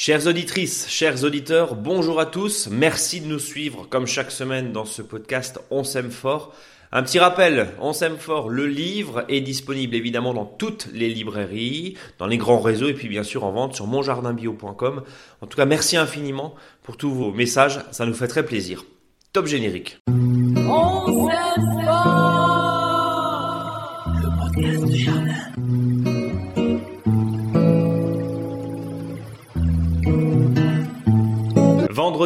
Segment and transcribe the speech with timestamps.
[0.00, 2.68] Chères auditrices, chers auditeurs, bonjour à tous.
[2.70, 6.54] Merci de nous suivre comme chaque semaine dans ce podcast On s'aime fort.
[6.92, 11.96] Un petit rappel, On s'aime fort, le livre est disponible évidemment dans toutes les librairies,
[12.20, 15.02] dans les grands réseaux et puis bien sûr en vente sur monjardinbio.com.
[15.40, 16.54] En tout cas, merci infiniment
[16.84, 18.84] pour tous vos messages, ça nous fait très plaisir.
[19.32, 19.98] Top générique.
[20.06, 21.28] On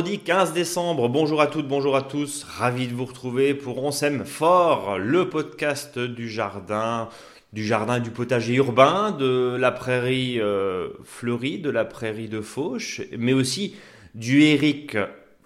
[0.03, 3.93] Vendredi 15 décembre, bonjour à toutes, bonjour à tous, ravi de vous retrouver pour On
[3.93, 7.09] s'aime fort, le podcast du jardin,
[7.53, 13.01] du jardin du potager urbain, de la prairie euh, fleurie, de la prairie de Fauche,
[13.17, 13.77] mais aussi
[14.17, 14.97] du Eric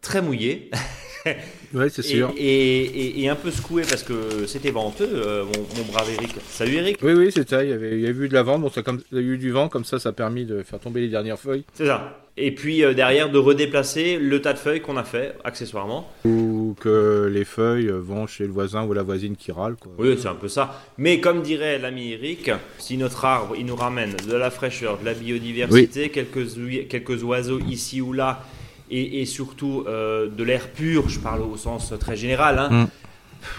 [0.01, 0.71] très mouillé.
[1.75, 2.33] Ouais, c'est sûr.
[2.37, 6.37] Et, un peu secoué parce que c'était venteux, euh, mon, brave Eric.
[6.49, 6.99] Salut Eric.
[7.03, 7.65] Oui, oui, c'est ça.
[7.65, 9.21] Il y, avait, il y a eu de la vente, bon, ça, comme, il y
[9.21, 11.65] a eu du vent, comme ça, ça a permis de faire tomber les dernières feuilles.
[11.75, 12.23] C'est ça.
[12.39, 16.09] Et puis euh, derrière, de redéplacer le tas de feuilles qu'on a fait, accessoirement.
[16.25, 19.77] Ou que les feuilles vont chez le voisin ou la voisine qui râle.
[19.77, 19.93] Quoi.
[19.99, 20.83] Oui, c'est un peu ça.
[20.99, 25.05] Mais comme dirait l'ami Eric, si notre arbre, il nous ramène de la fraîcheur, de
[25.07, 26.47] la biodiversité, quelques,
[26.89, 28.45] quelques oiseaux ici ou là,
[28.91, 32.59] et, surtout euh, de l'air pur, je parle au sens très général.
[32.59, 32.71] Hein.
[32.71, 32.89] Mm.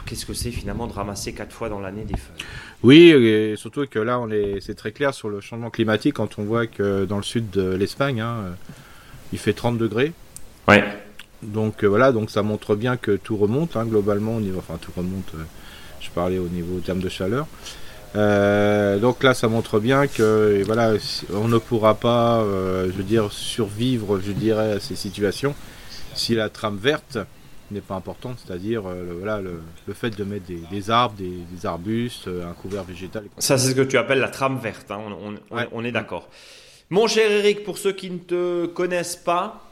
[0.05, 2.45] Qu'est-ce que c'est finalement de ramasser quatre fois dans l'année des feuilles?
[2.83, 6.37] Oui, et surtout que là, on est, c'est très clair sur le changement climatique quand
[6.39, 8.51] on voit que dans le sud de l'Espagne, hein, euh,
[9.33, 10.13] il fait 30 degrés.
[10.67, 10.83] Ouais.
[11.41, 14.77] Donc euh, voilà, donc ça montre bien que tout remonte hein, globalement au niveau, enfin
[14.81, 15.33] tout remonte.
[16.01, 17.47] je parlais au niveau terme de chaleur.
[18.17, 20.93] Euh, donc là, ça montre bien que voilà,
[21.33, 25.55] on ne pourra pas, euh, je veux dire, survivre, je dirais, à ces situations
[26.15, 27.19] si la trame verte
[27.69, 32.27] n'est pas importante, c'est-à-dire euh, le, voilà, le, fait de mettre des, arbres, des, arbustes,
[32.27, 33.25] un couvert végétal.
[33.37, 34.99] Ça, c'est ce que tu appelles la trame verte, hein.
[35.21, 35.35] on,
[35.71, 36.27] on, est d'accord.
[36.89, 39.66] Mon cher Eric, pour ceux qui ne te connaissent pas,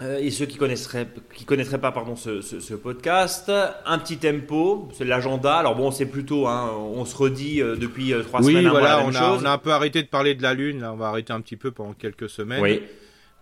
[0.00, 3.50] et ceux qui connaisseraient, qui connaîtraient pas pardon ce, podcast,
[3.84, 5.56] un petit tempo, c'est l'agenda.
[5.56, 8.64] Alors bon, c'est plutôt, hein, on se redit euh, depuis euh, trois semaines.
[8.64, 10.80] Oui, voilà, on, a, on a un peu arrêté de parler de la lune.
[10.80, 12.62] Là, on va arrêter un petit peu pendant quelques semaines.
[12.62, 12.82] Oui.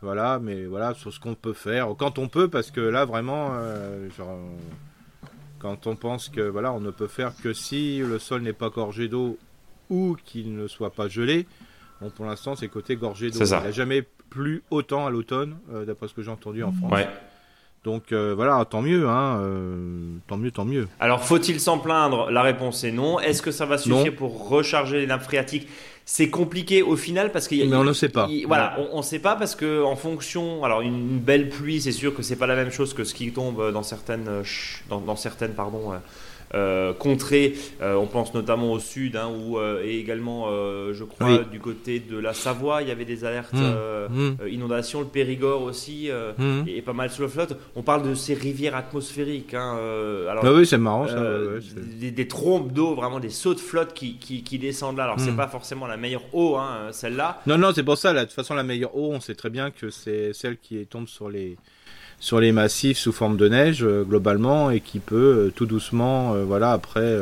[0.02, 3.50] Voilà, mais voilà sur ce qu'on peut faire quand on peut, parce que là vraiment,
[5.58, 8.68] quand on pense que voilà, on ne peut faire que si le sol n'est pas
[8.68, 9.38] gorgé d'eau
[9.90, 11.46] ou qu'il ne soit pas gelé.
[12.00, 13.40] Bon, pour l'instant, c'est côté gorgé d'eau.
[13.40, 16.72] Il n'y a jamais plus autant à l'automne, euh, d'après ce que j'ai entendu en
[16.72, 16.92] France.
[17.84, 20.88] Donc euh, voilà, tant mieux, hein, euh, tant mieux, tant mieux.
[20.98, 22.30] Alors faut-il s'en plaindre?
[22.30, 23.20] La réponse est non.
[23.20, 25.68] Est-ce que ça va suffire pour recharger les nappes phréatiques?
[26.04, 28.28] C'est compliqué au final parce qu'il Mais on ne sait pas.
[28.46, 32.14] voilà, on ne sait pas parce que en fonction, alors une, belle pluie, c'est sûr
[32.14, 34.42] que c'est pas la même chose que ce qui tombe dans certaines,
[34.88, 35.98] dans, dans certaines, pardon euh,
[36.98, 37.54] contrées.
[37.80, 40.48] Euh, on pense notamment au sud, hein, où, euh, et également,
[40.92, 44.08] je crois, du côté de la Savoie, il y avait des alertes mmh.
[44.10, 44.48] Mmh.
[44.48, 46.68] inondations, le Périgord aussi, mmh.
[46.68, 47.56] et, pas mal sur le flotte.
[47.76, 49.54] On parle de ces rivières atmosphériques.
[49.54, 49.76] Hein,
[50.28, 51.22] alors, ah oui, c'est marrant ça.
[52.00, 55.04] des, trompes d'eau, vraiment des sauts de flotte qui, qui, descendent là.
[55.04, 57.40] Alors, c'est pas forcément la meilleure eau, hein, celle-là.
[57.46, 58.12] Non, non, c'est pour ça.
[58.12, 60.84] Là, de toute façon, la meilleure eau, on sait très bien que c'est celle qui
[60.86, 61.56] tombe sur les
[62.20, 66.34] sur les massifs sous forme de neige euh, globalement et qui peut euh, tout doucement,
[66.34, 67.16] euh, voilà, après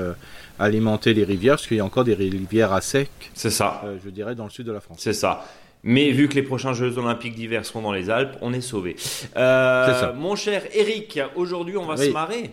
[0.59, 3.11] alimenter les rivières, parce qu'il y a encore des rivières à sec.
[3.34, 3.84] C'est ça.
[4.03, 4.99] je dirais dans le sud de la France.
[5.01, 5.45] C'est ça.
[5.83, 8.97] Mais vu que les prochains Jeux Olympiques d'hiver seront dans les Alpes, on est sauvé.
[9.37, 12.51] Mon cher Eric, aujourd'hui on va se marrer.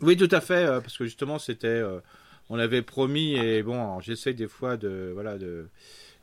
[0.00, 1.82] Oui, tout à fait, parce que justement c'était,
[2.50, 5.66] on avait promis et bon, j'essaie des fois de, voilà, de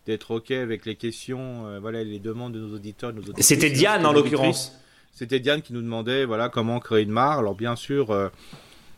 [0.06, 3.44] d'être ok avec les questions, voilà, les demandes de nos auditeurs, nos auditeurs.
[3.44, 4.72] C'était Diane en l'occurrence.
[5.16, 7.40] C'était Diane qui nous demandait voilà comment créer une mare.
[7.40, 8.28] Alors bien sûr, euh,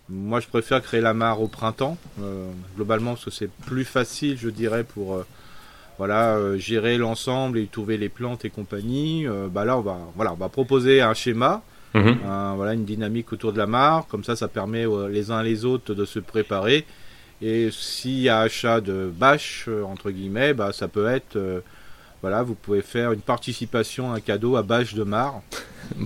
[0.10, 4.36] moi je préfère créer la mare au printemps, euh, globalement parce que c'est plus facile,
[4.36, 5.26] je dirais, pour euh,
[6.00, 9.28] voilà gérer l'ensemble et trouver les plantes et compagnie.
[9.52, 11.62] bah là on va voilà on va proposer un schéma.
[11.94, 12.18] Mhm.
[12.56, 15.94] voilà une dynamique autour de la mare, comme ça ça permet les uns les autres
[15.94, 16.86] de se préparer.
[17.42, 21.64] Et s'il y a achat de bâches, entre guillemets, bah, ça peut être
[22.22, 25.42] voilà, vous pouvez faire une participation, un cadeau à bâche de mare.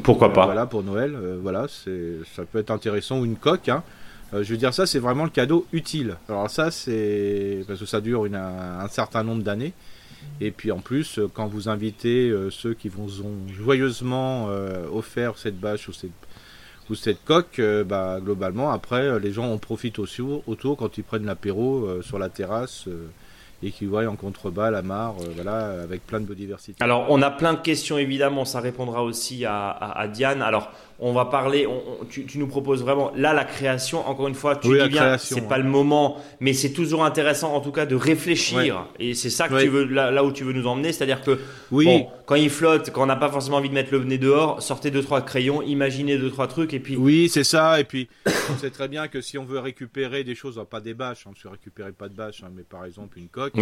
[0.04, 1.16] Pourquoi pas Voilà, pour Noël.
[1.16, 3.20] Euh, voilà, c'est, ça peut être intéressant.
[3.20, 3.70] Ou une coque.
[3.70, 3.84] Hein.
[4.34, 6.18] Euh, je veux dire, ça, c'est vraiment le cadeau utile.
[6.28, 7.64] Alors, ça, c'est.
[7.68, 9.74] Parce que ça dure une, un, certain nombre d'années.
[10.40, 14.50] Et puis, en plus, euh, quand vous invitez ceux qui vous ont joyeusement
[14.94, 16.12] offert cette bâche ou cette,
[16.90, 21.26] ou cette coque, bah, globalement, après, les gens en profitent aussi autour quand ils prennent
[21.26, 22.88] l'apéro sur la terrasse
[23.64, 26.84] et qui voient en contrebas la mare, euh, voilà, avec plein de biodiversité.
[26.84, 30.42] Alors, on a plein de questions évidemment, ça répondra aussi à, à, Diane.
[30.42, 30.72] Alors,
[31.04, 31.68] on va parler,
[32.12, 35.48] tu, tu, nous proposes vraiment, là, la création, encore une fois, tu dis bien, c'est
[35.48, 39.50] pas le moment, mais c'est toujours intéressant en tout cas de réfléchir, et c'est ça
[39.50, 41.40] que tu veux, là, où tu veux nous emmener, c'est-à-dire que,
[41.72, 42.04] oui.
[42.28, 44.92] quand il flotte, quand on n'a pas forcément envie de mettre le nez dehors, sortez
[44.92, 46.96] deux, trois crayons, imaginez deux, trois trucs, et puis.
[46.96, 48.08] Oui, c'est ça, et puis,
[48.52, 51.32] on sait très bien que si on veut récupérer des choses, pas des bâches, on
[51.32, 53.54] ne récupérer pas de bâches, hein, mais par exemple une coque.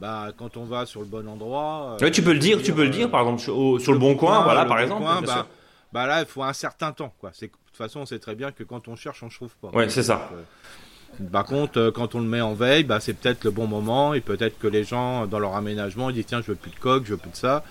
[0.00, 1.96] Bah, quand on va sur le bon endroit.
[2.12, 4.64] tu peux le dire, tu peux le dire, par exemple, sur, le bon coin, voilà,
[4.64, 5.04] par exemple.
[5.26, 5.46] bah,
[5.92, 7.30] bah, là, il faut un certain temps, quoi.
[7.32, 9.54] C'est de toute façon, on sait très bien que quand on cherche, on ne trouve
[9.60, 9.68] pas.
[9.70, 10.30] Ouais, c'est ça.
[10.32, 13.66] Euh, par contre, euh, quand on le met en veille, bah, c'est peut-être le bon
[13.66, 16.70] moment et peut-être que les gens, dans leur aménagement, ils disent tiens, je veux plus
[16.70, 17.64] de coque, je veux plus de ça.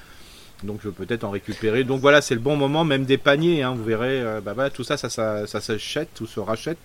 [0.64, 1.84] Donc je veux peut-être en récupérer.
[1.84, 4.84] Donc voilà, c'est le bon moment, même des paniers, hein, vous verrez, euh, bah, tout
[4.84, 6.80] ça, ça, ça, ça s'achète, tout se rachète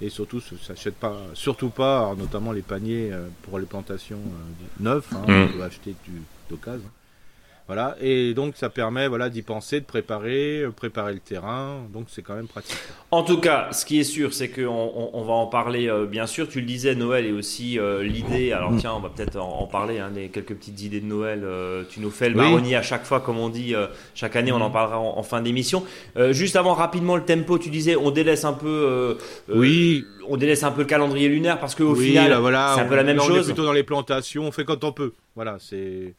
[0.00, 4.82] et surtout ça s'achète pas, surtout pas, notamment les paniers euh, pour les plantations euh,
[4.82, 5.32] neuves, hein, mmh.
[5.32, 5.94] on peut acheter
[6.50, 6.90] d'occasion.
[7.66, 12.08] Voilà, et donc ça permet voilà, d'y penser, de préparer, euh, préparer le terrain, donc
[12.08, 12.76] c'est quand même pratique.
[13.10, 16.26] En tout cas, ce qui est sûr, c'est qu'on on, va en parler euh, bien
[16.26, 16.46] sûr.
[16.46, 18.52] Tu le disais, Noël est aussi euh, l'idée.
[18.52, 18.78] Alors mm.
[18.80, 21.42] tiens, on va peut-être en, parler, hein, des quelques petites idées de Noël.
[21.88, 23.74] tu nous fais le marronnier à chaque fois, comme on dit,
[24.14, 24.72] chaque année, on en mm.
[24.72, 25.84] parlera en, fin d'émission.
[26.32, 29.16] juste avant, rapidement, le tempo, tu disais, on délaisse un peu.
[29.48, 30.04] oui.
[30.26, 33.04] On délaisse un peu le calendrier lunaire parce qu'au final, voilà, c'est un peu la
[33.04, 33.30] même chose.
[33.30, 35.12] On est plutôt dans les plantations, on fait quand on peut.
[35.36, 36.14] Voilà, c'est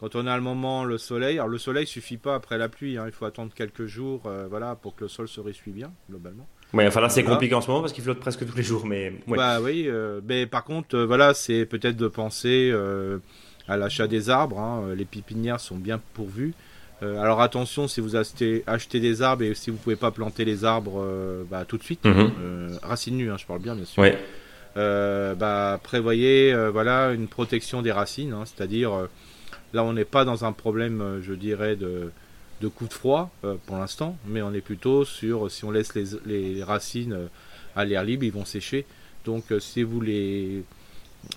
[0.00, 2.96] quand on a le moment le soleil, alors le soleil suffit pas après la pluie,
[2.96, 5.92] hein, il faut attendre quelques jours, euh, voilà, pour que le sol se ressuie bien
[6.08, 6.48] globalement.
[6.72, 8.86] Oui, enfin là c'est compliqué en ce moment parce qu'il flotte presque tous les jours,
[8.86, 9.12] mais.
[9.26, 12.72] Bah oui, euh, mais par contre, euh, voilà, c'est peut-être de penser
[13.68, 14.58] à l'achat des arbres.
[14.58, 16.54] Hein, les pépinières sont bien pourvues.
[17.02, 20.64] alors attention, si vous achetez, achetez, des arbres et si vous pouvez pas planter les
[20.64, 21.04] arbres
[21.50, 22.78] bah, tout de suite, mhm.
[22.82, 24.02] racines nues, hein, je parle bien bien sûr.
[24.76, 29.08] bah, prévoyez voilà une protection des racines, c'est-à-dire
[29.72, 32.10] Là, on n'est pas dans un problème, euh, je dirais, de,
[32.60, 35.94] de coup de froid euh, pour l'instant, mais on est plutôt sur si on laisse
[35.94, 37.26] les, les racines euh,
[37.76, 38.84] à l'air libre, ils vont sécher.
[39.24, 40.62] Donc, si vous les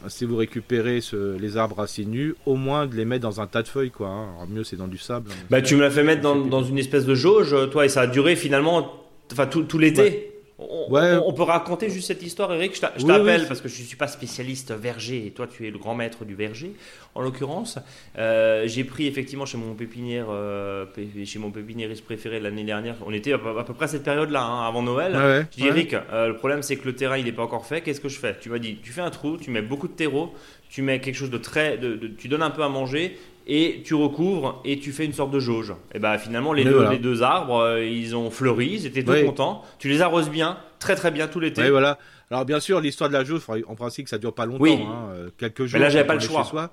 [0.08, 3.48] si vous récupérez ce, les arbres racines nus, au moins de les mettre dans un
[3.48, 4.08] tas de feuilles, quoi.
[4.08, 4.30] Hein.
[4.38, 5.30] Alors, mieux, c'est dans du sable.
[5.30, 5.46] Hein.
[5.50, 8.02] Bah, tu me l'as fait mettre dans, dans, une espèce de jauge, toi, et ça
[8.02, 8.94] a duré finalement,
[9.32, 10.33] enfin tout, tout l'été.
[10.60, 12.76] On, peut raconter juste cette histoire, Eric.
[12.76, 15.80] Je t'appelle parce que je ne suis pas spécialiste verger et toi, tu es le
[15.80, 16.74] grand maître du verger,
[17.16, 17.80] en l'occurrence.
[18.18, 20.86] Euh, j'ai pris effectivement chez mon pépinière, euh,
[21.26, 22.96] chez mon pépiniériste préféré l'année dernière.
[23.06, 25.48] On était à, peu près à cette période-là, hein, avant Noël.
[25.52, 27.82] je dis, Eric, euh, le problème c'est que le terrain il n'est pas encore fait.
[27.82, 28.38] Qu'est-ce que je fais?
[28.40, 30.34] Tu m'as dit, tu fais un trou, tu mets beaucoup de terreau,
[30.70, 31.80] tu mets quelque chose de très,
[32.18, 33.18] tu donnes un peu à manger
[33.48, 35.74] et tu recouvres et tu fais une sorte de jauge.
[35.94, 39.26] Et ben finalement les, deux, les deux, arbres euh, ils ont fleuri, ils étaient tout
[39.26, 39.64] contents.
[39.80, 41.62] Tu les arroses bien, très très bien tout l'été.
[41.64, 41.98] Oui voilà.
[42.32, 45.30] Alors bien sûr l'histoire de la jauge, en principe ça dure pas longtemps, hein, euh,
[45.38, 45.80] quelques jours.
[45.80, 46.72] Mais là j'avais pas le choix.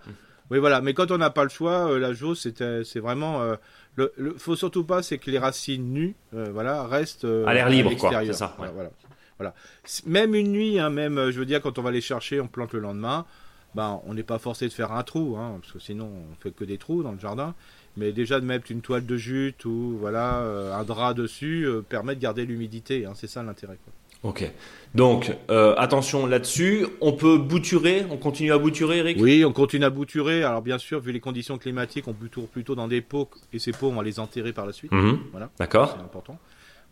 [0.51, 3.41] Oui voilà, mais quand on n'a pas le choix, euh, la jauge c'est vraiment
[3.97, 7.95] le, le, faut surtout pas c'est que les racines nues voilà restent à l'air libre
[7.97, 8.11] quoi.
[8.25, 8.55] C'est ça.
[8.59, 8.91] Voilà,
[9.39, 9.55] voilà,
[10.07, 12.75] Même une nuit, hein, même je veux dire quand on va les chercher, on plante
[12.75, 13.27] le lendemain.
[13.75, 16.51] Ben, on n'est pas forcé de faire un trou, hein, parce que sinon on fait
[16.51, 17.55] que des trous dans le jardin.
[17.97, 21.83] Mais déjà de mettre une toile de jute ou voilà euh, un drap dessus euh,
[21.83, 23.05] permet de garder l'humidité.
[23.05, 23.79] Hein, c'est ça l'intérêt.
[24.23, 24.49] Ok.
[24.95, 26.87] Donc euh, attention là-dessus.
[27.01, 28.05] On peut bouturer?
[28.11, 29.19] On continue à bouturer, Eric?
[29.21, 30.45] Oui, on continue à bouturer.
[30.45, 33.73] Alors bien sûr, vu les conditions climatiques, on bouture plutôt dans des pots et ces
[33.73, 34.93] pots on va les enterrer par la suite.
[34.93, 35.19] Mhm.
[35.33, 35.51] Voilà.
[35.59, 35.95] D'accord.
[35.97, 36.39] C'est important.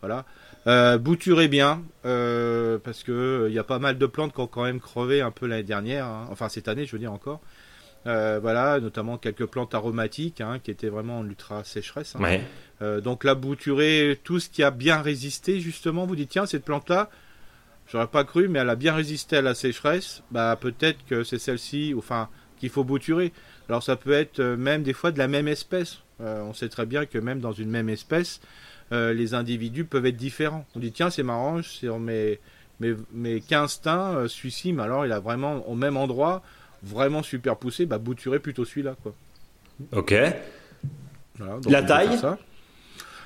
[0.01, 0.25] Voilà.
[0.67, 4.47] Euh, bouturez bien, euh, parce que il y a pas mal de plantes qui ont
[4.47, 6.27] quand même crevé un peu l'année dernière, hein.
[6.31, 7.41] enfin cette année je veux dire encore.
[8.07, 12.15] Euh, voilà, notamment quelques plantes aromatiques hein, qui étaient vraiment en ultra sécheresse.
[12.15, 12.99] Hein.
[13.01, 16.05] donc là, bouturez tout ce qui a bien résisté justement.
[16.05, 17.09] Vous dites tiens cette plante là,
[17.91, 20.23] j'aurais pas cru, mais elle a bien résisté à la sécheresse.
[20.31, 23.31] Bah peut-être que c'est celle-ci, enfin qu'il faut bouturer.
[23.69, 25.99] Alors ça peut être même des fois de la même espèce.
[26.19, 28.41] On sait très bien que même dans une même espèce,
[28.91, 30.65] euh, les individus peuvent être différents.
[30.75, 32.39] On dit tiens c'est marrant, sur mes,
[32.79, 36.41] mes, mes 15 teints, euh, celui-ci, mais alors il a vraiment au même endroit,
[36.81, 39.13] vraiment super poussé, bah bouturer plutôt celui-là quoi.
[39.91, 40.15] Ok.
[41.67, 42.19] la taille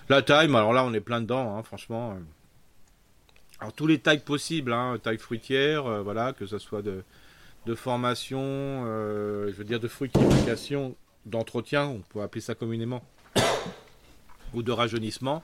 [0.09, 2.17] La taille, mais alors là on est plein dedans, hein, franchement.
[3.59, 7.03] Alors tous les tailles possibles, hein, taille fruitière, euh, voilà, que ce soit de,
[7.65, 8.83] de formation,
[9.47, 10.93] je veux dire de fructification,
[11.25, 13.03] d'entretien, on peut appeler ça communément,
[14.53, 15.43] ou de rajeunissement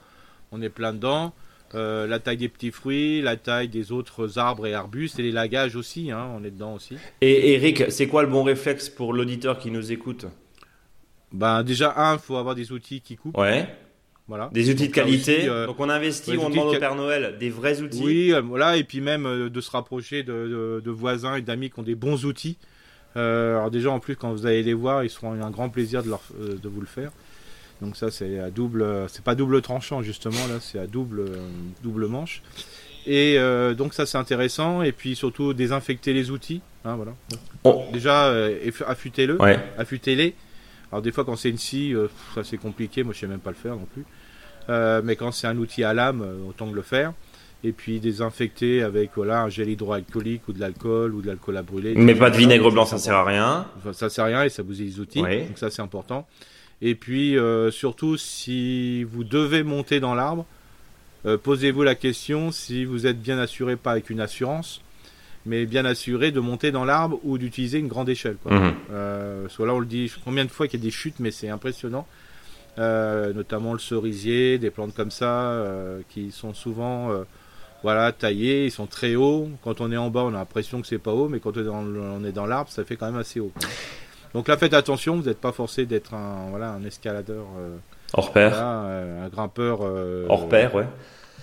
[0.52, 1.32] on est plein dedans.
[1.74, 5.30] Euh, la taille des petits fruits, la taille des autres arbres et arbustes et les
[5.30, 6.96] lagages aussi, hein, on est dedans aussi.
[7.20, 10.26] Et Eric, c'est quoi le bon réflexe pour l'auditeur qui nous écoute?
[11.32, 13.38] Ben déjà un, il faut avoir des outils qui coupent.
[13.38, 13.68] Ouais.
[14.26, 14.50] Voilà.
[14.52, 15.48] Des outils de qualité.
[15.48, 18.02] Euh, Donc on investit, on demande au Père Noël des vrais outils.
[18.02, 21.78] Oui, euh, voilà, et puis même de se rapprocher de, de voisins et d'amis qui
[21.78, 22.58] ont des bons outils.
[23.14, 26.08] Alors déjà en plus quand vous allez les voir, ils seront un grand plaisir de,
[26.08, 27.10] leur, de vous le faire.
[27.82, 31.24] Donc ça c'est à double, c'est pas double tranchant justement là, c'est à double
[31.82, 32.42] double manche.
[33.06, 33.38] Et
[33.76, 36.60] donc ça c'est intéressant et puis surtout désinfecter les outils.
[36.84, 37.12] Hein, voilà.
[37.64, 37.84] Oh.
[37.92, 38.32] Déjà
[38.86, 39.38] affûtez-le,
[39.78, 40.34] affûtez-les.
[40.92, 41.94] Alors des fois quand c'est une scie,
[42.34, 44.04] ça c'est compliqué, moi je sais même pas le faire non plus.
[44.68, 47.12] Euh, mais quand c'est un outil à lame, euh, autant que le faire.
[47.62, 51.62] Et puis désinfecter avec voilà, un gel hydroalcoolique ou de l'alcool ou de l'alcool à
[51.62, 51.94] brûler.
[51.94, 53.66] Mais pas de vinaigre blanc, ça sert à rien.
[53.76, 55.20] Enfin, ça sert à rien et ça bousille les outils.
[55.20, 56.26] Donc ça c'est important.
[56.80, 60.46] Et puis euh, surtout si vous devez monter dans l'arbre,
[61.42, 64.80] posez-vous la question si vous êtes bien assuré, pas avec une assurance,
[65.44, 68.36] mais bien assuré de monter dans l'arbre ou d'utiliser une grande échelle.
[68.42, 68.52] Quoi.
[68.52, 69.48] Mhm.
[69.50, 71.50] soit là on le dit combien de fois qu'il y a des chutes, mais c'est
[71.50, 72.06] impressionnant.
[72.78, 77.24] Euh, notamment le cerisier, des plantes comme ça, euh, qui sont souvent euh,
[77.82, 79.48] voilà, taillées, ils sont très hauts.
[79.62, 82.24] Quand on est en bas, on a l'impression que c'est pas haut, mais quand on
[82.24, 83.52] est dans, l'arbre, ça fait quand même assez haut.
[84.34, 87.46] Donc là, faites attention, vous n'êtes pas forcé d'être un, voilà, un escaladeur.
[88.12, 88.62] hors pair.
[88.62, 89.80] un grimpeur.
[90.28, 90.86] hors pair, ouais.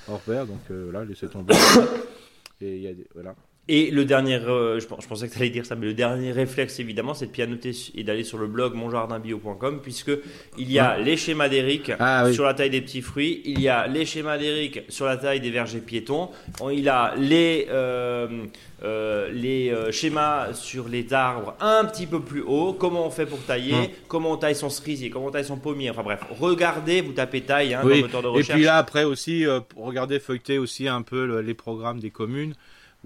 [0.10, 1.54] Hors pair, donc là, laissez tomber.
[2.62, 3.36] Et il y a des, voilà.
[3.70, 6.80] Et le dernier, euh, je, pensais que tu allais dire ça, mais le dernier réflexe
[6.80, 10.12] évidemment, c'est de pianoter et d'aller sur le blog monjardinbio.com, puisque
[10.58, 13.68] il y a les schémas d'Eric ah sur la taille des petits fruits, il y
[13.68, 16.30] a les schémas d'Eric sur la taille des vergers piétons,
[16.72, 18.46] il a les euh,
[18.84, 23.40] euh, les schémas sur les arbres un petit peu plus haut, comment on fait pour
[23.40, 23.88] tailler, hum.
[24.08, 27.42] comment on taille son cerisier, comment on taille son pommier, enfin bref, regardez, vous tapez
[27.42, 28.50] taille hein, dans le moteur de recherche.
[28.50, 29.46] Et puis là après aussi,
[29.76, 32.54] regardez feuilleter aussi un peu les programmes des communes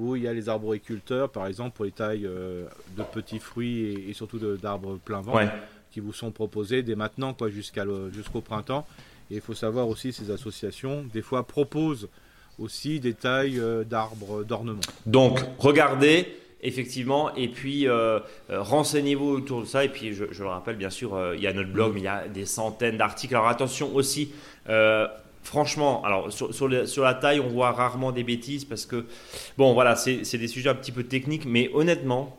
[0.01, 2.65] où il y a les arboriculteurs, par exemple, pour les tailles euh,
[2.97, 5.39] de petits fruits et, surtout d'arbres plein vent,
[5.91, 8.87] qui vous sont proposés dès maintenant quoi, jusqu'au printemps.
[9.29, 12.09] Et il faut savoir aussi, ces associations, des fois, proposent
[12.59, 14.81] aussi des tailles euh, d'arbres d'ornement.
[15.05, 16.27] Donc, regardez,
[16.61, 19.85] effectivement, et puis euh, renseignez-vous autour de ça.
[19.85, 22.05] Et puis, je, je le rappelle, bien sûr, il y a notre blog, mais il
[22.05, 23.35] y a des centaines d'articles.
[23.35, 24.31] Alors, attention aussi,
[25.43, 29.05] Franchement, alors sur, sur, la taille, on voit rarement des bêtises parce que,
[29.57, 32.37] bon, voilà, c'est des sujets un petit peu techniques, mais honnêtement,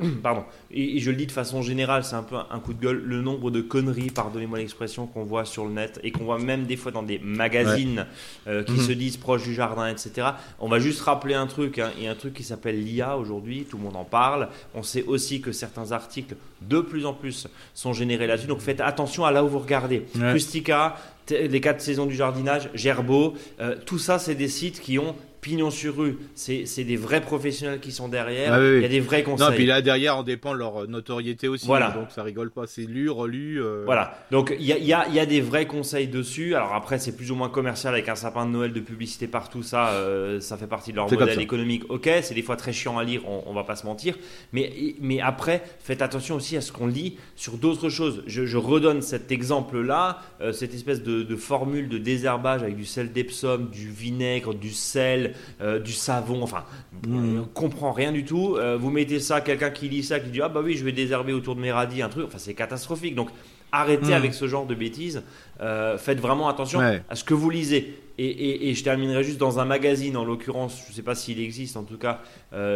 [0.22, 3.02] pardon, et, je le dis de façon générale, c'est un peu un, coup de gueule,
[3.04, 6.64] le nombre de conneries, pardonnez-moi l'expression, qu'on voit sur le net et qu'on voit même
[6.64, 8.06] des fois dans des magazines
[8.46, 8.86] euh, qui mhm.
[8.86, 10.28] se disent proches du jardin, etc.
[10.58, 13.16] On va juste rappeler un truc, hein, il y a un truc qui s'appelle l'IA
[13.16, 14.48] aujourd'hui, tout le monde en parle.
[14.74, 18.80] On sait aussi que certains articles, de plus en plus, sont générés là-dessus, donc faites
[18.80, 20.06] attention à là où vous regardez.
[20.20, 20.96] Rustica,
[21.30, 25.72] les quatre saisons du jardinage, Gerbeau, euh, tout ça, c'est des sites qui ont pignon
[25.72, 28.54] sur rue, c'est des vrais professionnels qui sont derrière.
[28.54, 29.48] Ah il y a des vrais conseils.
[29.48, 31.66] Non, puis là derrière, on dépend de leur notoriété aussi.
[31.66, 31.90] Voilà.
[31.90, 32.68] donc ça rigole pas.
[32.68, 33.60] C'est lu, relu.
[33.60, 33.82] Euh.
[33.84, 34.16] Voilà.
[34.30, 36.54] Donc il y a, y, a, y a, des vrais conseils dessus.
[36.54, 39.64] Alors après, c'est plus ou moins commercial avec un sapin de Noël de publicité partout.
[39.64, 41.90] Ça, euh, ça fait partie de leur modèle économique.
[41.90, 43.22] Ok, c'est des fois très chiant à lire.
[43.26, 44.16] On, on, va pas se mentir.
[44.52, 48.22] Mais, mais après, faites attention aussi à ce qu'on lit sur d'autres choses.
[48.28, 52.84] Je, je, redonne cet exemple-là, euh, cette espèce de, de formule de désherbage avec du
[52.84, 56.64] sel d'Epsom, du vinaigre, du sel euh, du savon, enfin,
[57.06, 57.40] mmh.
[57.40, 58.56] on comprend rien du tout.
[58.56, 60.92] Euh, vous mettez ça, quelqu'un qui lit ça, qui dit ah bah oui, je vais
[60.92, 63.14] désherber autour de mes radis, un truc, enfin c'est catastrophique.
[63.14, 63.28] Donc
[63.70, 64.12] arrêtez hmm.
[64.12, 65.22] avec ce genre de bêtises.
[65.60, 67.98] Euh, faites vraiment attention à ce que vous lisez.
[68.18, 71.76] Et, je terminerai juste dans un magazine, en l'occurrence, je ne sais pas s'il existe,
[71.76, 72.20] en tout cas,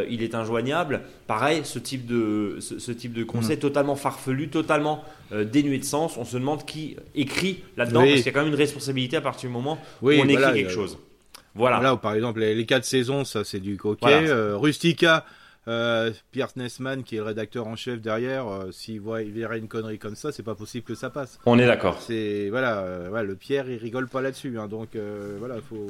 [0.08, 1.02] il est injoignable.
[1.26, 3.60] Pareil, ce type de, ce, type de conseil hmm.
[3.60, 6.16] totalement farfelu, totalement dénué de sens.
[6.16, 9.20] On se demande qui écrit là-dedans, parce qu'il y a quand même une responsabilité à
[9.20, 10.98] partir du moment où on écrit quelque chose.
[11.56, 11.96] Voilà.
[11.96, 14.28] par exemple, les, quatre saisons, ça c'est du coquet.
[14.28, 15.24] Euh, Rustica,
[15.68, 19.58] euh, Pierre Nessman, qui est le rédacteur en chef derrière, euh, s'il voit, il verrait
[19.58, 21.38] une connerie comme ça, c'est pas possible que ça passe.
[21.46, 22.00] On est d'accord.
[22.00, 24.96] C'est voilà, le Pierre, il rigole pas là-dessus, hein, donc
[25.38, 25.86] voilà, faut,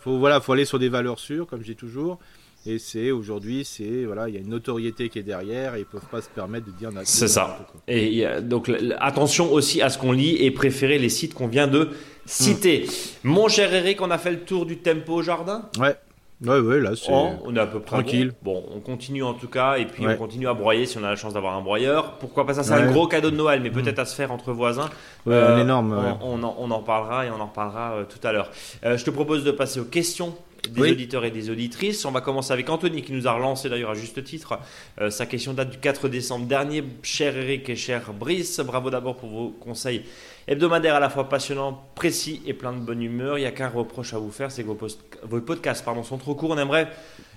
[0.00, 2.18] faut, voilà, faut aller sur des valeurs sûres, comme je dis toujours.
[2.66, 5.86] Et c'est aujourd'hui, c'est voilà, il y a une notoriété qui est derrière et ils
[5.86, 6.90] peuvent pas se permettre de dire.
[7.04, 7.66] C'est ça.
[7.86, 11.90] Et donc attention aussi à ce qu'on lit et préférer les sites qu'on vient de
[12.24, 12.86] citer.
[13.22, 15.62] Mon cher Eric, on a fait le tour du tempo au jardin?
[15.78, 15.96] Ouais.
[16.44, 17.10] Ouais, ouais, là, c'est.
[17.10, 18.34] Oh, on est à peu près tranquille.
[18.42, 18.62] Bon.
[18.74, 21.16] on continue en tout cas, et puis on continue à broyer si on a la
[21.16, 22.18] chance d'avoir un broyeur.
[22.18, 24.52] Pourquoi pas ça C'est un gros cadeau de Noël, mais peut-être à se faire entre
[24.52, 24.90] voisins.
[25.24, 25.96] Ouais, un énorme.
[26.20, 28.50] On, on, en, parlera et on en reparlera euh, tout à l'heure.
[28.84, 30.34] Euh, je te propose de passer aux questions
[30.70, 32.04] des auditeurs et des auditrices.
[32.04, 34.58] On va commencer avec Anthony qui nous a relancé d'ailleurs à juste titre.
[35.00, 36.84] Euh, sa question date du 4 décembre dernier.
[37.02, 40.02] Cher Eric et cher Brice, bravo d'abord pour vos conseils
[40.48, 43.38] hebdomadaires à la fois passionnants, précis et plein de bonne humeur.
[43.38, 44.78] Il n'y a qu'un reproche à vous faire, c'est que vos,
[45.22, 46.50] vos podcasts pardon, sont trop courts.
[46.50, 46.88] On aimerait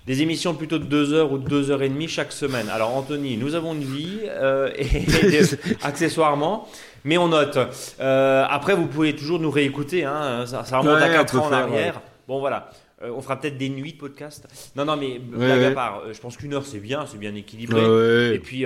[0.06, 2.68] des émissions plutôt de 2 heures ou de 2 heures et demie chaque semaine.
[2.70, 5.06] Alors Anthony, nous avons une vie euh, et,
[5.84, 6.68] accessoirement.
[7.04, 7.58] Mais on note.
[8.00, 10.04] Euh, après, vous pouvez toujours nous réécouter.
[10.06, 12.02] Hein, ça, remonte à 4 ans en arrière.
[12.28, 12.70] Bon, voilà.
[13.02, 14.48] Euh, on fera peut-être des nuits de podcast.
[14.76, 17.34] Non, non, mais blague à part, euh, je pense qu'une heure c'est bien, c'est bien
[17.36, 18.34] équilibré.
[18.34, 18.66] Et puis,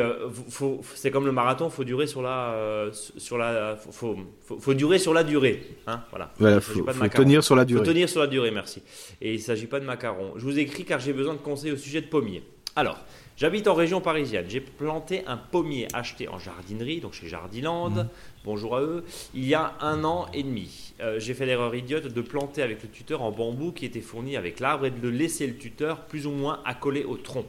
[0.50, 4.18] faut, c'est comme le marathon, faut durer sur la, sur la, faut,
[4.60, 5.63] faut, durer sur la durée.
[5.88, 6.32] Hein, voilà.
[6.38, 7.80] voilà faut, tenir sur la durée.
[7.80, 8.82] Faut tenir sur la durée, merci.
[9.22, 10.34] Et il s'agit pas de macarons.
[10.36, 12.44] Je vous écris car j'ai besoin de conseils au sujet de pommiers.
[12.75, 13.00] Alors,
[13.36, 14.46] J'habite en région parisienne.
[14.48, 17.90] J'ai planté un pommier acheté en jardinerie, donc chez Jardiland.
[17.90, 18.08] Mmh.
[18.46, 19.04] Bonjour à eux.
[19.34, 20.94] Il y a un an et demi.
[21.02, 24.38] Euh, j'ai fait l'erreur idiote de planter avec le tuteur en bambou qui était fourni
[24.38, 27.46] avec l'arbre et de laisser le tuteur plus ou moins accolé au tronc.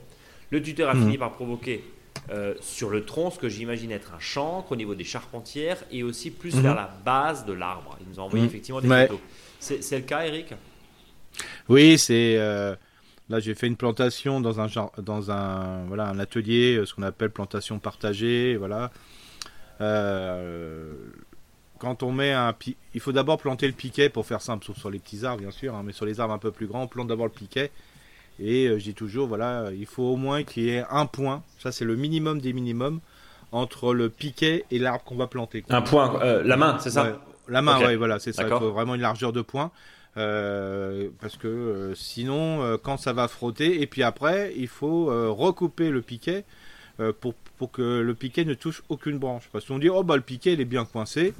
[0.50, 1.00] Le tuteur a mmh.
[1.00, 1.84] fini par provoquer
[2.30, 6.02] euh, sur le tronc ce que j'imagine être un chancre au niveau des charpentières et
[6.02, 6.60] aussi plus mmh.
[6.60, 7.98] vers la base de l'arbre.
[8.00, 9.20] Il nous a envoyé effectivement des photos.
[9.60, 10.54] C'est le cas, Eric?
[11.68, 12.36] Oui, c'est.
[12.38, 12.74] Euh,
[13.30, 14.66] Là, j'ai fait une plantation dans un
[14.98, 18.90] dans un voilà un atelier, euh, ce qu'on appelle plantation partagée, voilà.
[19.80, 20.92] Euh,
[21.78, 22.54] quand on met un
[22.92, 25.50] il faut d'abord planter le piquet pour faire simple, sauf sur les petits arbres bien
[25.50, 27.70] sûr, hein, mais sur les arbres un peu plus grands, on plante d'abord le piquet.
[28.40, 31.42] Et euh, je dis toujours, voilà, il faut au moins qu'il y ait un point,
[31.58, 33.00] ça c'est le minimum des minimums,
[33.52, 35.64] entre le piquet et l'arbre qu'on va planter.
[35.70, 37.18] Un point, la main, c'est ça?
[37.48, 38.42] La main, oui, voilà, c'est ça.
[38.42, 39.70] Il faut vraiment une largeur de point.
[40.16, 45.06] Euh, parce que euh, sinon, euh, quand ça va frotter, et puis après, il faut
[45.34, 46.44] recouper le piquet
[47.20, 49.48] pour, pour que le piquet ne touche aucune branche.
[49.52, 51.34] Parce qu'on dit, oh bah le piquet il est bien coincé,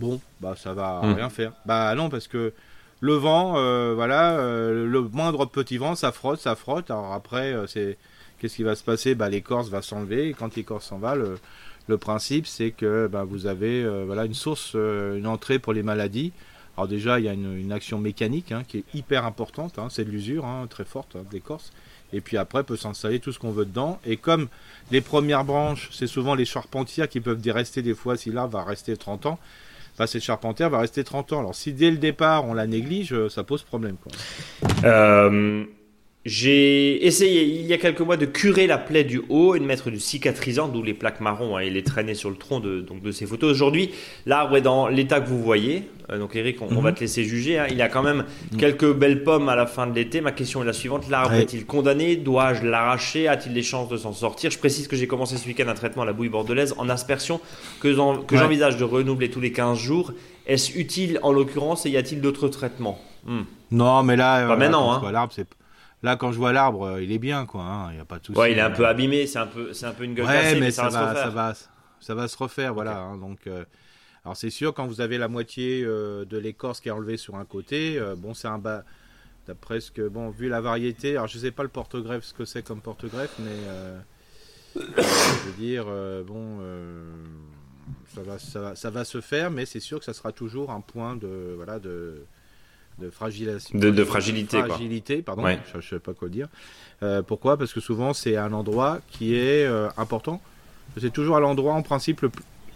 [0.00, 1.14] bon, bah ça va hmm.
[1.14, 1.52] rien faire.
[1.64, 2.52] Bah non, parce que
[3.00, 3.52] le vent,
[3.94, 6.90] voilà, le moindre petit vent, ça frotte, ça frotte.
[6.90, 7.96] Alors après, c'est
[8.38, 9.14] qu'est-ce qui va se passer?
[9.14, 11.38] Bah l'écorce va s'enlever, et quand l'écorce s'en va, le,
[11.86, 16.32] le principe c'est que bah, vous avez voilà une source, une entrée pour les maladies.
[16.76, 20.04] Alors déjà, il y a une, action mécanique hein, qui est hyper importante, hein, c'est
[20.04, 21.72] de l'usure hein, très forte d'écorce.
[22.14, 23.98] Et puis après, peut s'installer tout ce qu'on veut dedans.
[24.06, 24.48] Et comme
[24.90, 28.64] les premières branches, c'est souvent les charpentières qui peuvent rester des fois, si l'arbre va
[28.64, 29.38] rester 30 ans,
[29.98, 31.38] bah, cette charpentière va rester 30 ans.
[31.40, 33.96] Alors si dès le départ on la néglige, ça pose problème.
[34.84, 35.64] Euh,
[36.24, 39.64] j'ai essayé il y a quelques mois de curer la plaie du haut et de
[39.64, 42.80] mettre du cicatrisant, d'où les plaques marron hein, et les traîner sur le tronc de,
[42.80, 43.50] donc de ces photos.
[43.50, 43.90] Aujourd'hui,
[44.24, 45.88] l'arbre est dans l'état que vous voyez.
[46.10, 46.94] Euh, donc Eric, on, va mhm.
[46.94, 47.58] te laisser juger.
[47.58, 47.66] Hein.
[47.70, 48.24] Il a quand même
[48.56, 50.20] quelques belles pommes à la fin de l'été.
[50.20, 51.08] Ma question est la suivante.
[51.10, 52.14] L'arbre est-il condamné?
[52.14, 53.26] Dois-je l'arracher?
[53.26, 54.52] A-t-il des chances de s'en sortir?
[54.52, 57.40] Je précise que j'ai commencé ce week-end un traitement à la bouille bordelaise en aspersion
[57.80, 60.12] que, j'envisage de renouveler tous les 15 jours.
[60.46, 63.00] Est-ce utile en l'occurrence et y a-t-il d'autres traitements?
[63.26, 63.42] Hmm.
[63.72, 64.92] Non, mais là, pas maintenant.
[64.92, 65.12] Hein.
[65.12, 65.46] L'arbre, c'est
[66.02, 67.62] Là, quand je vois l'arbre, euh, il est bien, quoi.
[67.62, 68.38] Hein, il n'y a pas de souci.
[68.38, 70.58] Ouais, il est un peu abîmé, c'est un peu, c'est un peu une gueule ouais,
[70.58, 71.54] mais, ça, va, ça, va,
[72.00, 72.98] ça va se refaire, voilà.
[72.98, 73.64] Hein, donc, euh,
[74.24, 77.36] alors c'est sûr, quand vous avez la moitié euh, de l'écorce qui est enlevée sur
[77.36, 78.84] un côté, bon, c'est un bas.
[79.48, 82.44] D'après ce que, bon, vu la variété, alors je sais pas le porte-greffe, ce que
[82.44, 83.56] c'est comme porte-greffe, mais
[84.76, 85.86] je veux dire,
[86.24, 86.60] bon,
[88.14, 90.70] ça va, ça va, ça va se faire, mais c'est sûr que ça sera toujours
[90.70, 92.24] un point de, voilà, de
[92.98, 93.78] de fragilité.
[93.78, 96.48] De, fragilité, fragilité pardon, je ne sais pas quoi dire.
[97.02, 97.56] Euh, pourquoi?
[97.56, 100.40] Parce que souvent c'est un endroit qui est euh, important.
[101.00, 102.26] C'est toujours à l'endroit en principe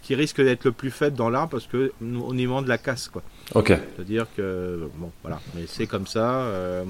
[0.01, 3.09] qui risque d'être le plus faible dans l'arbre parce que au niveau de la casse
[3.09, 3.23] quoi.
[3.55, 3.67] Ok.
[3.95, 6.41] C'est-à-dire que bon voilà, mais c'est comme ça.
[6.41, 6.83] Euh,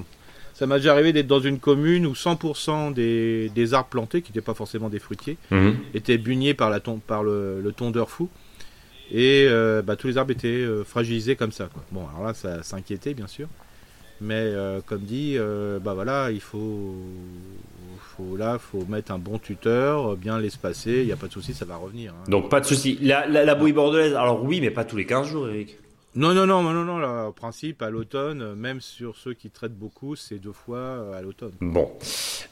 [0.54, 4.32] ça m'a déjà arrivé d'être dans une commune où 100% des, des, arbres plantés, qui
[4.32, 5.76] n'étaient pas forcément des fruitiers, mhm.
[5.94, 8.28] étaient bugnés par, la par le, le tondeur fou.
[9.10, 11.68] Et euh, bah, tous les arbres étaient euh, fragilisés comme ça.
[11.72, 11.82] Quoi.
[11.92, 13.48] Bon, alors là, ça s'inquiétait bien sûr.
[14.20, 15.38] Mais euh, comme dit,
[15.84, 16.96] bah voilà, il faut,
[18.00, 21.00] faut là, faut mettre un bon tuteur, bien l'espacer.
[21.00, 22.12] Il n'y a pas de souci, ça va revenir.
[22.12, 22.30] Hein.
[22.30, 22.98] Donc pas de souci.
[23.00, 25.76] La, la, la, bouille bordelaise, alors oui, mais pas tous les 15 jours, Eric.
[26.14, 30.16] Non, non, non, non, non, là, principe, à l'automne, même sur ceux qui traitent beaucoup,
[30.16, 31.52] c'est deux fois euh, à l'automne.
[31.60, 31.92] Bon.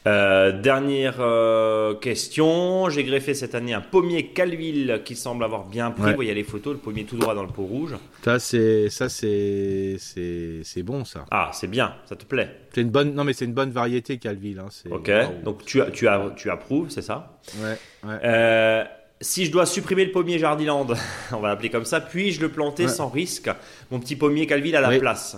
[0.05, 2.89] Euh, dernière euh, question.
[2.89, 6.11] J'ai greffé cette année un pommier Calville qui semble avoir bien pris.
[6.11, 7.95] Vous voyez les photos, le pommier tout droit dans le pot rouge.
[8.23, 11.25] Ça, c'est, ça, c'est, c'est, bon, ça.
[11.31, 12.55] Ah, c'est bien, ça te plaît?
[12.73, 14.59] C'est une bonne, non, mais c'est une bonne variété Calville.
[14.59, 15.11] Hein, ok.
[15.43, 17.39] Donc tu, tu, tu approuves, c'est ça?
[17.59, 17.77] Ouais.
[18.07, 18.87] ouais
[19.21, 20.87] si je dois supprimer le pommier Jardiland,
[21.31, 23.49] on va l'appeler comme ça, puis-je le planter sans risque,
[23.91, 25.37] mon petit pommier Calville à la place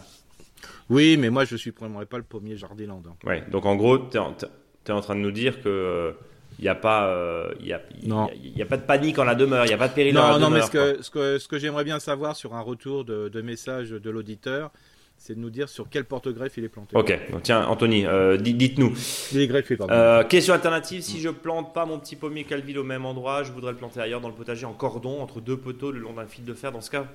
[0.90, 3.02] Oui, mais moi je ne supprimerai pas le pommier Jardiland.
[3.08, 3.16] Hein.
[3.26, 6.14] Oui, donc en gros, tu es, en train de nous dire que.
[6.58, 9.70] il n'y a pas, y a, y a, pas de panique en la demeure, il
[9.70, 10.50] n'y a pas de péril non, en la demeure.
[10.50, 13.30] Non, mais ce que, ce que, ce que j'aimerais bien savoir sur un retour de,
[13.30, 14.72] de message de l'auditeur,
[15.20, 16.96] c'est de nous dire sur quel porte-greffe il est planté.
[16.96, 18.94] Ok, tiens Anthony, euh, dites-nous.
[19.34, 19.94] Il est greffé, pardon.
[19.94, 23.52] Euh, question alternative, si je plante pas mon petit pommier Calville au même endroit, je
[23.52, 26.26] voudrais le planter ailleurs dans le potager en cordon, entre deux poteaux le long d'un
[26.26, 26.72] fil de fer.
[26.72, 27.06] Dans ce cas,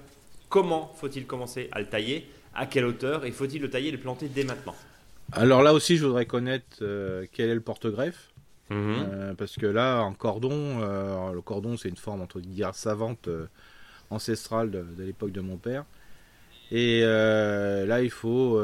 [0.50, 2.28] comment faut-il commencer à le tailler?
[2.54, 3.24] À quelle hauteur?
[3.24, 4.74] Et faut-il le tailler et le planter dès maintenant?
[5.32, 8.30] Alors là aussi, je voudrais connaître euh, quel est le porte-greffe.
[8.70, 9.34] Mhm.
[9.36, 13.28] parce que là, en cordon, le cordon c'est une forme entre guillemets savante
[14.08, 15.84] ancestrale de l'époque de mon père.
[16.70, 18.60] Et là, il faut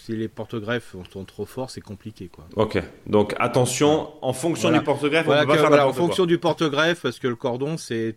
[0.00, 2.28] si les porte-greffes sont trop forts, c'est compliqué.
[2.28, 2.46] Quoi.
[2.56, 7.02] Ok, donc attention, en fonction du porte-greffe, on peut pas faire En fonction du porte-greffe,
[7.02, 8.16] parce que le cordon, c'est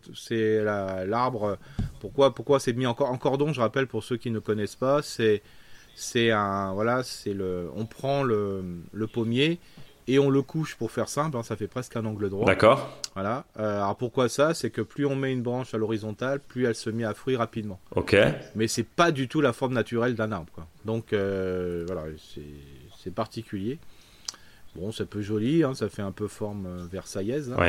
[0.63, 1.57] l'arbre.
[1.99, 5.01] Pourquoi, pourquoi c'est mis en, en, cordon Je rappelle pour ceux qui ne connaissent pas,
[5.01, 5.41] c'est
[5.95, 9.59] c'est un voilà, c'est le, on prend le, le pommier
[10.07, 12.45] et on le couche pour faire simple, hein, ça fait presque un angle droit.
[12.45, 12.99] D'accord.
[13.13, 13.45] Voilà.
[13.59, 14.53] Euh, alors pourquoi ça?
[14.53, 17.35] C'est que plus on met une branche à l'horizontale, plus elle se met à fruit
[17.35, 17.79] rapidement.
[17.95, 18.15] Ok.
[18.55, 20.51] Mais c'est pas du tout la forme naturelle d'un arbre.
[20.53, 20.67] Quoi.
[20.85, 22.03] Donc euh, voilà,
[23.01, 23.79] c'est particulier.
[24.75, 27.53] Bon, c'est peu joli, hein, ça fait un peu forme euh, versaillaise.
[27.55, 27.59] Hein.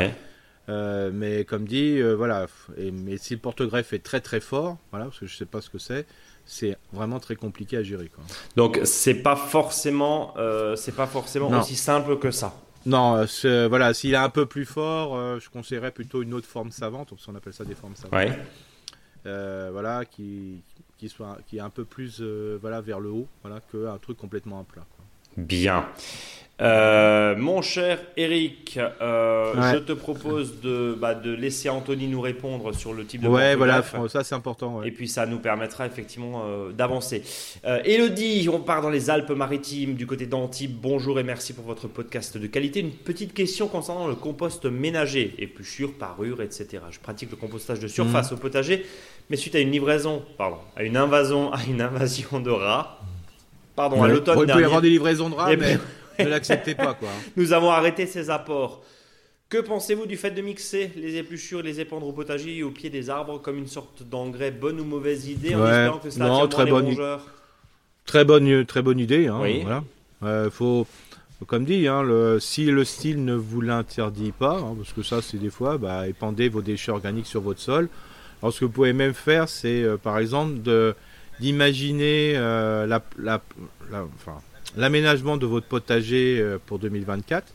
[0.69, 1.11] Ouais.
[1.13, 2.47] mais comme dit, voilà.
[2.77, 5.61] Et, mais si le porte-greffe est très très fort, voilà, parce que je sais pas
[5.61, 6.07] ce que c'est,
[6.47, 8.09] c'est vraiment très compliqué à gérer.
[8.09, 8.25] Quoi.
[8.57, 12.55] Donc c'est pas forcément, euh, c'est pas forcément aussi simple que ça.
[12.87, 16.47] Non, euh, voilà, s'il est un peu plus fort, euh, je conseillerais plutôt une autre
[16.47, 18.13] forme savante, on appelle ça des formes savantes.
[18.13, 19.71] Ouais.
[19.71, 20.61] voilà, qui,
[20.99, 22.21] qui soit, qui est un peu plus,
[22.61, 24.85] voilà, vers le haut, voilà, qu'un truc complètement à plat.
[25.37, 25.87] Bien.
[26.63, 32.73] Euh, mon cher Eric, euh, je te propose de, bah, de laisser Anthony nous répondre
[32.73, 34.85] sur le type de Ouais, voilà, ça c'est important.
[34.85, 37.25] Et puis ça nous permettra effectivement euh, d'avancer.
[37.65, 40.77] Elodie, on part dans les Alpes-Maritimes, du côté d'Antibes.
[40.81, 42.81] Bonjour et merci pour votre podcast de qualité.
[42.81, 46.83] Une petite question concernant le compost ménager, épluchures, parures, etc.
[46.91, 48.39] Je pratique le compostage de surface mhm.
[48.39, 48.87] au potager,
[49.29, 53.01] mais suite à une livraison, pardon, à une invasion, à une invasion de rats,
[53.75, 54.53] pardon, à l'automne dernier.
[54.53, 57.09] Il peut y avoir des livraisons de rats, eh ben, mais ne l'acceptez pas, quoi.
[57.37, 58.83] Nous avons arrêté ces apports.
[59.49, 62.71] Que pensez-vous du fait de mixer les épluchures et les épandre au potager et au
[62.71, 64.51] pied des arbres comme une sorte d'engrais?
[64.51, 66.97] Bonne ou mauvaise idée en espérant que ça non, très bonne,
[68.07, 69.29] Très bonne, très bonne idée.
[69.29, 69.63] Hein, oui.
[69.63, 70.51] voilà.
[70.51, 70.87] faut,
[71.47, 75.21] comme dit, hein, le, si le style ne vous l'interdit pas, hein, parce que ça,
[75.23, 77.89] c'est des fois, bah, épandez vos déchets organiques sur votre sol.
[78.43, 80.55] Alors, ce que vous pouvez même faire, c'est euh, par exemple
[81.41, 83.41] d'imaginer euh, la, la,
[83.91, 84.39] la, enfin,
[84.77, 87.53] l'aménagement de votre potager euh, pour 2024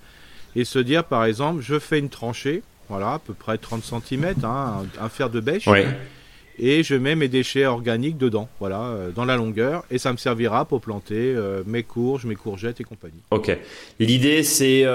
[0.56, 4.34] et se dire par exemple je fais une tranchée, voilà à peu près 30 cm,
[4.44, 5.68] hein, un, fer de bêche,
[6.60, 10.18] et je mets mes déchets organiques dedans, voilà, euh, dans la longueur, et ça me
[10.18, 13.22] servira pour planter euh, mes courges, mes courgettes et compagnie.
[13.32, 13.58] Ok.
[14.00, 14.86] L'idée c'est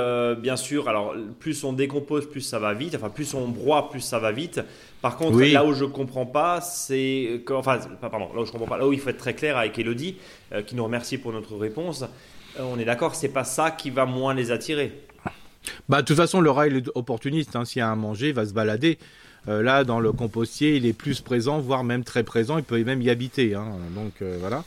[0.41, 4.01] bien sûr, alors plus on décompose, plus ça va vite, enfin plus on broie, plus
[4.01, 4.61] ça va vite.
[5.05, 8.79] Par contre, là où je comprends pas, c'est enfin, pardon, là où je comprends pas,
[8.79, 10.17] là où il faut être très clair avec Elodie,
[10.51, 12.05] euh, qui nous remercie pour notre réponse.
[12.59, 14.93] Euh, on est d'accord, c'est pas ça qui va moins les attirer.
[15.91, 17.55] Bah, de toute façon, le rat est opportuniste.
[17.55, 17.67] Hein.
[17.67, 18.97] S'il y a à manger, il va se balader.
[19.49, 22.59] Euh, là, dans le compostier, il est plus présent, voire même très présent.
[22.59, 23.55] Il peut même y habiter.
[23.55, 23.67] Hein.
[23.95, 24.65] Donc voilà.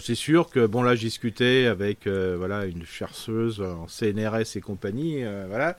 [0.00, 5.22] c'est sûr que bon là, j'ai discuté avec voilà une chercheuse en CNRS et compagnie.
[5.48, 5.76] voilà,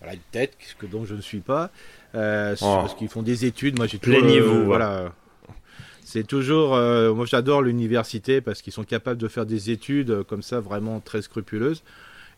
[0.00, 1.70] voilà une tête que dont je ne suis pas.
[2.14, 2.18] Oh.
[2.60, 3.76] Parce qu'ils font des études.
[3.76, 4.64] Moi, j'ai plaignez-vous.
[4.64, 5.12] voilà
[6.04, 10.22] c'est toujours, euh, moi j'adore l'université parce qu'ils sont capables de faire des études euh,
[10.22, 11.82] comme ça vraiment très scrupuleuses.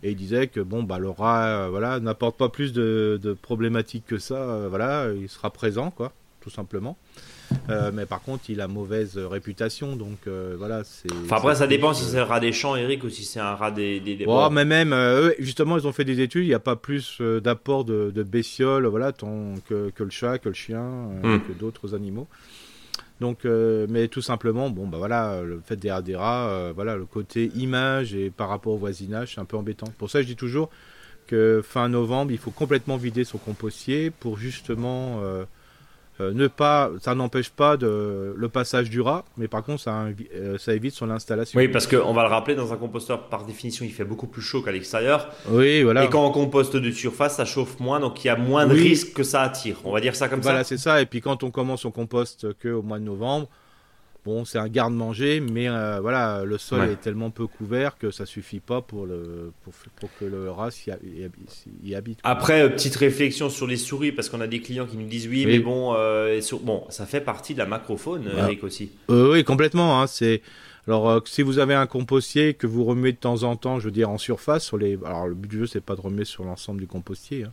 [0.02, 4.06] Et il disait que bon, bah, le rat, euh, voilà, n'apporte pas plus de, problématiques
[4.06, 4.66] que ça.
[4.68, 6.96] voilà, il sera présent, quoi, tout simplement.
[7.68, 10.26] mais par contre, il a mauvaise réputation, donc
[10.58, 10.82] voilà.
[10.84, 11.12] C'est.
[11.24, 13.54] Enfin après, ça dépend si c'est un rat des champs, Eric, ou si c'est un
[13.54, 14.00] rat des.
[14.00, 14.94] des, oh, mais même,
[15.38, 16.44] justement, ils ont fait des études.
[16.44, 20.48] Il n'y a pas plus d'apport de, de bestioles, voilà, que, que, le chat, que
[20.48, 20.82] le chien,
[21.22, 21.40] hmm.
[21.40, 22.28] que d'autres animaux.
[23.20, 27.06] Donc, euh, mais tout simplement, bon, bah voilà, le fait des rats, euh, voilà, le
[27.06, 29.86] côté image et par rapport au voisinage, c'est un peu embêtant.
[29.98, 30.68] Pour ça, je dis toujours
[31.26, 35.44] que fin novembre, il faut complètement vider son compostier pour justement euh,
[36.20, 40.06] euh, ne pas, ça n'empêche pas de, le passage du rat, mais par contre, ça,
[40.34, 41.58] euh, ça évite son installation.
[41.58, 44.42] Oui, parce qu'on va le rappeler, dans un composteur, par définition, il fait beaucoup plus
[44.42, 45.28] chaud qu'à l'extérieur.
[45.48, 46.04] Oui, voilà.
[46.04, 48.72] Et quand on composte de surface, ça chauffe moins, donc il y a moins de
[48.72, 49.76] risques que ça attire.
[49.84, 50.50] On va dire ça comme ça.
[50.50, 51.02] Voilà, c'est ça.
[51.02, 53.48] Et puis quand on commence, on composte qu'au mois de novembre.
[54.26, 58.26] Bon, c'est un garde-manger, mais euh, voilà, le sol est tellement peu couvert que ça
[58.26, 60.70] suffit pas pour, le, pour, que le rat
[61.84, 62.18] y, habite.
[62.24, 65.28] Après, euh, petite réflexion sur les souris, parce qu'on a des clients qui nous disent
[65.28, 68.90] oui, mais bon, euh, bon, ça fait partie de la macrofaune, Eric aussi.
[69.08, 70.02] oui, complètement.
[70.02, 70.42] Hein, c'est
[70.88, 73.92] alors, si vous avez un compostier que vous remuez de temps en temps, je veux
[73.92, 74.98] dire en surface, sur les.
[75.04, 77.44] Alors, le but du jeu, c'est pas de remuer sur l'ensemble du compostier.
[77.44, 77.52] Hein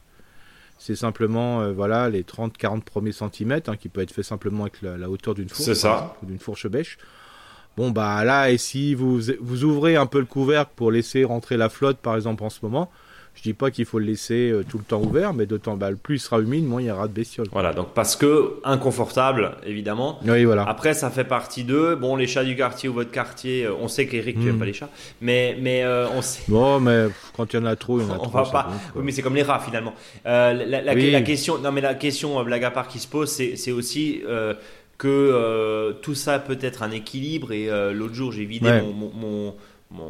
[0.85, 4.81] c'est simplement euh, voilà les 30-40 premiers centimètres hein, qui peut être fait simplement avec
[4.81, 5.85] la, hauteur d'une fourche,
[6.23, 6.97] d'une fourche bêche.
[7.77, 11.55] Bon bah là et si vous vous ouvrez un peu le couvercle pour laisser rentrer
[11.55, 12.91] la flotte par exemple en ce moment,
[13.35, 15.75] je dis pas qu'il faut le laisser euh, tout le temps ouvert, mais de temps,
[15.75, 17.47] bah, plus il sera humide, moins il y aura de bestioles.
[17.51, 20.19] Voilà, donc parce que inconfortable, évidemment.
[20.25, 20.63] Oui, voilà.
[20.63, 21.95] Après, ça fait partie d'eux.
[21.95, 24.59] Bon, les chats du quartier ou votre quartier, euh, on sait qu'Eric, tu n'aimes hmm.
[24.59, 26.43] pas les chats, mais, mais euh, on sait.
[26.47, 28.31] Bon, mais quand il y en a trop, il y en a on trop.
[28.31, 28.71] Va pas.
[28.95, 29.93] oui, mais c'est comme les rats finalement.
[30.25, 34.21] la, la, question, non mais la question, blague à part qui se pose, c'est aussi
[34.97, 37.51] que tout ça peut être un équilibre.
[37.51, 39.55] Et l'autre jour, j'ai vidé mon,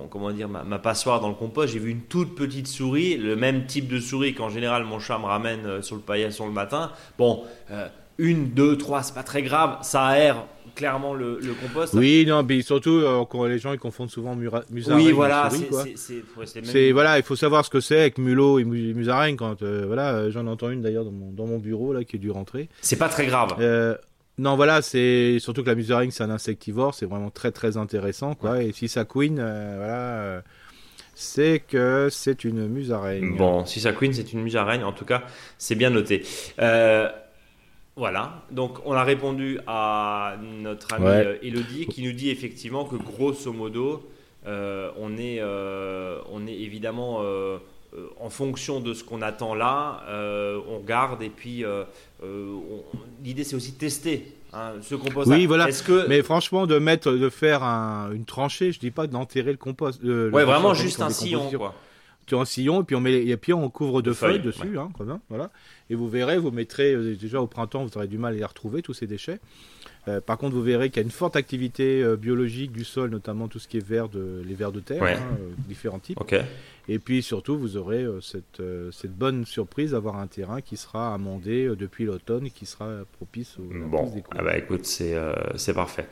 [0.09, 1.73] comment dire, ma, passoire dans le compost.
[1.73, 5.17] J'ai vu une toute petite souris, le même type de souris qu'en général mon chat
[5.17, 6.91] me ramène sur le paillasson le matin.
[7.17, 7.43] Bon,
[8.17, 11.93] une, deux, trois, c'est pas très grave, ça aère clairement le, compost.
[11.93, 15.49] Oui, non, mais surtout, euh, les gens ils confondent souvent musaraigne Oui, voilà,
[16.63, 19.35] c'est voilà, il faut savoir ce que c'est avec mulot et musaraigne.
[19.35, 22.15] Quand euh, voilà, euh, j'en entends une d'ailleurs dans mon, dans mon bureau là qui
[22.15, 22.69] est dû rentrer.
[22.81, 23.55] C'est pas très grave.
[24.37, 28.33] Non, voilà, c'est surtout que la musaraigne c'est un insectivore, c'est vraiment très très intéressant
[28.35, 28.63] quoi.
[28.63, 30.41] Et si ça couine, voilà
[31.15, 33.37] c'est que c'est une musaraigne.
[33.37, 34.83] Bon, si ça couine, c'est une musaraigne.
[34.83, 35.21] En tout cas,
[35.59, 36.23] c'est bien noté.
[36.59, 37.07] Euh,
[37.95, 42.95] voilà, donc on a répondu à notre amie euh, Elodie qui nous dit effectivement que
[42.95, 44.09] grosso modo,
[44.47, 47.21] euh, on, est, euh, on est évidemment
[48.19, 50.03] en fonction de ce qu'on attend là,
[50.67, 51.63] on garde et puis
[53.23, 54.36] l'idée c'est aussi de tester.
[54.55, 55.31] Hein, ce compost.
[55.31, 55.67] Oui, voilà.
[55.71, 56.07] Que...
[56.07, 60.03] Mais franchement, de mettre, de faire une tranchée, je dis pas d'enterrer le compost.
[60.03, 61.73] ouais, vraiment juste un sillon, quoi
[62.25, 64.89] tu un sillon et puis on met et puis on couvre de feuilles, dessus hein,
[65.29, 65.49] voilà
[65.89, 68.45] et vous verrez vous mettrez euh, déjà au printemps vous aurez du mal à les
[68.45, 69.39] retrouver tous ces déchets
[70.07, 73.09] euh, par contre, vous verrez qu'il y a une forte activité euh, biologique du sol,
[73.09, 76.19] notamment tout ce qui est vert de, les vers de terre, hein, euh, différents types.
[76.89, 81.71] Et puis surtout, vous aurez cette, cette bonne surprise d'avoir un terrain qui sera amendé
[81.77, 84.11] depuis l'automne et qui sera propice au bon.
[84.31, 85.15] Ah bah écoute, c'est
[85.55, 86.07] c'est parfait.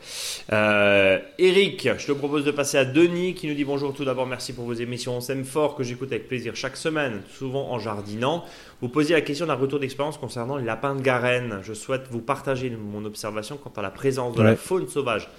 [1.38, 3.94] Eric, je te propose de passer à Denis qui nous dit bonjour.
[3.94, 5.18] Tout d'abord, merci pour vos émissions.
[5.18, 8.46] On s'aime fort que j'écoute avec plaisir chaque semaine, souvent en jardinant.
[8.82, 11.60] Vous posiez la question d'un retour d'expérience concernant les lapins de Garenne.
[11.64, 15.30] Je souhaite vous partager mon observation quant à la présence de la faune sauvage.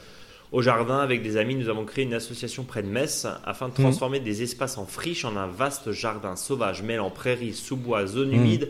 [0.52, 3.72] Au jardin, avec des amis, nous avons créé une association près de Metz afin de
[3.72, 3.80] mhm.
[3.80, 8.34] transformer des espaces en friche en un vaste jardin sauvage mêlant prairies, sous-bois, zones mhm.
[8.34, 8.68] humides,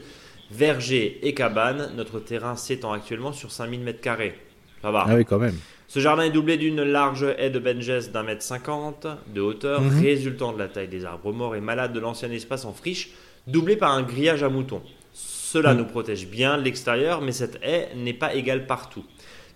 [0.52, 1.90] vergers et cabanes.
[1.96, 4.32] Notre terrain s'étend actuellement sur 5000 m2.
[4.80, 5.06] Ça va.
[5.08, 5.56] Ah oui, quand même.
[5.88, 10.00] Ce jardin est doublé d'une large haie de benjes d'un mètre cinquante de hauteur, mhm.
[10.00, 13.10] résultant de la taille des arbres morts et malades de l'ancien espace en friche
[13.48, 14.82] doublé par un grillage à moutons.
[15.12, 19.04] Cela nous protège bien de l'extérieur, mais cette haie n'est pas égale partout.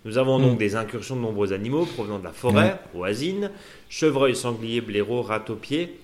[0.07, 0.57] Nous avons donc mm.
[0.57, 3.51] des incursions de nombreux animaux provenant de la forêt, oisines,
[3.89, 5.99] chevreuils, sangliers, blaireaux, ratopiers.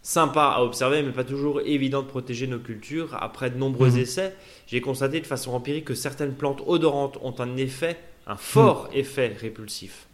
[0.00, 3.14] Sympa à observer, mais pas toujours évident de protéger nos cultures.
[3.20, 3.98] Après de nombreux mm.
[3.98, 4.34] essais,
[4.66, 9.36] j'ai constaté de façon empirique que certaines plantes odorantes ont un effet, un fort effet
[9.38, 10.06] répulsif.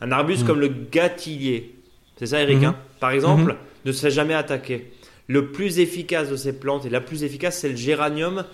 [0.00, 1.74] Un arbuste comme le gâtillier,
[2.16, 2.66] c'est ça Eric, mm-hmm.
[2.66, 3.86] hein, par exemple, mm-hmm.
[3.86, 4.92] ne se fait jamais attaquer.
[5.26, 8.44] Le plus efficace de ces plantes, et la plus efficace, c'est le géranium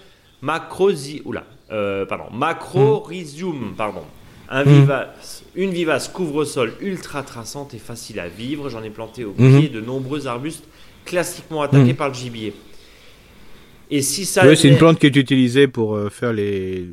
[0.40, 4.04] macrosi, oula, euh, pardon, macrorhizium, pardon.
[4.50, 4.80] Un hmm.
[4.80, 8.68] vivace, une vivace couvre-sol ultra traçante et facile à vivre.
[8.68, 10.64] J'en ai planté au pied de nombreux arbustes
[11.04, 11.96] classiquement attaqués hmm.
[11.96, 12.52] par le gibier.
[13.90, 14.54] Et si ça.
[14.54, 16.86] c'est une plante qui est utilisée pour euh, faire les,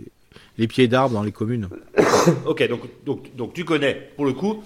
[0.57, 1.69] les pieds d'arbres dans les communes.
[2.45, 4.63] ok, donc, donc, donc tu connais pour le coup.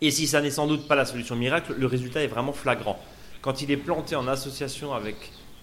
[0.00, 3.00] Et si ça n'est sans doute pas la solution miracle, le résultat est vraiment flagrant.
[3.40, 5.16] Quand il est planté en association avec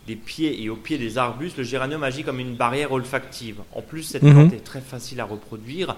[0.08, 3.58] des pieds et au pied des arbustes, le géranium agit comme une barrière olfactive.
[3.73, 4.34] En plus, cette mhm.
[4.34, 5.95] plante est très facile à reproduire.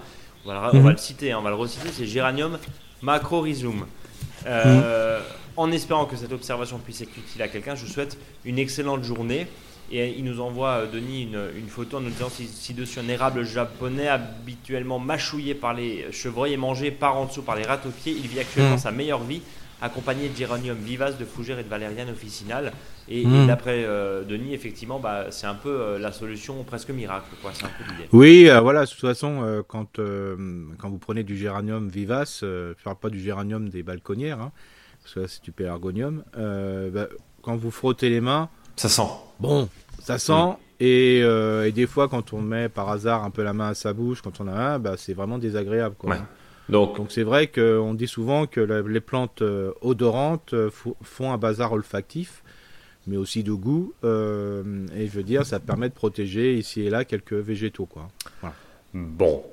[0.48, 0.90] On va, mhm.
[0.90, 2.58] le citer, hein, on va le reciter, c'est géranium
[3.02, 3.86] macrorhizum.
[4.46, 5.20] Euh,
[5.56, 9.02] en espérant que cette observation puisse être utile à quelqu'un, je vous souhaite une excellente
[9.02, 9.46] journée.
[9.90, 13.44] Et il nous envoie, euh, Denis, une, photo en nous disant si, dessus un érable
[13.44, 17.90] japonais habituellement mâchouillé par les chevreuils et mangé par en dessous par les rats aux
[17.90, 18.78] pieds, il vit actuellement mhm.
[18.78, 19.42] sa meilleure vie
[19.80, 22.72] accompagné de géranium vivace, de fougère et de valériane officinale.
[23.08, 23.46] Et, hmm.
[23.46, 27.26] d'après euh, Denis, effectivement, bah, c'est un peu euh, la solution presque miracle.
[27.42, 27.52] Quoi.
[27.54, 28.08] C'est un peu l'idée.
[28.12, 30.00] Oui, euh, voilà, de toute façon, quand,
[30.78, 34.52] quand vous prenez du géranium vivace, je ne parle pas du géranium des balconnières, hein,
[35.02, 37.06] parce que là c'est du pélargonium, bah,
[37.42, 38.48] quand vous frottez les mains.
[38.76, 39.08] Ça sent.
[39.40, 39.68] Bon,
[40.02, 40.56] ça sent.
[40.80, 43.92] Et, et, des fois, quand on met par hasard un peu la main à sa
[43.92, 45.94] bouche, quand on a un, bah, c'est vraiment désagréable.
[45.98, 46.16] Quoi.
[46.68, 50.70] Donc, c'est vrai qu'on dit souvent que les plantes euh, odorantes euh,
[51.02, 52.42] font un bazar olfactif,
[53.06, 53.92] mais aussi de goût.
[54.04, 57.86] Euh, et je veux dire, ça permet de protéger ici et là quelques végétaux.
[57.86, 58.08] Quoi.
[58.94, 59.44] Bon.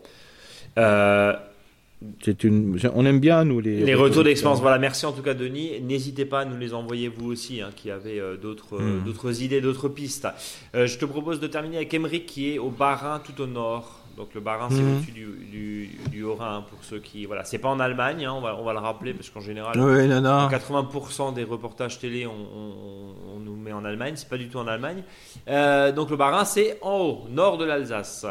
[2.22, 4.60] C'est une, on aime bien nous les, les retours d'expérience.
[4.60, 5.80] Voilà, merci en tout cas Denis.
[5.80, 9.06] N'hésitez pas à nous les envoyer vous aussi, hein, qui avez d'autres, hmm.
[9.06, 10.28] d'autres idées, d'autres pistes.
[10.74, 14.03] je te propose de terminer avec Emeric qui est au Barin tout au nord.
[14.18, 14.98] Donc le Bas-Rhin, c'est mhm.
[14.98, 17.26] au-dessus du, du, Haut-Rhin pour ceux qui.
[17.26, 19.76] Voilà, c'est pas en Allemagne, hein, on, va, on va le rappeler parce qu'en général,
[19.76, 25.04] 80% des reportages télé, on, nous met en Allemagne, c'est pas du tout en Allemagne.
[25.48, 28.26] Euh, donc le Bas-Rhin, c'est en haut, nord de l'Alsace.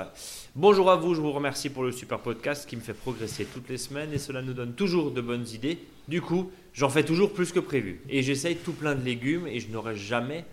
[0.54, 3.68] Bonjour à vous, je vous remercie pour le super podcast qui me fait progresser toutes
[3.68, 5.78] les semaines et cela nous donne toujours de bonnes idées.
[6.08, 9.60] Du coup, j'en fais toujours plus que prévu et j'essaye tout plein de légumes et
[9.60, 10.44] je n'aurais jamais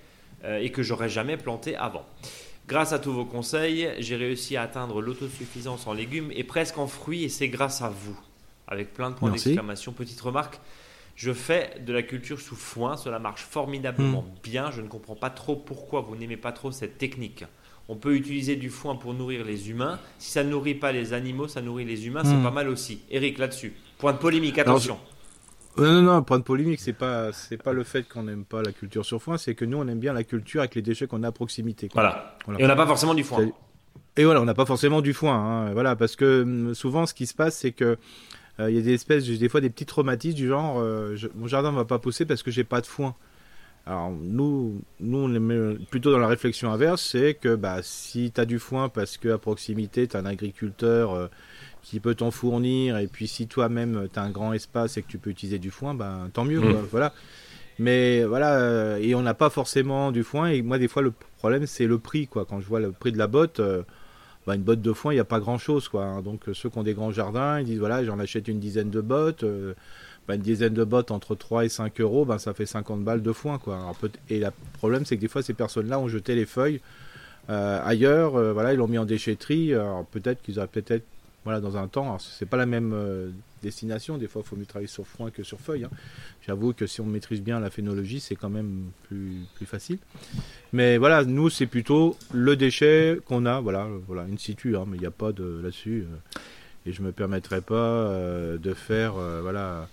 [0.45, 2.05] euh, et que j'aurais jamais planté avant.
[2.69, 6.85] Grâce à tous vos conseils, j'ai réussi à atteindre l'autosuffisance en légumes et presque en
[6.85, 8.15] fruits et c'est grâce à vous.
[8.67, 9.91] Avec plein de points d'exclamation.
[9.91, 10.59] Petite remarque,
[11.15, 14.39] je fais de la culture sous foin, cela marche formidablement hmm.
[14.43, 14.69] bien.
[14.69, 17.43] Je ne comprends pas trop pourquoi vous n'aimez pas trop cette technique.
[17.87, 19.97] On peut utiliser du foin pour nourrir les humains.
[20.19, 22.43] Si ça ne nourrit pas les animaux, ça nourrit les humains, c'est hmm.
[22.43, 23.01] pas mal aussi.
[23.09, 24.99] Eric, là-dessus, point de polémique, attention.
[25.77, 28.61] Non, non, non, point de polémique, c'est pas, c'est pas le fait qu'on n'aime pas
[28.61, 31.07] la culture sur foin, c'est que nous, on aime bien la culture avec les déchets
[31.07, 31.89] qu'on a à proximité.
[31.93, 32.37] Voilà.
[32.57, 33.47] Et on n'a pas forcément du foin.
[34.17, 35.35] Et voilà, on n'a pas forcément du foin.
[35.35, 35.73] Hein.
[35.73, 37.97] Voilà, parce que hum, souvent, ce qui se passe, c'est que
[38.59, 41.47] euh, il y a des espèces, des fois des petits traumatismes du genre, euh, mon
[41.47, 43.15] jardin ne va pas pousser parce que j'ai pas de foin.
[43.85, 48.41] Alors nous, nous on est plutôt dans la réflexion inverse, c'est que bah, si tu
[48.41, 51.27] as du foin parce qu'à proximité, tu as un agriculteur euh,
[51.83, 55.07] qui peut t'en fournir, et puis si toi-même tu as un grand espace et que
[55.07, 56.59] tu peux utiliser du foin, ben tant mieux.
[56.59, 56.87] Mmh.
[56.91, 57.13] voilà.
[57.79, 61.13] Mais voilà, euh, et on n'a pas forcément du foin, et moi des fois le
[61.37, 62.43] problème c'est le prix, quoi.
[62.45, 63.83] Quand je vois le prix de la botte, euh,
[64.45, 66.03] bah, une botte de foin, il n'y a pas grand-chose, quoi.
[66.03, 66.21] Hein.
[66.21, 68.99] Donc ceux qui ont des grands jardins, ils disent voilà, j'en achète une dizaine de
[68.99, 69.43] bottes.
[69.43, 69.73] Euh,
[70.27, 73.23] bah, une dizaine de bottes entre 3 et 5 euros, ben, ça fait 50 balles
[73.23, 73.57] de foin.
[73.59, 73.79] Quoi.
[74.29, 76.81] et le problème, c'est que des fois, ces personnes-là ont jeté les feuilles
[77.47, 79.73] ailleurs, voilà, ils l'ont mis en déchetterie.
[79.73, 81.03] Alors peut-être qu'ils auraient peut-être
[81.43, 82.17] voilà, dans un temps.
[82.19, 84.17] c'est pas la même euh, destination.
[84.17, 85.85] Des fois, il faut mieux travailler sur foin que sur feuille.
[85.85, 85.89] Hein.
[86.45, 89.99] J'avoue que si on maîtrise bien la phénologie, c'est quand même plus, facile.
[90.73, 94.97] Mais voilà, nous, c'est plutôt le déchet qu'on a, voilà, voilà, in situ, hein, mais
[94.97, 96.05] il n'y a pas de là-dessus.
[96.07, 96.39] Euh,
[96.85, 99.87] et je me permettrai pas euh, de faire, voilà,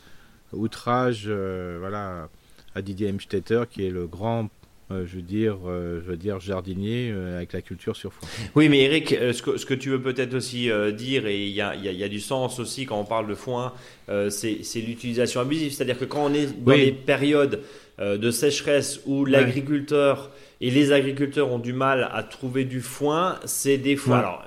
[0.52, 2.28] outrage, voilà,
[2.74, 4.48] à Didier Hemstetter, qui est le grand
[4.92, 8.28] euh, je veux dire, euh, je veux dire jardinier euh, avec la culture sur foin.
[8.54, 11.60] Oui, mais Eric, ce que, ce, que, tu veux peut-être aussi dire, et il y
[11.60, 13.72] a, y a, du sens aussi quand on parle de foin,
[14.28, 15.72] c'est l'utilisation abusive.
[15.72, 17.62] C'est-à-dire que quand on est dans des périodes
[17.98, 23.78] de sécheresse où l'agriculteur et les agriculteurs ont du mal à trouver du foin, c'est
[23.78, 24.18] des fois.
[24.18, 24.46] Alors,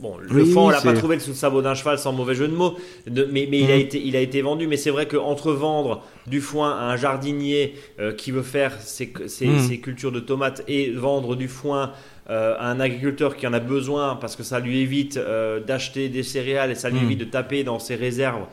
[0.00, 2.48] Bon, le foin, on l'a pas trouvé sous le sabot d'un cheval, sans mauvais jeu
[2.48, 2.74] de mots,
[3.06, 3.80] mais, mais il, a mm.
[3.80, 4.66] été, il a été vendu.
[4.66, 9.06] Mais c'est vrai qu'entre vendre du foin à un jardinier euh, qui veut faire ses,
[9.06, 9.58] mm.
[9.58, 11.92] ses, cultures de tomates et vendre du foin
[12.30, 16.08] euh, à un agriculteur qui en a besoin parce que ça lui évite euh, d'acheter
[16.08, 17.04] des céréales et ça lui mm.
[17.04, 18.46] évite de taper dans ses réserves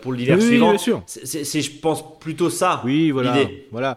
[0.00, 1.04] pour l'hiver oui, suivant.
[1.06, 2.82] C'est, je pense, plutôt ça.
[2.84, 3.36] Oui, voilà.
[3.72, 3.96] Voilà.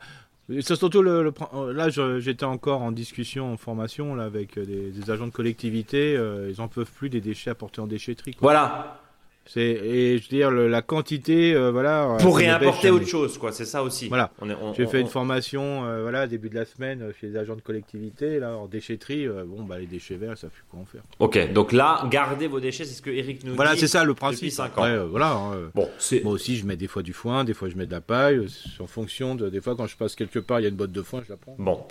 [0.49, 5.11] C'est surtout le, euh, là, j'étais encore en discussion, en formation là avec euh, des,
[5.11, 6.15] agents de collectivité.
[6.15, 8.35] Euh, ils en peuvent plus des déchets apportés en déchetterie.
[8.39, 9.01] Voilà.
[9.47, 12.11] C'est et je veux dire la quantité, euh, voilà.
[12.11, 13.51] Euh, Pour réimporter autre chose, quoi.
[13.51, 14.07] C'est ça aussi.
[14.07, 14.31] Voilà.
[14.75, 18.39] J'ai fait une formation, euh, voilà, début de la semaine chez les agents de collectivité,
[18.39, 19.27] là, en déchetterie.
[19.27, 21.01] bon, bah les déchets verts, ça fait quoi en faire?
[21.19, 23.55] Ok, donc là, gardez vos déchets, c'est ce que Eric nous dit.
[23.55, 24.51] Voilà, c'est ça le principe.
[24.51, 25.05] 5 ans.
[25.09, 25.31] voilà.
[25.31, 25.87] Hein, bon,
[26.23, 28.45] moi aussi, je mets des fois du foin, des fois je mets de la paille,
[28.79, 29.49] en fonction de.
[29.49, 31.31] Des fois, quand je passe quelque part, il y a une botte de foin, je
[31.31, 31.55] la prends.
[31.57, 31.83] Bon,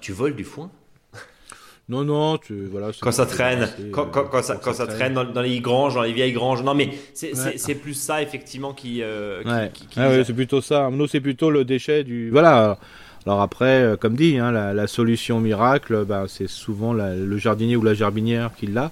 [0.00, 0.70] tu voles du foin?
[1.88, 2.88] Non, non, tu, voilà.
[3.00, 6.32] Quand ça traîne, quand, quand, ça, quand ça traîne dans, les granges, dans les vieilles
[6.32, 6.62] granges.
[6.62, 9.02] Non, mais c'est plus ça, effectivement, qui.
[9.02, 9.42] Euh,
[9.96, 10.90] ah c'est plutôt ça.
[10.92, 12.30] Nous, c'est plutôt le déchet du.
[12.30, 12.78] Voilà.
[13.26, 17.82] Alors après, euh, comme dit, hein, la, solution miracle, bah, c'est souvent le jardinier ou
[17.82, 18.90] la jardinière qui l'a.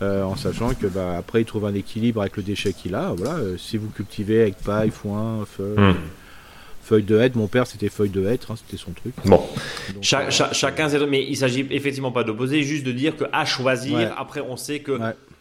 [0.00, 3.12] Euh, en sachant que bah, après il trouve un équilibre avec le déchet qu'il a.
[3.16, 5.94] Voilà, si vous cultivez avec paille, foin, feu, hmm
[6.82, 7.36] feuille de hêtre.
[7.36, 9.14] Mon père, c'était feuille de hêtre, hein, c'était son truc.
[9.24, 9.42] Bon,
[10.02, 14.14] chacun, mais il s'agit effectivement pas d'opposer, juste de dire que à choisir.
[14.18, 14.98] Après, on sait que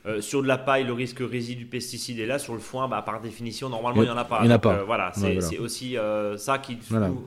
[0.08, 2.40] euh, sur de la paille, le risque réside du pesticide est là.
[2.40, 4.40] Sur le foin, bah, par définition, normalement, il n'y en a pas.
[4.42, 4.78] Il n'y en a pas.
[4.78, 6.78] Euh, voilà, c'est aussi euh, ça qui,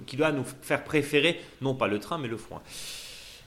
[0.07, 2.61] qui doit nous faire préférer, non pas le train, mais le foin.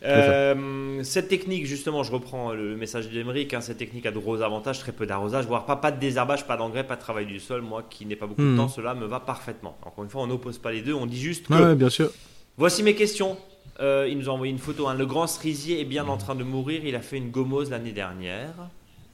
[0.03, 4.41] Euh, cette technique, justement, je reprends le message d'Emeric, hein, cette technique a de gros
[4.41, 7.39] avantages, très peu d'arrosage, voire pas, pas de désherbage, pas d'engrais, pas de travail du
[7.39, 7.61] sol.
[7.61, 8.57] Moi qui n'ai pas beaucoup de hmm.
[8.57, 9.77] temps, cela me va parfaitement.
[9.83, 11.73] Encore une fois, on n'oppose pas les deux, on dit juste que.
[11.73, 12.11] bien sûr.
[12.57, 13.37] Voici mes questions.
[13.79, 14.87] Euh, il nous a envoyé une photo.
[14.87, 14.95] Hein.
[14.95, 16.81] Le grand cerisier est bien en train de mourir.
[16.83, 18.53] Il a fait une gomose l'année dernière.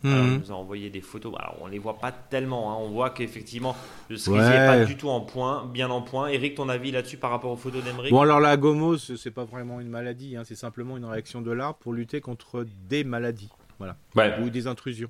[0.03, 0.39] Alors, il mhm.
[0.39, 1.33] nous a envoyé des photos.
[1.39, 2.71] Alors, on les voit pas tellement.
[2.71, 2.77] Hein.
[2.81, 3.75] On voit qu'effectivement,
[4.09, 6.27] le cerisier n'est pas du tout en point, bien en point.
[6.27, 9.45] Eric, ton avis là-dessus par rapport aux photos d'Emeric Bon, alors la gomose, c'est pas
[9.45, 10.35] vraiment une maladie.
[10.35, 10.43] Hein.
[10.45, 13.49] C'est simplement une réaction de l'arbre pour lutter contre des maladies.
[13.79, 14.39] Voilà.
[14.41, 15.09] Ou des intrusions.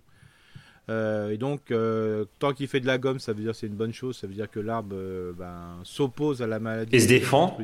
[0.90, 3.76] Euh, et donc, euh, tant qu'il fait de la gomme, ça veut dire c'est une
[3.76, 4.18] bonne chose.
[4.18, 6.92] Ça veut dire que l'arbre euh, ben, s'oppose à la maladie.
[6.94, 7.58] Il se défend.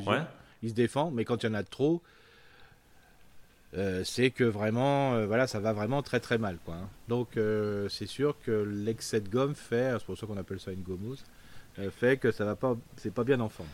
[0.62, 2.02] Il se défend, mais quand il y en a trop,
[3.78, 6.76] euh, c'est que vraiment, euh, voilà, ça va vraiment très très mal, quoi.
[6.76, 6.88] Hein.
[7.08, 10.72] Donc euh, c'est sûr que l'excès de gomme fait, c'est pour ça qu'on appelle ça
[10.72, 11.24] une gommose,
[11.98, 13.70] fait que ça va pas, c'est pas bien en forme.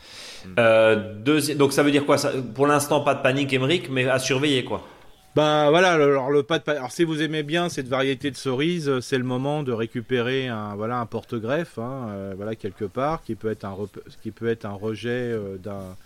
[1.24, 2.18] donc ça veut dire quoi?
[2.18, 4.86] Ça, Pour l'instant, pas de panique, Emmerich, mais à surveiller, quoi.
[5.34, 9.00] Bah voilà, alors le pas de alors si vous aimez bien cette variété de cerises,
[9.00, 13.50] c'est le moment de récupérer un voilà un porte-greffe, hein, voilà quelque part, qui peut
[13.50, 13.76] être un
[14.22, 15.96] qui peut être un rejet d'un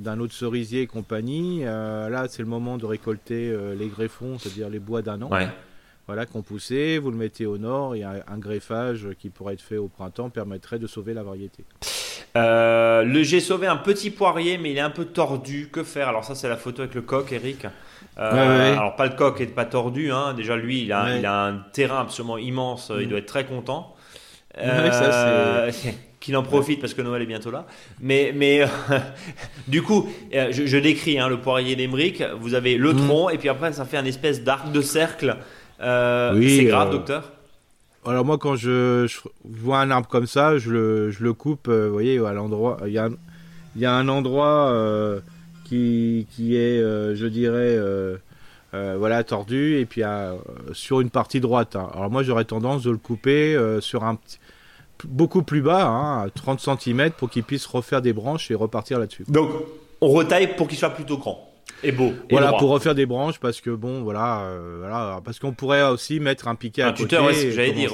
[0.00, 1.64] d'un autre cerisier et compagnie.
[1.64, 5.30] là, c'est le moment de récolter les greffons, c'est-à-dire les bois d'un an.
[6.06, 9.78] Voilà, qu'on poussé, vous le mettez au nord et un, greffage qui pourrait être fait
[9.78, 11.64] au printemps permettrait de sauver la variété.
[12.34, 15.70] le j'ai sauvé un petit poirier, mais il est un peu tordu.
[15.72, 16.08] Que faire?
[16.08, 17.66] Alors ça, c'est la photo avec le coq, Eric.
[18.18, 20.34] Euh, alors pas le coq est pas tordu, hein.
[20.34, 23.10] déjà lui il a, il a, un terrain absolument immense, il mm.
[23.10, 23.93] doit être très content.
[24.58, 25.70] Euh,
[26.20, 27.66] qu'il en profite parce que Noël est bientôt là.
[28.00, 28.62] Mais, mais
[29.68, 32.22] du coup, euh, je, décris hein, le poirier d'Emeric.
[32.40, 33.06] Vous avez le mm.
[33.06, 35.36] tronc et puis après ça fait un espèce d'arc de cercle.
[35.78, 37.32] c'est grave, docteur?
[38.06, 39.06] Alors moi quand je,
[39.44, 41.68] vois un arbre comme ça, je le, je le coupe.
[41.68, 43.08] vous voyez, à l'endroit, il y a,
[43.76, 44.72] il y a un endroit
[45.64, 48.16] qui, qui est, euh, je dirais, euh,
[48.74, 50.02] euh, voilà, tordu, et puis
[50.72, 51.74] sur une partie droite.
[51.74, 51.88] Hein.
[51.94, 54.18] Alors moi, j'aurais tendance de le couper sur un
[55.04, 59.24] beaucoup plus bas, hein, 30 cm, pour qu'il puisse refaire des branches et repartir là-dessus.
[59.28, 59.50] Donc,
[60.00, 61.50] on retaille pour qu'il soit plutôt grand
[61.82, 62.12] et beau.
[62.30, 66.48] voilà, pour refaire des branches, parce que bon, voilà, voilà parce qu'on pourrait aussi mettre
[66.48, 67.34] un piquet un à tuteur, côté.
[67.34, 67.92] c'est ce que j'allais dire,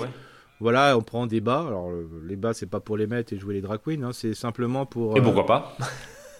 [0.60, 1.64] Voilà, on prend des bas.
[1.66, 1.90] Alors,
[2.26, 4.86] les bas, c'est pas pour les mettre et jouer les drag queens, hein, c'est simplement
[4.86, 5.16] pour.
[5.16, 5.76] Et pourquoi pas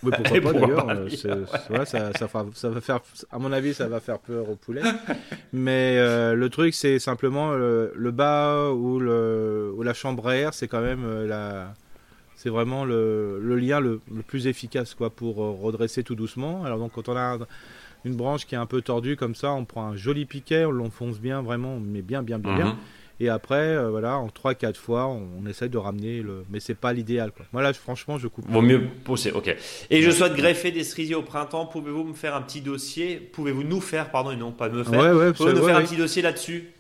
[0.03, 1.87] oui, pourquoi pas d'ailleurs.
[1.87, 4.83] ça, ça, va faire, à mon avis, ça va faire peur au poulet.
[5.53, 10.37] Mais euh, le truc, c'est simplement euh, le, bas ou, le, ou la chambre à
[10.37, 11.75] air, c'est quand même euh, la,
[12.37, 16.65] c'est vraiment le, le lien le, le, plus efficace quoi pour redresser tout doucement.
[16.65, 17.39] Alors donc quand on a
[18.05, 20.73] une branche qui est un peu tordue comme ça, on prend un joli piquet, on
[20.73, 22.77] l'enfonce bien vraiment, mais bien bien bien bien.
[23.23, 26.45] Et après, euh, voilà, en 3-4 fois, on, essaie de ramener le.
[26.51, 27.45] Mais c'est pas l'idéal, quoi.
[27.53, 28.47] Moi, là, franchement, je coupe.
[28.49, 29.55] Vaut mieux pousser, ok.
[29.91, 31.67] Et je souhaite greffer des cerisiers au printemps.
[31.67, 33.17] Pouvez-vous me faire un petit dossier?
[33.17, 35.83] Pouvez-vous nous faire, pardon, et non pas me faire ouais, ouais, Pouvez-vous nous faire un
[35.83, 36.71] petit dossier là-dessus?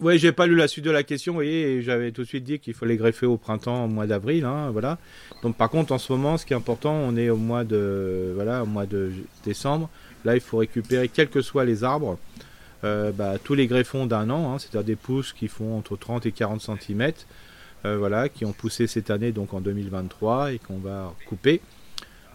[0.00, 2.26] Oui, j'ai pas lu la suite de la question, vous voyez, et j'avais tout de
[2.26, 4.98] suite dit qu'il fallait greffer au printemps, au mois d'avril, hein, voilà.
[5.44, 8.32] Donc, par contre, en ce moment, ce qui est important, on est au mois de,
[8.34, 9.12] voilà, au mois de
[9.44, 9.88] décembre.
[10.24, 12.18] Là, il faut récupérer, quels que soient les arbres,
[12.84, 16.26] euh, bah, tous les greffons d'un an, hein, c'est-à-dire des pousses qui font entre 30
[16.26, 17.12] et 40 cm,
[17.86, 21.60] euh, voilà, qui ont poussé cette année, donc en 2023, et qu'on va couper.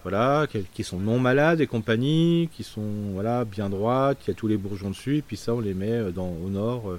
[0.04, 4.48] Voilà, qui sont non malades et compagnie, qui sont voilà, bien droites, qui a tous
[4.48, 6.98] les bourgeons dessus, et puis ça on les met euh, dans, au nord,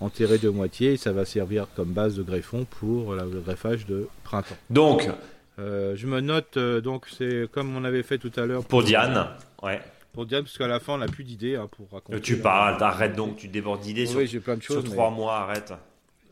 [0.00, 4.08] enterrés de moitié, et ça va servir comme base de greffon pour le greffage de
[4.24, 4.56] printemps.
[4.68, 5.08] Donc,
[5.58, 8.64] je me note, donc c'est comme on avait fait tout à l'heure.
[8.64, 9.28] Pour, Diane,
[9.62, 9.80] ouais
[10.12, 12.20] pour dire parce qu'à la fin on n'a plus d'idées hein, pour raconter.
[12.20, 15.36] Tu parles, arrête donc, tu débordes d'idées sur, j'ai plein de choses, sur trois mois,
[15.36, 15.72] arrête.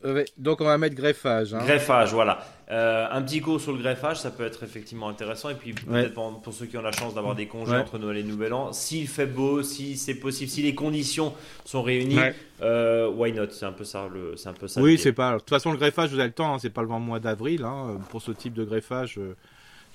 [0.05, 1.53] Euh, donc on va mettre greffage.
[1.53, 1.61] Hein.
[1.65, 2.41] Greffage, voilà.
[2.71, 5.51] Euh, un petit cours sur le greffage, ça peut être effectivement intéressant.
[5.51, 8.23] Et puis peut-être pour, ceux qui ont la chance d'avoir des congés entre Noël et
[8.23, 12.19] Nouvel An, s'il fait beau, si c'est possible, si les conditions sont réunies,
[12.63, 13.51] euh, why not?
[13.51, 14.09] C'est un peu ça.
[14.13, 14.81] Le, c'est un peu ça.
[14.81, 15.35] Oui, c'est pas.
[15.35, 16.55] De toute façon, le greffage, vous avez le temps.
[16.55, 17.67] Hein, c'est pas le mois d'avril
[18.09, 19.19] pour ce type de greffage.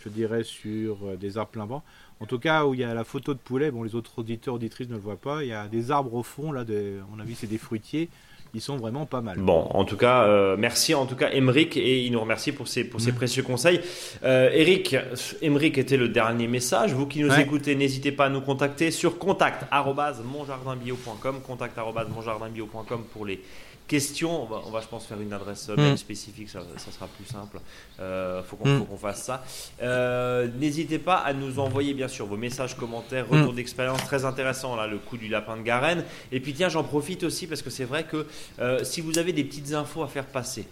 [0.04, 1.84] je dirais sur des arbres plein vent.
[2.20, 4.54] En tout cas, où il y a la photo de poulet, bon, les autres auditeurs,
[4.56, 7.06] auditrices ne le voient pas, il y a des arbres au fond, là, de, à
[7.14, 8.10] mon avis, c'est des fruitiers.
[8.54, 9.38] Ils sont vraiment pas mal.
[9.40, 12.70] Bon, en tout cas, euh, merci en tout cas Emeric et il nous remercie pour
[12.70, 13.82] ses, pour ses précieux conseils.
[14.24, 14.96] Euh, Eric,
[15.42, 16.94] Emeric était le dernier message.
[16.94, 23.42] Vous qui nous écoutez, n'hésitez pas à nous contacter sur contact@monjardinbio.com, contact@monjardinbio.com pour les
[23.88, 25.98] Question, on va, je pense faire une adresse mail hmm.
[25.98, 26.62] spécifique, ça,
[26.92, 27.60] sera plus simple.
[28.00, 28.80] Euh, faut hmm.
[28.80, 29.44] faut qu'on fasse ça.
[29.80, 33.58] Euh, n'hésitez pas à nous envoyer bien sûr vos messages, commentaires, retours hmm.
[33.58, 36.04] d'expérience très intéressant là, le coup du lapin de Garenne.
[36.32, 38.26] Et puis tiens, j'en profite aussi parce que c'est vrai que
[38.58, 40.66] euh, si vous avez des petites infos à faire passer,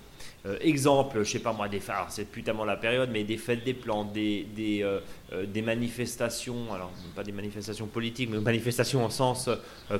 [0.59, 3.63] exemple, je sais pas moi, des phares, c'est plus tellement la période, mais des fêtes
[3.63, 4.83] des plantes, des, des,
[5.47, 9.49] des manifestations, alors pas des manifestations politiques, mais manifestations en sens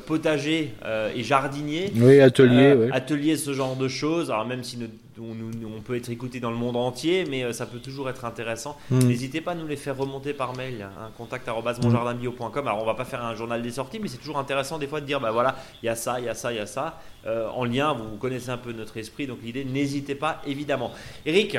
[0.06, 0.74] potager
[1.16, 1.92] et jardinier.
[1.96, 2.74] Oui, atelier.
[2.74, 2.90] Oui.
[2.92, 4.32] Atelier, ce genre de choses.
[4.32, 4.88] Alors même si nous,
[5.20, 8.78] on, peut être écouté dans le monde entier, mais ça peut toujours être intéressant.
[8.90, 9.00] Hmm.
[9.00, 12.68] N'hésitez pas à nous les faire remonter par mail, hein, contact contact.monjardinbio.com.
[12.68, 15.02] Alors on va pas faire un journal des sorties, mais c'est toujours intéressant des fois
[15.02, 16.66] de dire, bah voilà, il y a ça, il y a ça, il y a
[16.66, 17.00] ça.
[17.26, 20.92] en lien, vous connaissez un peu notre esprit, donc l'idée, n'hésitez pas évidemment.
[21.26, 21.58] Eric,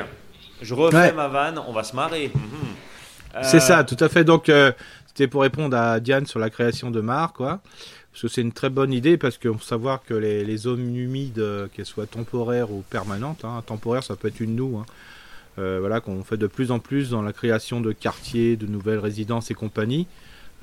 [0.61, 2.31] je refais ma vanne, on va se marrer.
[2.33, 2.41] Mhm.
[3.43, 4.23] C'est ça, tout à fait.
[4.23, 4.71] Donc, euh,
[5.07, 7.61] c'était pour répondre à Diane sur la création de mares, quoi.
[8.11, 11.39] Parce que c'est une très bonne idée, parce qu'il faut savoir que les, zones humides,
[11.39, 14.85] euh, qu'elles soient temporaires ou permanentes, hein, temporaire, ça peut être une noue, hein,
[15.59, 18.99] euh, voilà, qu'on fait de plus en plus dans la création de quartiers, de nouvelles
[18.99, 20.07] résidences et compagnie.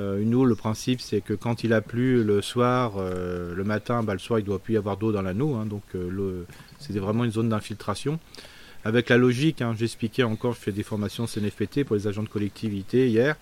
[0.00, 4.14] une noue, le principe, c'est que quand il a plu le soir, le matin, bah,
[4.14, 5.82] le soir, il doit plus y avoir d'eau dans la noue, hein, donc
[6.80, 8.18] c'était vraiment une zone d'infiltration.
[8.84, 12.28] Avec la logique, hein, j'expliquais encore, je fais des formations CNFPT pour les agents de
[12.28, 13.36] collectivité hier.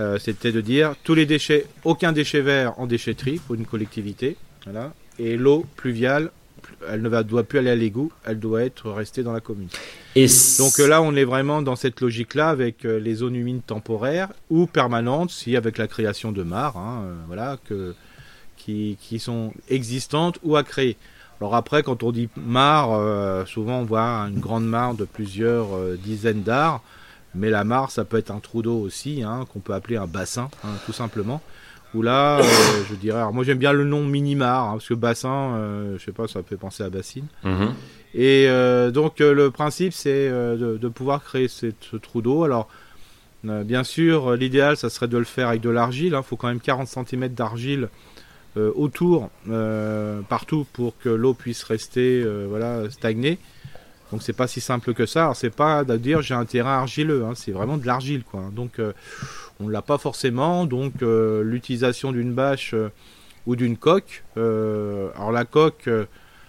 [0.00, 4.36] Euh, c'était de dire tous les déchets, aucun déchet vert en déchetterie pour une collectivité,
[4.64, 6.30] voilà, et l'eau pluviale
[6.88, 9.68] elle ne va, doit plus aller à l'égout, elle doit être restée dans la commune.
[10.14, 10.26] Et
[10.58, 14.66] Donc là, on est vraiment dans cette logique-là avec euh, les zones humides temporaires ou
[14.66, 17.94] permanentes, si avec la création de mares, hein, euh, voilà, que,
[18.56, 20.96] qui, qui, sont existantes ou à créer.
[21.40, 25.68] Alors après, quand on dit mare, euh, souvent on voit une grande mare de plusieurs
[25.98, 26.82] dizaines d'arts,
[27.34, 30.06] mais la mare, ça peut être un trou d'eau aussi, hein, qu'on peut appeler un
[30.06, 31.42] bassin, hein, tout simplement.
[31.94, 32.42] Où là, euh,
[32.90, 36.04] je dirais, alors moi j'aime bien le nom minimar, hein, parce que bassin, euh, je
[36.04, 37.26] sais pas, ça me fait penser à bassine.
[37.42, 37.74] Mhm.
[38.14, 42.44] Et euh, donc le principe, c'est de, pouvoir créer ce trou d'eau.
[42.44, 42.68] Alors,
[43.42, 46.14] bien sûr, l'idéal, ça serait de le faire avec de l'argile.
[46.16, 47.88] Il faut quand même 40 cm d'argile
[48.56, 49.30] autour,
[50.28, 53.38] partout, pour que l'eau puisse rester voilà, stagnée.
[54.12, 55.22] Donc c'est pas si simple que ça.
[55.22, 58.44] Alors c'est pas de dire j'ai un terrain argileux, hein, c'est vraiment de l'argile quoi.
[58.52, 58.78] Donc
[59.60, 60.66] on ne l'a pas forcément.
[60.66, 62.90] Donc euh, l'utilisation d'une bâche euh,
[63.46, 64.24] ou d'une coque.
[64.36, 65.88] Euh, alors la coque,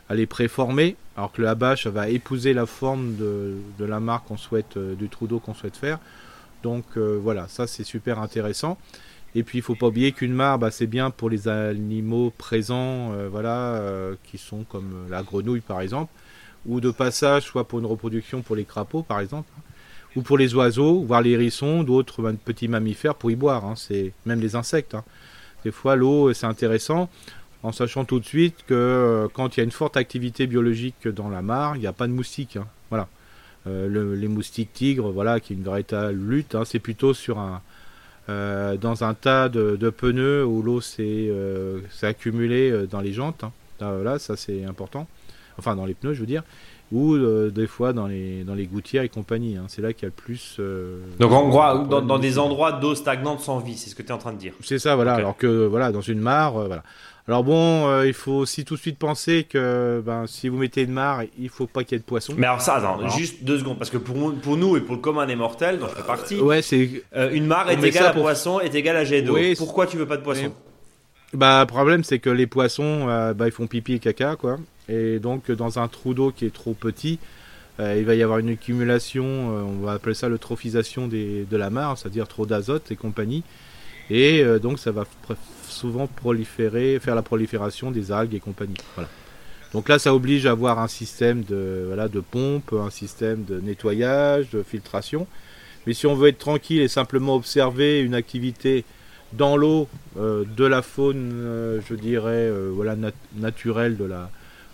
[0.10, 4.38] elle est préformée, alors que la bâche va épouser la forme de, la marque qu'on
[4.38, 5.99] souhaite, du trou d'eau qu'on souhaite faire.
[6.64, 8.78] Donc voilà, ça c'est super intéressant.
[9.36, 13.12] Et puis il faut pas oublier qu'une mare, bah, c'est bien pour les animaux présents,
[13.30, 13.82] voilà,
[14.24, 16.12] qui sont comme la grenouille par exemple,
[16.66, 19.50] ou de passage, soit pour une reproduction pour les crapauds par exemple
[20.16, 23.66] ou pour les oiseaux, voire les hérissons, d'autres petits mammifères pour y boire.
[23.66, 23.74] Hein.
[23.76, 24.96] c'est même les insectes.
[24.96, 25.04] Hein.
[25.64, 27.10] Des fois, l'eau, c'est intéressant,
[27.64, 31.08] en sachant tout de suite que euh, quand il y a une forte activité biologique
[31.08, 32.58] dans la mare, il n'y a pas de moustiques.
[32.58, 32.68] Hein.
[32.90, 33.08] Voilà.
[33.68, 36.56] Euh, les moustiques tigres, voilà, qui est une véritable lutte.
[36.66, 37.62] c'est plutôt sur un,
[38.30, 41.32] euh, dans un tas de, pneus où l'eau s'est
[42.01, 43.43] accumulée dans les jantes.
[43.80, 45.07] Là, ça c'est important.
[45.57, 46.43] Enfin, dans les pneus, je veux dire
[46.91, 49.57] ou euh, des fois dans les, dans les gouttières et compagnie.
[49.57, 49.65] Hein.
[49.67, 50.57] C'est là qu'il y a le plus.
[50.59, 54.03] Euh, Donc en gros, dans, dans des endroits d'eau stagnante sans vie, c'est ce que
[54.03, 54.53] tu es en train de dire.
[54.61, 55.13] C'est ça, voilà.
[55.15, 56.84] Alors que voilà, dans une mare, euh, voilà.
[57.28, 60.91] Alors bon, il faut aussi tout de suite penser que ben, si vous mettez une
[60.91, 62.36] mare, il faut pas qu'il y ait de poissons.
[62.38, 65.01] Mais alors ça, attends, juste deux secondes, parce que pour, pour nous et pour le
[65.01, 68.59] commun des mortels, dont je fais partie, ouais, c'est une mare est égale à poisson,
[68.59, 69.38] est égale à jet d'eau.
[69.57, 70.53] Pourquoi tu veux pas de poissons
[71.34, 73.05] Bah, le problème, c'est que les poissons,
[73.36, 74.57] bah, ils font pipi et caca, quoi.
[74.88, 77.17] Et donc dans un trou d'eau qui est trop petit,
[77.80, 81.69] euh, il va y avoir une accumulation, euh, on va appeler ça l'eutrophisation de la
[81.69, 83.43] mare, c'est-à-dire trop d'azote et compagnie.
[84.10, 85.06] Et euh, donc ça va
[85.68, 88.76] souvent proliférer, faire la prolifération des algues et compagnie.
[88.95, 89.10] Voilà.
[89.74, 93.60] Donc là, ça oblige à avoir un système de, voilà, de pompe, un système de
[93.60, 95.28] nettoyage, de filtration.
[95.86, 98.86] Mais si on veut être tranquille et simplement observer une activité
[99.34, 102.95] dans l'eau de la faune, je dirais, voilà,
[103.36, 104.30] naturelle de la,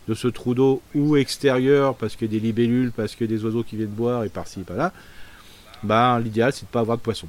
[0.07, 3.33] de ce trou d'eau ou extérieur parce qu'il y a des libellules, parce qu'il y
[3.33, 4.93] a des oiseaux qui viennent boire et par-ci, par-là,
[5.83, 7.27] ben, l'idéal c'est de ne pas avoir de poisson.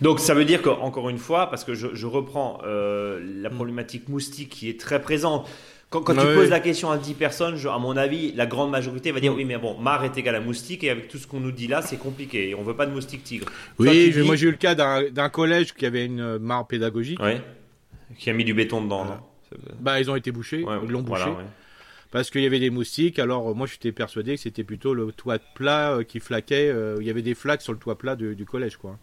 [0.00, 3.54] Donc ça veut dire qu'encore une fois, parce que je, reprends euh, la mm.
[3.54, 5.48] problématique moustique qui est très présente,
[5.90, 9.20] quand, tu poses la question à 10 personnes, à mon avis, la grande majorité va
[9.20, 9.36] dire mm.
[9.36, 11.68] oui, mais bon, mar est égal à moustique et avec tout ce qu'on nous dit
[11.68, 12.50] là, c'est compliqué.
[12.50, 13.46] Et on veut pas de moustique tigre.
[13.78, 17.20] Oui, moi j'ai eu le cas d'un collège qui avait une mare pédagogique.
[18.18, 19.06] Qui a mis du béton dedans.
[19.80, 21.30] Bah, ils ont été bouchés, ils l'ont bouché
[22.14, 23.18] parce qu'il y avait des moustiques.
[23.18, 26.70] Alors euh, moi j'étais persuadé que c'était plutôt le toit plat euh, qui flaquait.
[26.70, 28.96] Euh, il y avait des flaques sur le toit plat du, collège quoi.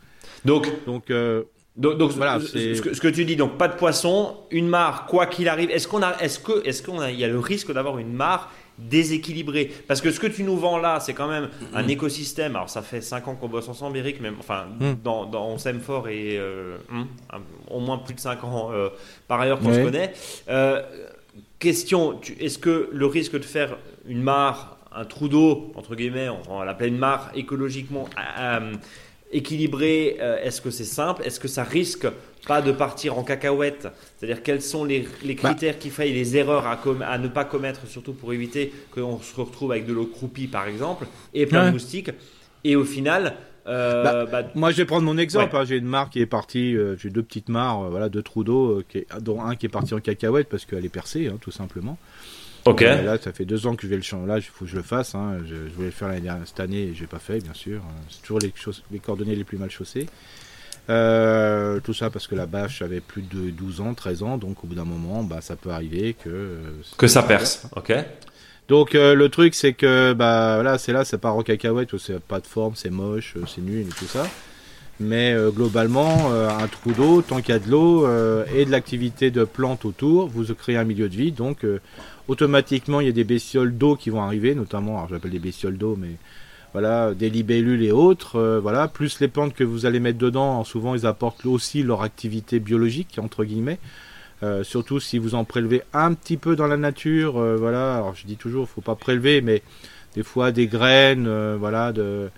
[0.45, 1.11] Donc donc
[1.77, 5.25] donc, voilà, ce que, ce, que, tu dis, donc pas de poisson, une mare, quoi
[5.25, 5.71] qu'il arrive.
[5.71, 8.11] Est-ce qu'on a, est-ce que, est-ce qu'on a, il y a le risque d'avoir une
[8.11, 9.71] mare déséquilibrée?
[9.87, 12.57] Parce que ce que tu nous vends là, c'est quand même un écosystème.
[12.57, 14.95] Alors ça fait 5 ans qu'on bosse ensemble, Eric, même, enfin, mm.
[15.01, 16.37] dans, dans, on s'aime fort et
[16.89, 17.03] hmm,
[17.69, 18.71] au moins plus de 5 ans
[19.29, 20.13] par ailleurs qu'on se connaît.
[21.59, 26.59] Question, est-ce que le risque de faire une mare, un trou d'eau, entre guillemets, on
[26.59, 28.09] va l'appeler une mare écologiquement
[29.31, 31.23] équilibrée, euh, est-ce que c'est simple?
[31.25, 32.07] Est-ce que ça risque
[32.47, 33.87] pas de partir en cacahuète?
[34.17, 35.33] C'est-à-dire quels sont les, bah.
[35.35, 39.35] critères qui faillent, les erreurs à, à, ne pas commettre, surtout pour éviter qu'on se
[39.35, 42.11] retrouve avec de l'eau croupie par exemple, et plein de moustiques?
[42.63, 43.35] Et au final,
[43.67, 45.55] euh, bah, bah, moi, je vais prendre mon exemple.
[45.55, 45.65] Hein.
[45.65, 46.75] J'ai une mare qui est partie.
[46.75, 48.81] Euh, j'ai deux petites mares, euh, voilà, deux trous d'eau,
[49.19, 51.97] dont un qui est parti en cacahuète parce qu'elle est percée, hein, tout simplement.
[52.65, 52.81] Ok.
[52.81, 54.27] là, ça fait deux ans que je vais le changer.
[54.27, 55.15] Là, il faut que je le fasse.
[55.15, 55.37] Hein.
[55.45, 56.09] Je, voulais le faire
[56.45, 57.81] cette année et je l'ai pas fait, bien sûr.
[58.09, 58.53] C'est toujours les,
[58.91, 60.07] les coordonnées les plus mal chaussées.
[60.87, 64.67] tout ça parce que la bâche avait plus de 12 ans, 13 ans, donc au
[64.67, 66.57] bout d'un moment, bah, ça peut arriver que...
[66.97, 67.93] que ça perce, ok
[68.71, 72.21] donc euh, le truc c'est que bah voilà c'est là c'est pas en cacahuète c'est
[72.21, 74.25] pas de forme c'est moche euh, c'est nul et tout ça
[75.01, 78.07] mais euh, globalement un trou d'eau tant qu'il y a de l'eau
[78.55, 81.65] et de l'activité de plantes autour vous créez un milieu de vie donc
[82.31, 85.77] automatiquement il y a des bestioles d'eau qui vont arriver notamment alors j'appelle des bestioles
[85.77, 86.13] d'eau mais
[86.73, 90.95] voilà des libellules et autres voilà plus les plantes que vous allez mettre dedans souvent
[90.95, 93.79] ils apportent aussi leur activité biologique entre guillemets
[94.43, 97.95] Euh, surtout si vous en prélevez un petit peu dans la nature, euh, voilà.
[97.97, 99.61] Alors je dis toujours, faut pas prélever, mais
[100.15, 102.29] des fois des graines, euh, voilà, de,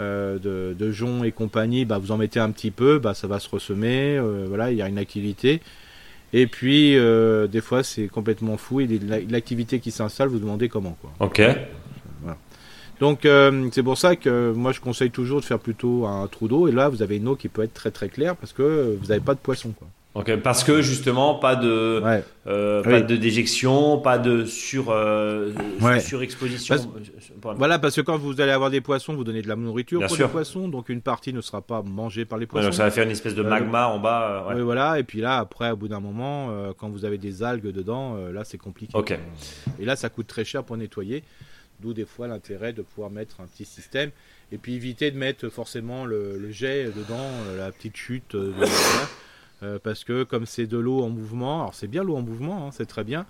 [0.00, 3.48] de, de et compagnie, bah, vous en mettez un petit peu, bah, ça va se
[3.48, 4.18] ressemer,
[4.48, 5.60] voilà, il y a une activité.
[6.32, 8.88] Et puis des fois c'est complètement fou et
[9.28, 11.10] l'activité qui s'installe, vous demandez comment quoi.
[11.20, 11.42] Ok.
[13.00, 13.26] Donc
[13.72, 16.72] c'est pour ça que moi je conseille toujours de faire plutôt un trou d'eau et
[16.72, 19.20] là vous avez une eau qui peut être très très claire parce que vous n'avez
[19.20, 19.88] pas de poisson quoi
[20.42, 22.02] parce que justement pas de
[22.46, 25.52] euh, pas de déjection, pas de sur euh,
[26.00, 26.76] surexposition.
[27.42, 30.16] voilà, parce que quand vous allez avoir des poissons, vous donnez de la nourriture pour
[30.16, 32.66] les poissons, donc une partie ne sera pas mangée par les poissons.
[32.66, 34.46] donc ça va faire une espèce de magma en bas.
[34.54, 34.98] Oui, voilà.
[34.98, 38.16] Et puis là, après, au bout d'un moment, euh, quand vous avez des algues dedans,
[38.32, 38.92] là c'est compliqué.
[38.96, 39.16] Ok.
[39.78, 41.22] Et là, ça coûte très cher pour nettoyer.
[41.80, 44.10] D'où des fois l'intérêt de pouvoir mettre un petit système
[44.52, 48.36] et puis éviter de mettre forcément le, jet dedans, la petite chute.
[48.36, 48.66] De, euh,
[49.82, 52.70] parce que comme c'est de l'eau en mouvement, alors c'est bien l'eau en mouvement, hein,
[52.72, 53.26] c'est très bien,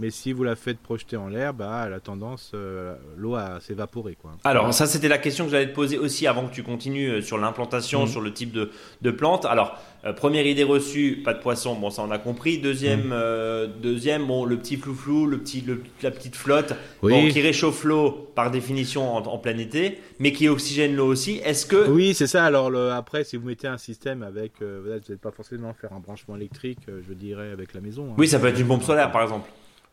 [0.00, 3.60] mais si vous la faites projeter en l'air, bah, elle a tendance, euh, l'eau à
[3.60, 4.16] s'évaporer.
[4.20, 4.32] Quoi.
[4.42, 7.22] Alors, ça, c'était la question que j'allais te poser aussi avant que tu continues euh,
[7.22, 8.08] sur l'implantation, mhm.
[8.08, 8.70] sur le type de,
[9.02, 9.44] de plante.
[9.44, 12.58] Alors, euh, première idée reçue, pas de poisson, bon, ça on a compris.
[12.58, 13.80] Deuxième, mhm.
[13.80, 15.64] deuxième bon, le petit flou-flou, le petit,
[16.02, 21.06] la petite flotte, qui réchauffe l'eau par définition en, plein été, mais qui oxygène l'eau
[21.06, 21.40] aussi.
[21.44, 21.88] Est-ce que.
[21.88, 22.44] Oui, c'est ça.
[22.44, 24.54] Alors, le, après, si vous mettez un système avec.
[24.60, 28.08] vous n'allez pas forcément faire un branchement électrique, je dirais, avec la maison.
[28.10, 28.14] Hein.
[28.18, 29.48] Oui, ça peut être une pompe solaire, par exemple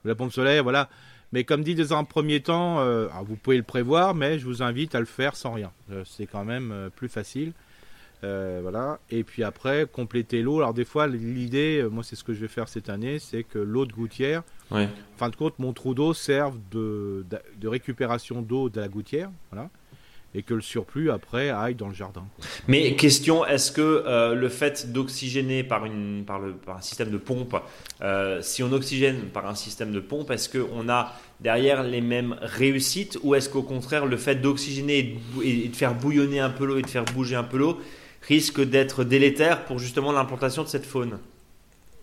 [0.06, 0.90] la pompe solaire, voilà.
[1.34, 4.62] Mais comme dit dans un premier temps, euh, vous pouvez le prévoir, mais je vous
[4.62, 5.72] invite à le faire sans rien.
[5.92, 7.54] Euh, c'est quand même euh, plus facile.
[8.22, 9.00] voilà.
[9.10, 10.58] Et puis après, compléter l'eau.
[10.58, 13.60] Alors des fois, l'idée, moi c'est ce que je vais faire cette année, c'est que
[13.60, 14.88] l'eau de gouttière, en
[15.18, 17.26] fin de compte, mon trou d'eau serve de,
[17.58, 19.32] de récupération d'eau de la gouttière.
[19.52, 19.70] Voilà
[20.34, 22.24] et que le surplus après aille dans le jardin.
[22.68, 27.56] Mais question, est-ce que euh, le fait d'oxygéner par, un système de pompe,
[28.02, 32.38] euh, si on oxygène par un système de pompe, est-ce qu'on a derrière les mêmes
[32.42, 36.78] réussites ou est-ce qu'au contraire le fait d'oxygéner et de faire bouillonner un peu l'eau
[36.78, 37.80] et de faire bouger un peu l'eau
[38.22, 41.18] risque d'être délétère pour justement l'implantation de cette faune?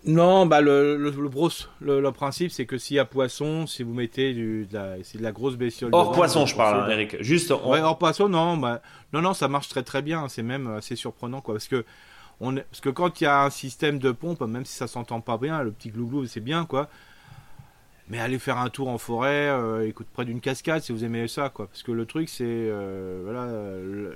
[0.05, 3.93] Non, bah le, le, le, le, principe c'est que s'il y a poisson, si vous
[3.93, 5.89] mettez du, de, la, de la grosse bestiole.
[5.93, 7.21] Hors poisson, je parle, hein, Eric.
[7.21, 7.51] Juste.
[7.65, 8.81] Ouais, hors poisson, non, bah,
[9.11, 10.29] non, non, ça marche très très bien.
[10.29, 11.83] C'est même assez surprenant, quoi, parce que
[12.39, 15.19] on parce que quand il y a un système de pompe, même si ça s'entend
[15.19, 16.89] pas bien, le petit glouglou c'est bien, quoi.
[18.07, 21.27] Mais aller faire un tour en forêt, euh, écoute, près d'une cascade, si vous aimez
[21.27, 21.67] ça, quoi.
[21.67, 23.45] Parce que le truc, c'est euh, voilà,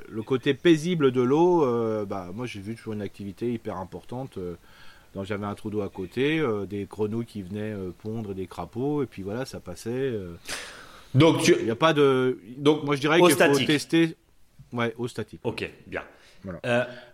[0.09, 1.63] le, côté paisible de l'eau.
[1.63, 4.39] Euh, bah, moi, j'ai vu toujours une activité hyper importante.
[5.13, 8.47] Donc j'avais un trou d'eau à côté, euh, des grenouilles qui venaient euh, pondre des
[8.47, 9.91] crapauds, et puis voilà, ça passait.
[9.91, 10.35] Euh.
[11.13, 11.55] Donc tu...
[11.59, 12.39] Il n'y a pas de.
[12.57, 14.15] Donc moi je dirais qu'il faut tester.
[14.71, 15.39] Ouais, au statique.
[15.43, 16.01] Ok, bien.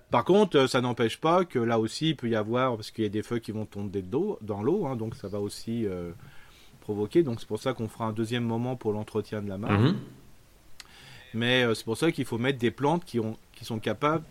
[0.10, 3.08] Par contre, ça n'empêche pas que là aussi il peut y avoir, parce qu'il y
[3.08, 5.86] a des feuilles qui vont tomber dans l'eau, hein, donc ça va aussi
[6.80, 7.22] provoquer.
[7.22, 9.78] Donc c'est pour ça qu'on fera un deuxième moment pour l'entretien de la mare.
[9.78, 9.96] Mhm.
[11.34, 14.24] Mais c'est pour ça qu'il faut mettre des plantes qui, ont, qui sont capables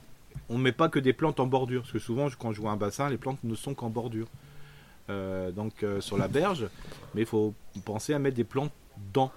[0.49, 2.71] on ne met pas que des plantes en bordure, parce que souvent quand je vois
[2.71, 4.27] un bassin, les plantes ne sont qu'en bordure.
[5.11, 6.67] Euh, donc euh, sur la berge,
[7.15, 7.55] mais il faut
[7.87, 8.73] penser à mettre des plantes
[9.15, 9.33] dans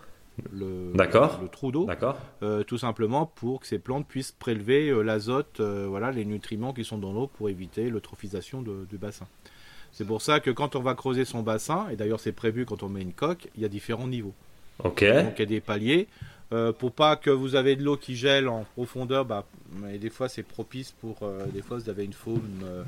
[0.52, 1.88] le, le trou d'eau,
[2.44, 6.98] euh, tout simplement pour que ces plantes puissent prélever l'azote, voilà, les nutriments qui sont
[6.98, 9.28] dans l'eau pour éviter l'eutrophisation du bassin.
[9.94, 12.84] C'est pour ça que quand on va creuser son bassin, et d'ailleurs c'est prévu quand
[12.84, 14.34] on met une coque, il y a différents niveaux.
[15.24, 16.08] Donc il y a des paliers.
[16.54, 20.10] Euh, pour pas que vous avez de l'eau qui gèle en profondeur, bah, mais des
[20.10, 22.84] fois c'est propice pour euh, des fois vous avez une faune euh,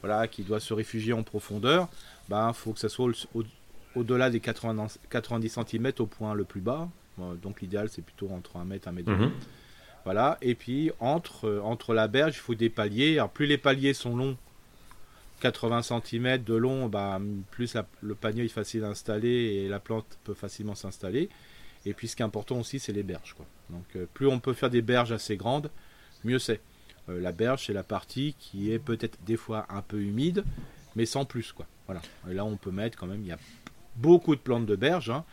[0.00, 3.10] voilà, qui doit se réfugier en profondeur, il bah, faut que ça soit
[3.96, 6.88] au-delà des 90, 90 cm au point le plus bas.
[7.42, 9.10] donc l'idéal c'est plutôt entre 1 mètre et 1 mètre.
[9.10, 9.32] Mhm.
[10.04, 13.18] Voilà, et puis entre, entre la berge, il faut des paliers.
[13.18, 14.36] Alors plus les paliers sont longs,
[15.40, 20.06] 80 cm de long, bah, plus le panier est facile à installer et la plante
[20.22, 21.28] peut facilement s'installer.
[21.86, 23.34] Et puis ce qui est important aussi, c'est les berges.
[23.34, 23.46] Quoi.
[23.70, 25.70] Donc euh, plus on peut faire des berges assez grandes,
[26.24, 26.60] mieux c'est.
[27.08, 30.44] Euh, la berge, c'est la partie qui est peut-être des fois un peu humide,
[30.96, 31.52] mais sans plus.
[31.52, 31.66] Quoi.
[31.86, 32.02] Voilà.
[32.30, 33.38] Et là, on peut mettre quand même, il y a
[33.96, 35.24] beaucoup de plantes de berge, hein.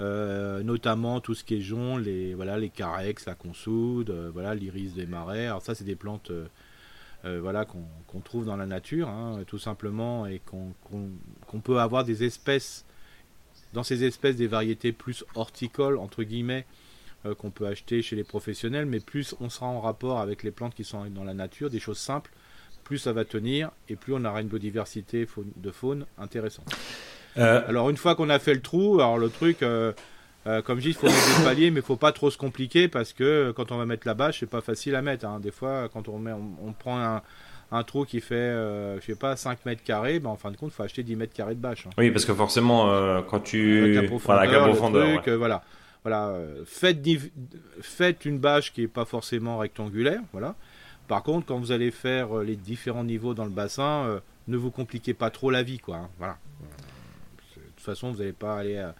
[0.00, 4.94] euh, notamment tout ce qui est jaune, les, voilà, les carex, la consoude, voilà, l'iris
[4.94, 5.46] des marais.
[5.46, 6.32] Alors ça, c'est des plantes
[7.24, 12.85] voilà, qu'on trouve dans la nature, hein, tout simplement, et qu'on peut avoir des espèces
[13.76, 16.64] dans ces espèces des variétés plus horticoles, entre guillemets,
[17.26, 20.50] euh, qu'on peut acheter chez les professionnels, mais plus on sera en rapport avec les
[20.50, 22.30] plantes qui sont dans la nature, des choses simples,
[22.84, 26.74] plus ça va tenir et plus on aura une biodiversité de faune intéressante.
[27.36, 27.68] Euh.
[27.68, 29.92] Alors une fois qu'on a fait le trou, alors le truc, euh,
[30.64, 32.88] comme je dis, il faut mettre des paliers, mais il faut pas trop se compliquer
[32.88, 35.26] parce que quand on va mettre la bâche, c'est pas facile à mettre.
[35.26, 35.38] Hein.
[35.38, 37.20] Des fois, quand on, met, on, prend un
[37.82, 40.70] trou qui fait, euh, je sais pas, 5 mètres carrés, ben, en fin de compte,
[40.70, 41.86] il faut acheter 10 mètres carrés de bâche.
[41.86, 41.90] hein.
[41.98, 43.82] Oui, parce que forcément, euh, quand tu.
[43.82, 45.32] Avec la profondeur, Voilà, le truc, ouais.
[45.32, 45.62] euh, voilà.
[46.04, 50.54] Voilà, euh, faites, une bâche qui est pas forcément rectangulaire, voilà.
[51.08, 55.14] Par contre, quand vous allez faire les différents niveaux dans le bassin, ne vous compliquez
[55.14, 55.96] pas trop la vie, quoi.
[55.96, 56.36] hein, voilà.
[57.56, 58.90] De toute façon, vous n'allez pas aller euh,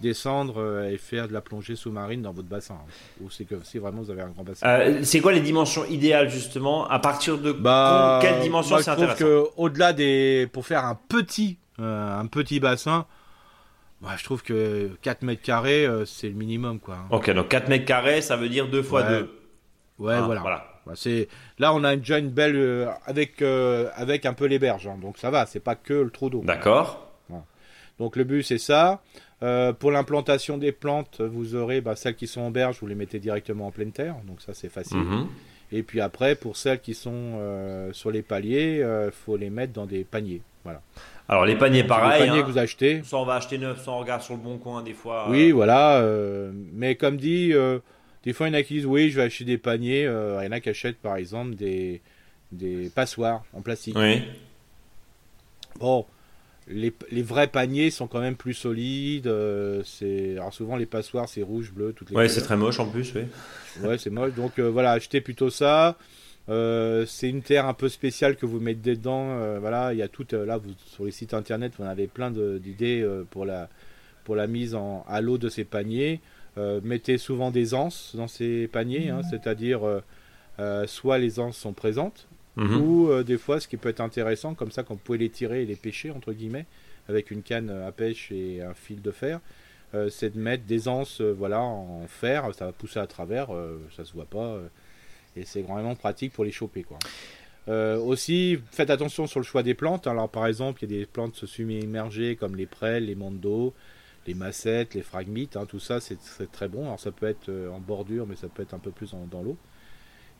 [0.00, 2.74] descendre euh, et faire de la plongée sous-marine dans votre bassin.
[2.74, 2.90] hein.
[3.22, 4.66] Ou c'est que si vraiment vous avez un grand bassin.
[4.66, 6.88] Euh, c'est quoi les dimensions idéales justement?
[6.88, 9.24] À partir de Bah, quelle dimension moi, c'est je trouve intéressant?
[9.24, 13.06] que au-delà des, pour faire un petit, euh, un petit bassin,
[14.02, 16.94] bah, je trouve que 4 mètres carrés, euh, c'est le minimum, quoi.
[16.96, 17.06] hein.
[17.10, 19.08] Ok, donc 4 mètres carrés, ça veut dire 2 fois Ouais.
[19.20, 19.40] 2.
[20.00, 20.40] Ouais, Ah, voilà.
[20.40, 20.64] voilà.
[20.86, 21.28] Bah, c'est
[21.58, 24.98] là, on a déjà une belle avec avec un peu les berges, hein.
[25.00, 25.46] donc ça va.
[25.46, 26.42] C'est pas que le trou d'eau.
[26.44, 27.00] D'accord.
[28.00, 29.00] Donc le but c'est ça.
[29.42, 32.94] Euh, pour l'implantation des plantes, vous aurez bah, celles qui sont en berge, vous les
[32.94, 34.98] mettez directement en pleine terre, donc ça c'est facile.
[34.98, 35.26] Mhm.
[35.72, 39.72] Et puis après, pour celles qui sont euh, sur les paliers, il faut les mettre
[39.72, 40.40] dans des paniers.
[40.62, 40.80] Voilà.
[41.28, 42.26] Alors les paniers, les pareil.
[42.26, 42.42] paniers hein.
[42.42, 43.02] que vous achetez.
[43.02, 45.26] Soit on va acheter neuf, soit on regarde sur le bon coin des fois.
[45.28, 45.98] Oui, euh, voilà.
[45.98, 47.80] euh, mais comme dit, euh,
[48.22, 50.06] des fois, il y en a qui disent oui, je vais acheter des paniers.
[50.06, 52.00] euh, il y en a qui achètent par exemple des,
[52.52, 53.96] des passoires en plastique.
[53.98, 54.22] Oui.
[55.80, 56.06] Bon,
[56.68, 59.26] les, les vrais paniers sont quand même plus solides.
[59.26, 62.80] euh, c'est alors souvent les passoires c'est rouge, bleu, toutes les Ouais, c'est très moche
[62.80, 63.22] en plus, oui.
[63.82, 64.34] Ouais, c'est moche.
[64.34, 65.96] Donc euh, voilà, achetez plutôt ça.
[66.48, 69.30] Euh, c'est une terre un peu spéciale que vous mettez dedans.
[69.30, 71.88] euh, voilà, il y a tout euh, là vous, sur les sites internet, vous en
[71.88, 73.68] avez plein d'idées euh, pour la
[74.24, 76.20] pour la mise en, à l'eau de ces paniers.
[76.56, 80.00] Euh, mettez souvent des anses dans ces paniers, hein, c'est-à-dire euh,
[80.60, 82.80] euh, soit les anses sont présentes, Mhm.
[82.80, 85.30] ou euh, des fois ce qui peut être intéressant, comme ça quand vous pouvez les
[85.30, 86.66] tirer et les pêcher entre guillemets
[87.08, 89.40] avec une canne à pêche et un fil de fer,
[89.94, 93.48] euh, c'est de mettre des anses euh, voilà en fer, ça va pousser à travers,
[93.96, 94.58] ça se voit pas
[95.36, 96.98] et c'est vraiment pratique pour les choper quoi.
[97.66, 100.06] Aussi, faites attention sur le choix des plantes.
[100.06, 103.72] Alors, par exemple, il y a des plantes semi-immergées comme les prêles, les mandos,
[104.26, 105.56] les massettes, les phragmites.
[105.56, 106.18] hein, tout ça, c'est
[106.52, 106.84] très bon.
[106.84, 109.42] Alors, ça peut être en bordure, mais ça peut être un peu plus en- dans
[109.42, 109.56] l'eau.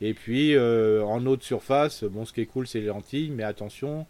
[0.00, 3.30] Et puis, euh, en eau de surface, bon, ce qui est cool, c'est les lentilles,
[3.30, 4.06] mais attention,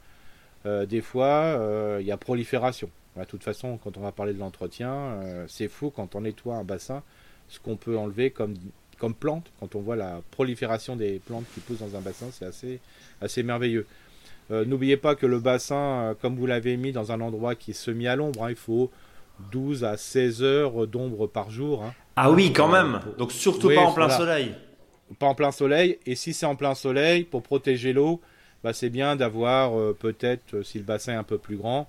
[0.67, 1.29] euh, des fois,
[1.59, 2.89] euh, il y a prolifération.
[3.15, 6.57] Voilà, De toute façon, quand on va parler de l'entretien, c'est fou quand on nettoie
[6.57, 7.03] un bassin,
[7.49, 8.55] ce qu'on peut enlever comme,
[8.99, 9.53] comme plante.
[9.61, 12.81] Quand on voit la prolifération des plantes qui poussent dans un bassin, c'est assez,
[13.21, 13.87] assez merveilleux.
[14.51, 17.75] Euh, N'oubliez pas que le bassin, comme vous l'avez mis dans un endroit qui est
[17.75, 18.91] semi à l'ombre, hein, il faut
[19.53, 21.85] 12 à 16 heures d'ombre par jour.
[21.85, 21.95] hein.
[22.17, 23.01] Ah oui, quand Euh, même.
[23.01, 24.19] pour- Donc surtout Oui, pas en plein voilà.
[24.19, 24.55] soleil.
[25.15, 25.99] Pas en plein soleil.
[26.07, 28.21] Et si c'est en plein soleil, pour protéger l'eau,
[28.63, 31.89] bah, c'est bien d'avoir euh, peut-être, euh, si le bassin est un peu plus grand,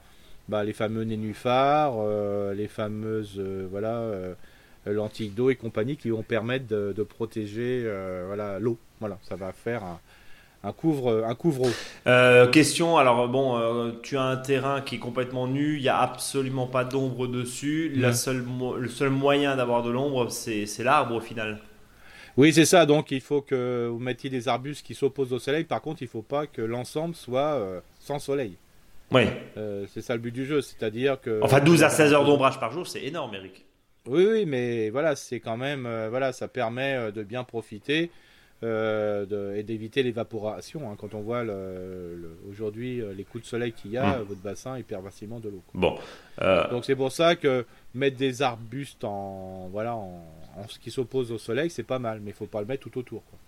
[0.50, 3.40] bah, les fameux nénuphars, euh, les fameuses
[3.72, 4.04] voilà,
[4.86, 7.90] lentilles d'eau et compagnie qui vont permettre de, de protéger
[8.28, 8.78] voilà, l'eau.
[9.00, 10.00] Voilà, ça va faire un,
[10.66, 11.72] un couvre un couvre-eau.
[12.08, 15.90] Euh, question, alors bon, euh, tu as un terrain qui est complètement nu, il n'y
[15.90, 17.92] a absolument pas d'ombre dessus.
[17.96, 18.44] La seule
[18.80, 21.60] le seul moyen d'avoir de l'ombre, c'est l'arbre au final.
[22.38, 22.86] Oui, c'est ça.
[22.86, 25.64] Donc, il faut que vous mettiez des arbustes qui s'opposent au soleil.
[25.64, 28.58] Par contre, il ne faut pas que l'ensemble soit euh, sans soleil.
[29.12, 29.24] Oui.
[29.58, 30.62] Euh, c'est ça le but du jeu.
[30.62, 31.40] C'est-à-dire que.
[31.44, 33.66] Enfin, 12 à 16 heures d'ombrage par jour, c'est énorme, Eric.
[34.08, 38.12] Oui, oui, mais voilà, c'est quand même, euh, voilà, ça permet euh, de bien profiter
[38.64, 40.90] euh, de- et d'éviter l'évaporation.
[40.90, 40.96] hein.
[40.98, 44.14] Quand on voit le- le- aujourd'hui euh, les coups de soleil qu'il y a, Mm.
[44.22, 45.62] euh, votre bassin il perd facilement de l'eau.
[45.74, 45.98] Bon.
[46.42, 50.24] Euh, Donc c'est pour ça que mettre des arbustes en, voilà, en,
[50.56, 52.84] en ce qui s'oppose au soleil, c'est pas mal, mais il faut pas le mettre
[52.90, 53.24] tout autour.
[53.30, 53.40] quoi.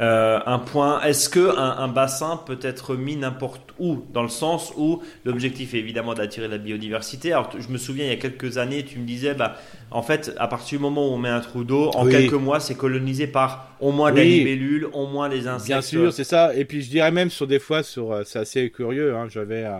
[0.00, 4.30] Euh, un point, est-ce que un, un bassin peut être mis n'importe où Dans le
[4.30, 7.32] sens où l'objectif est évidemment d'attirer la biodiversité?
[7.32, 9.56] Alors, je me souviens, il y a quelques années, tu me disais, bah,
[9.90, 12.12] en fait, à partir du moment où on met un trou d'eau, en Oui.
[12.12, 14.38] quelques mois, c'est colonisé par au moins des Oui.
[14.38, 15.66] libellules, au moins les insectes.
[15.68, 16.54] Bien sûr, c'est ça.
[16.54, 19.14] Et puis je dirais même sur des fois, sur, euh, c'est assez curieux.
[19.14, 19.76] hein, J'avais, euh,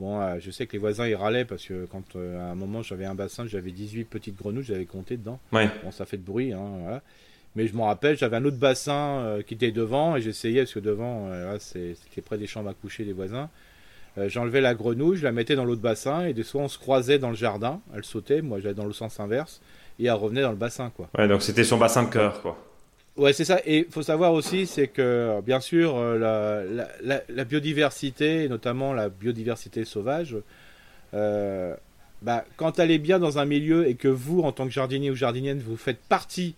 [0.00, 2.54] bon, euh, je sais que les voisins ils râlaient parce que quand euh, à un
[2.54, 5.38] moment j'avais un bassin, j'avais 18 petites grenouilles, j'avais compté dedans.
[5.52, 5.68] Ouais.
[5.84, 7.02] Bon, ça fait de bruit, hein, voilà.
[7.56, 10.74] Mais je me rappelle, j'avais un autre bassin euh, qui était devant et j'essayais parce
[10.74, 11.28] que devant,
[11.58, 13.48] c'était près des chambres à coucher des voisins.
[14.26, 17.18] J'enlevais la grenouille, je la mettais dans l'autre bassin et des fois on se croisait
[17.18, 17.80] dans le jardin.
[17.94, 19.60] Elle sautait, moi j'allais dans le sens inverse
[20.00, 21.08] et elle revenait dans le bassin, quoi.
[21.16, 22.58] Ouais, donc c'était son bassin de cœur, quoi.
[23.20, 23.60] Ouais, c'est ça.
[23.66, 28.48] Et il faut savoir aussi, c'est que, bien sûr, euh, la, la, la- la biodiversité,
[28.48, 30.36] notamment la biodiversité sauvage,
[31.14, 31.74] euh,
[32.22, 35.10] bah, quand elle est bien dans un milieu et que vous, en tant que jardinier
[35.10, 36.54] ou jardinienne, vous faites partie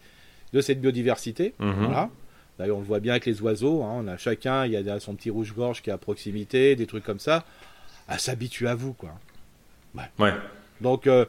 [0.53, 1.73] de cette biodiversité, Mhm.
[1.87, 2.11] voilà.
[2.59, 3.83] D'ailleurs, on le voit bien avec les oiseaux.
[3.83, 6.87] hein, on a chacun, il y a son petit rouge-gorge qui est à proximité, des
[6.87, 7.45] trucs comme ça.
[8.09, 9.11] À s'habituer à vous, quoi.
[9.97, 10.33] Ouais.
[10.81, 11.25] Donc, euh,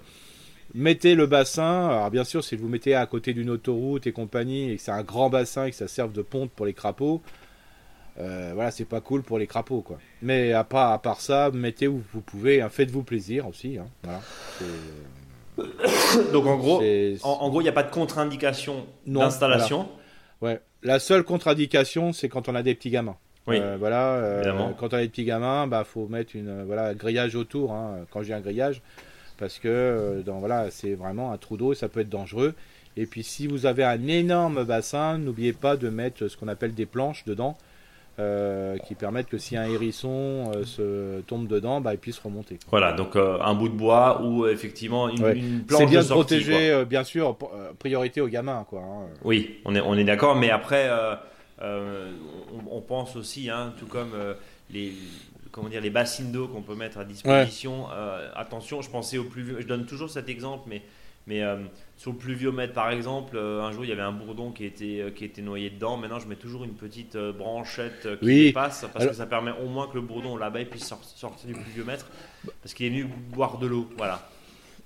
[0.73, 1.87] mettez le bassin.
[1.87, 4.91] Alors, bien sûr, si vous mettez à côté d'une autoroute et compagnie, et que c'est
[4.91, 7.21] un grand bassin et que ça serve de ponte pour les crapauds,
[8.19, 9.97] euh, voilà, c'est pas cool pour les crapauds, quoi.
[10.21, 13.77] Mais à part, à part ça, mettez où vous pouvez, hein, faites-vous plaisir aussi.
[13.77, 14.21] Hein, voilà.
[16.31, 16.81] Donc en gros,
[17.23, 19.89] en, gros, il n'y a pas de contre-indication d'installation.
[20.41, 20.59] Ouais.
[20.83, 23.15] La seule contre-indication, c'est quand on a des petits gamins.
[23.47, 23.57] Oui.
[23.59, 24.15] Euh, voilà.
[24.15, 27.73] Euh, quand on a des petits gamins, bah faut mettre une voilà grillage autour.
[27.73, 28.81] Hein, quand j'ai un grillage,
[29.37, 32.53] parce que dans, voilà, c'est vraiment un trou d'eau et ça peut être dangereux.
[32.95, 36.73] Et puis si vous avez un énorme bassin, n'oubliez pas de mettre ce qu'on appelle
[36.73, 37.57] des planches dedans
[38.19, 42.59] euh, qui permettent que si un hérisson euh, se tombe dedans, bah, il puisse remonter.
[42.69, 46.07] Voilà, donc euh, un bout de bois ou effectivement une, une planche C'est bien de,
[46.07, 47.35] protéger, bien sûr,
[47.79, 48.67] priorité aux gamins.
[48.69, 49.07] Quoi, hein.
[49.23, 50.91] Oui, on est, on est d'accord, mais après,
[51.59, 54.11] on, pense aussi, hein, tout comme
[54.69, 54.93] les,
[55.53, 57.87] comment dire, les bassines d'eau qu'on peut mettre à disposition.
[58.35, 60.81] attention, je pensais au plus je donne toujours cet exemple, mais
[61.25, 61.57] mais euh,
[61.95, 64.99] sur le pluviomètre, par exemple, euh, un jour il y avait un bourdon qui était,
[64.99, 65.95] euh, qui était noyé dedans.
[65.95, 69.87] Maintenant, je mets toujours une petite branchette qui passe parce que ça permet au moins
[69.87, 72.07] que le bourdon là-bas puisse sortir du pluviomètre
[72.61, 73.89] parce qu'il est venu boire de l'eau.
[73.97, 74.27] Voilà.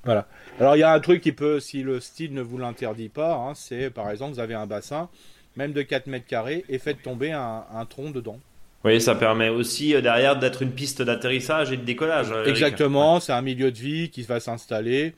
[0.03, 0.27] Voilà.
[0.59, 3.35] Alors il y a un truc qui peut, si le style ne vous l'interdit pas,
[3.35, 5.09] hein, c'est par exemple vous avez un bassin,
[5.55, 8.39] même de 4 mètres carrés, et faites tomber un, tronc dedans.
[8.85, 12.33] Oui, ça permet aussi derrière d'être une piste d'atterrissage et de décollage.
[12.45, 15.13] Exactement, c'est un milieu de vie qui va s'installer.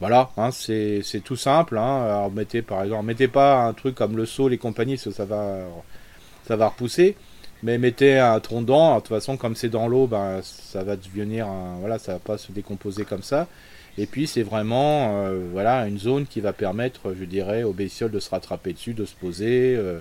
[0.00, 1.78] Voilà, hein, c'est tout simple.
[1.78, 2.04] Hein.
[2.04, 5.10] Alors mettez par exemple, mettez pas un truc comme le saut, les compagnies, parce que
[5.10, 5.60] ça va,
[6.46, 7.16] ça va repousser.
[7.62, 8.96] Mais mettez un tronc dent.
[8.96, 12.18] De toute façon, comme c'est dans l'eau, ben, ça va devenir, un, voilà, ça va
[12.18, 13.48] pas se décomposer comme ça.
[13.98, 18.10] Et puis c'est vraiment, euh, voilà, une zone qui va permettre, je dirais, aux bestioles
[18.10, 19.74] de se rattraper dessus, de se poser.
[19.76, 20.00] Euh.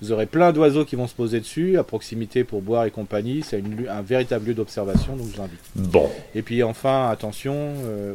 [0.00, 3.42] Vous aurez plein d'oiseaux qui vont se poser dessus, à proximité pour boire et compagnie.
[3.42, 5.60] C'est un véritable lieu d'observation, donc je vous invite.
[5.74, 6.08] Bon.
[6.34, 8.14] Et puis enfin, attention, euh,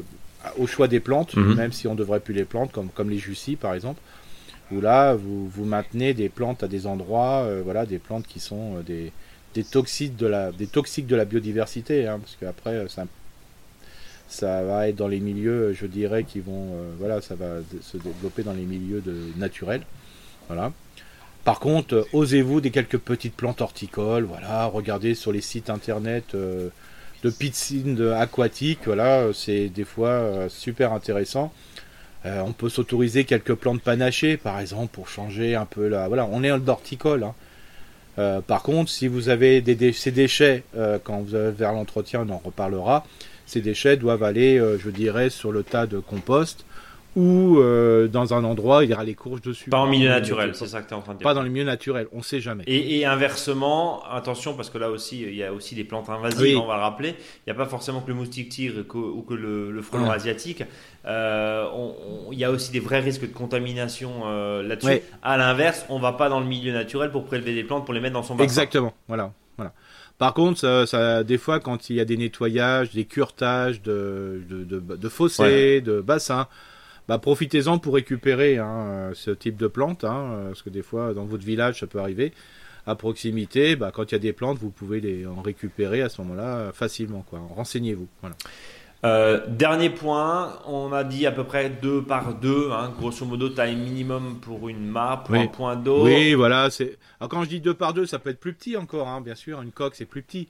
[0.57, 1.55] au choix des plantes, mhm.
[1.55, 4.01] même si on devrait plus les plantes, comme, comme les jussis par exemple,
[4.71, 8.39] où là vous, vous maintenez des plantes à des endroits, euh, voilà, des plantes qui
[8.39, 9.11] sont euh, des,
[9.53, 13.05] des, toxiques de la, des toxiques de la biodiversité, hein, parce qu'après ça,
[14.27, 18.41] ça va être dans les milieux, je dirais, qui vont, voilà, ça va se développer
[18.41, 19.83] dans les milieux de, naturels,
[20.47, 20.73] voilà.
[21.45, 26.35] Par contre, osez-vous des quelques petites plantes horticoles, voilà, regardez sur les sites internet
[27.25, 28.79] de piscine aquatique.
[28.85, 31.51] Voilà, c'est des fois euh, super intéressant.
[32.25, 36.07] Euh, on peut s'autoriser quelques plantes panachées, par exemple, pour changer un peu la.
[36.07, 37.23] Voilà, on est d'horticole.
[37.23, 37.33] Hein.
[38.17, 40.63] Euh, par contre, si vous avez ces déchets,
[41.03, 43.05] quand vous allez vers l'entretien, on en reparlera.
[43.45, 46.65] Ces déchets doivent aller, je dirais, sur le tas de compost
[47.15, 49.69] ou euh, dans un endroit il y aura les courges dessus.
[49.69, 51.23] Pas en milieu naturel, c'est ça que tu es en train de dire.
[51.23, 52.63] Pas dans le milieu naturel, on sait jamais.
[52.67, 56.65] Et, inversement, attention parce que là aussi il y a aussi des plantes invasives, on
[56.65, 57.09] va le rappeler.
[57.09, 60.63] Il n'y a pas forcément que le moustique tigre ou que le, le frelon asiatique.
[61.05, 61.67] Euh,
[62.31, 65.01] il y a aussi des vrais risques de contamination euh, là-dessus.
[65.21, 67.99] À l'inverse, on va pas dans le milieu naturel pour prélever des plantes pour les
[67.99, 68.45] mettre dans son bassin.
[68.45, 69.31] Exactement, voilà.
[69.57, 69.73] voilà.
[70.17, 74.63] Par contre, ça, des fois, quand il y a des nettoyages, des curetages de, de,
[74.79, 76.47] de, fossés, de bassins,
[77.07, 81.25] bah, profitez-en pour récupérer hein, ce type de plantes, hein, parce que des fois dans
[81.25, 82.33] votre village ça peut arriver.
[82.87, 86.09] À proximité, bah, quand il y a des plantes, vous pouvez les en récupérer à
[86.09, 87.25] ce moment-là facilement.
[87.27, 87.41] Quoi.
[87.55, 88.07] Renseignez-vous.
[88.21, 88.35] Voilà.
[89.05, 93.49] Euh, dernier point, on a dit à peu près deux par deux, hein, grosso modo
[93.49, 96.05] taille minimum pour une map, pour un point d'eau.
[96.05, 96.71] Oui, voilà.
[96.71, 96.97] C'est.
[97.19, 99.35] Alors quand je dis deux par deux, ça peut être plus petit encore, hein, bien
[99.35, 99.61] sûr.
[99.61, 100.47] Une coque c'est plus petit.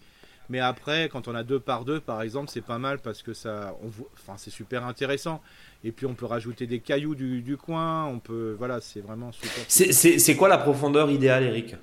[0.50, 3.34] Mais après, quand on a deux par deux, par exemple, c'est pas mal parce que
[3.34, 5.42] ça, on, enfin, c'est super intéressant.
[5.84, 8.06] Et puis on peut rajouter des cailloux du, coin.
[8.06, 9.66] On peut, voilà, c'est vraiment super.
[9.68, 11.76] C'est quoi la profondeur idéale, Eric?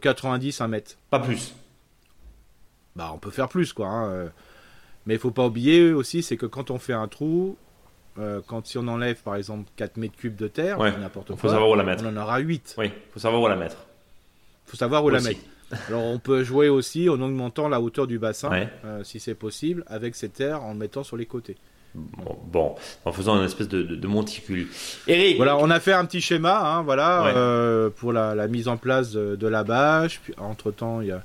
[0.00, 0.96] 90, 1 mètre.
[1.10, 1.54] Pas plus.
[2.96, 3.88] Bah, on peut faire plus, quoi.
[3.88, 4.28] Hein, euh.
[5.06, 7.56] Mais il faut pas oublier aussi, c'est que quand on fait un trou,
[8.18, 11.48] euh, quand si on enlève par exemple 4 mètres cubes de terre, n'importe quoi, faut
[11.48, 12.04] savoir où la mettre.
[12.04, 12.76] on en aura 8.
[12.78, 13.78] Oui, faut savoir où la mettre.
[14.64, 15.40] faut savoir où la mettre.
[15.88, 18.50] Alors on peut jouer aussi en augmentant la hauteur du bassin,
[18.84, 21.56] euh, si c'est possible, avec ces terres en mettant sur les côtés.
[21.94, 24.68] Bon, en faisant une espèce de, monticule.
[25.06, 28.78] Eric Voilà, on a fait un petit schéma, hein, voilà, euh, pour la, mise en
[28.78, 30.20] place de, la bâche.
[30.24, 31.22] Puis, entre temps, il y a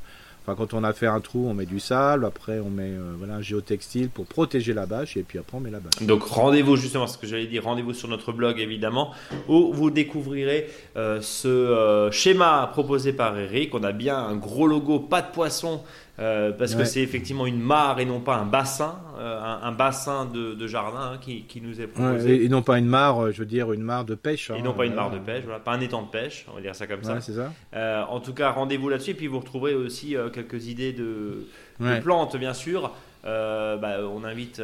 [0.56, 2.26] quand on a fait un trou, on met du sable.
[2.26, 5.18] Après, on met euh, un géotextile pour protéger la bâche.
[5.18, 6.02] Et puis après, on met la bâche.
[6.02, 9.14] Donc, rendez-vous justement, ce que j'allais dire, rendez-vous sur notre blog évidemment,
[9.48, 13.74] où vous découvrirez euh, ce euh, schéma proposé par Eric.
[13.76, 15.82] On a bien un gros logo, pas de poisson
[16.20, 20.26] euh, parce que c'est effectivement une mare et non pas un bassin, euh, un, bassin
[20.26, 22.44] de, jardin hein, qui, nous est proposé.
[22.44, 24.50] et, non pas une mare, euh, je veux dire une mare de pêche.
[24.50, 26.56] et hein, non pas une mare de pêche, voilà, pas un étang de pêche, on
[26.56, 27.20] va dire ça comme ça.
[27.22, 28.08] ça.
[28.10, 31.48] en tout cas, rendez-vous là-dessus et puis vous retrouverez aussi quelques idées de,
[32.02, 32.92] plantes, bien sûr.
[33.24, 34.60] bah, on, invite,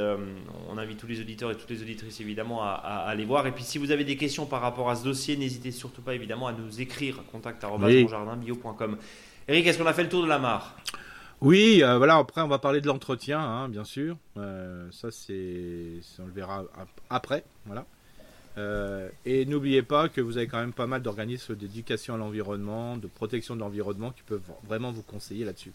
[0.71, 3.45] on invite tous les auditeurs et toutes les auditrices évidemment à, aller voir.
[3.45, 6.15] Et puis si vous avez des questions par rapport à ce dossier, n'hésitez surtout pas
[6.15, 8.97] évidemment à nous écrire contact.monjardinbio.com.
[9.47, 10.75] Eric, est-ce qu'on a fait le tour de la mare?
[11.43, 12.17] Oui, voilà.
[12.17, 14.17] Après, on va parler de l'entretien, hein, bien sûr.
[14.35, 16.63] ça, c'est, on le verra
[17.09, 17.85] après, voilà.
[18.57, 22.97] Euh, et n'oubliez pas que vous avez quand même pas mal d'organismes d'éducation à l'environnement,
[22.97, 25.71] de protection de l'environnement qui peuvent vraiment vous conseiller là-dessus.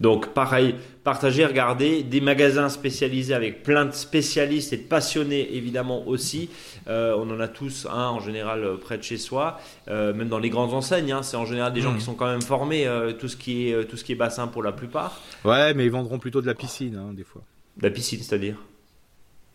[0.00, 0.74] Donc pareil,
[1.04, 6.50] partagez, regardez, des magasins spécialisés avec plein de spécialistes et de passionnés évidemment aussi.
[6.86, 10.38] Euh, on en a tous un en général euh, près de chez soi, même dans
[10.38, 11.12] les grandes enseignes.
[11.12, 11.98] Hein, c'est en général des gens mmh.
[11.98, 12.86] qui sont quand même formés,
[13.18, 15.20] tout, ce qui est, tout ce qui est bassin pour la plupart.
[15.44, 17.42] Ouais, mais ils vendront plutôt de la piscine hein, des fois.
[17.78, 18.56] De la piscine, c'est-à-dire?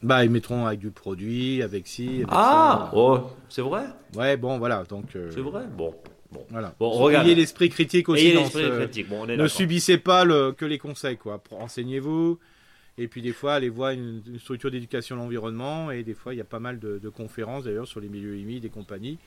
[0.04, 2.24] Bah, ils mettront avec du produit, avec ci.
[2.30, 3.86] ah, oh, c'est vrai?
[4.16, 4.84] Ouais, bon, voilà.
[4.84, 5.16] Donc.
[5.16, 5.64] Euh, c'est vrai?
[5.76, 5.96] Bon.
[6.32, 6.74] Bon, voilà.
[6.80, 7.30] Bon, regardez.
[7.30, 8.26] Ayez l'esprit critique aussi.
[8.26, 9.10] Ayez l'esprit critique.
[9.10, 11.42] Bon, on est ne subissez pas le, que les conseils, quoi.
[11.52, 12.40] Enseignez-vous.
[12.98, 15.92] Et puis des fois, allez voir une, structure d'éducation à l'environnement.
[15.92, 18.66] Et des fois, il y a pas mal de, conférences d'ailleurs sur les milieux humides
[18.66, 19.20] et compagnie.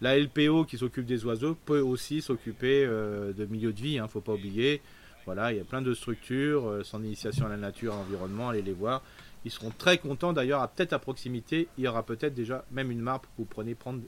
[0.00, 3.98] La LPO qui s'occupe des oiseaux peut aussi s'occuper euh, de milieux de vie.
[3.98, 4.82] Hein, faut pas oublier.
[5.24, 8.48] Voilà, il y a plein de structures, euh, sans initiation à la nature, à l'environnement,
[8.48, 9.02] allez les voir.
[9.44, 13.00] Ils seront très contents d'ailleurs, peut-être à proximité, il y aura peut-être déjà même une
[13.00, 14.02] marque que vous prenez prendre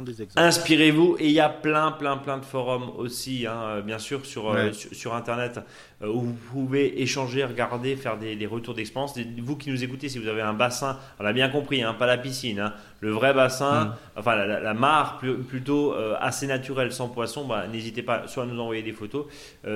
[0.00, 0.46] des exemples.
[0.46, 4.24] Inspirez-vous et il y a plein, plein, plein de forums aussi, hein, euh, bien sûr,
[4.24, 5.60] sur, euh, sur, Internet
[6.02, 9.14] euh, où vous pouvez échanger, regarder, faire des, retours d'expérience.
[9.42, 12.06] Vous qui nous écoutez, si vous avez un bassin, on a bien compris, hein, pas
[12.06, 13.94] la piscine, hein, le vrai bassin, mm.
[14.16, 18.82] enfin la, mare plutôt assez naturelle, sans poisson, bah, n'hésitez pas soit à nous envoyer
[18.82, 19.26] des photos,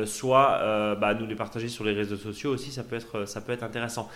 [0.05, 3.41] soit bah, à nous les partager sur les réseaux sociaux aussi, ça peut être, ça
[3.41, 4.09] peut être intéressant.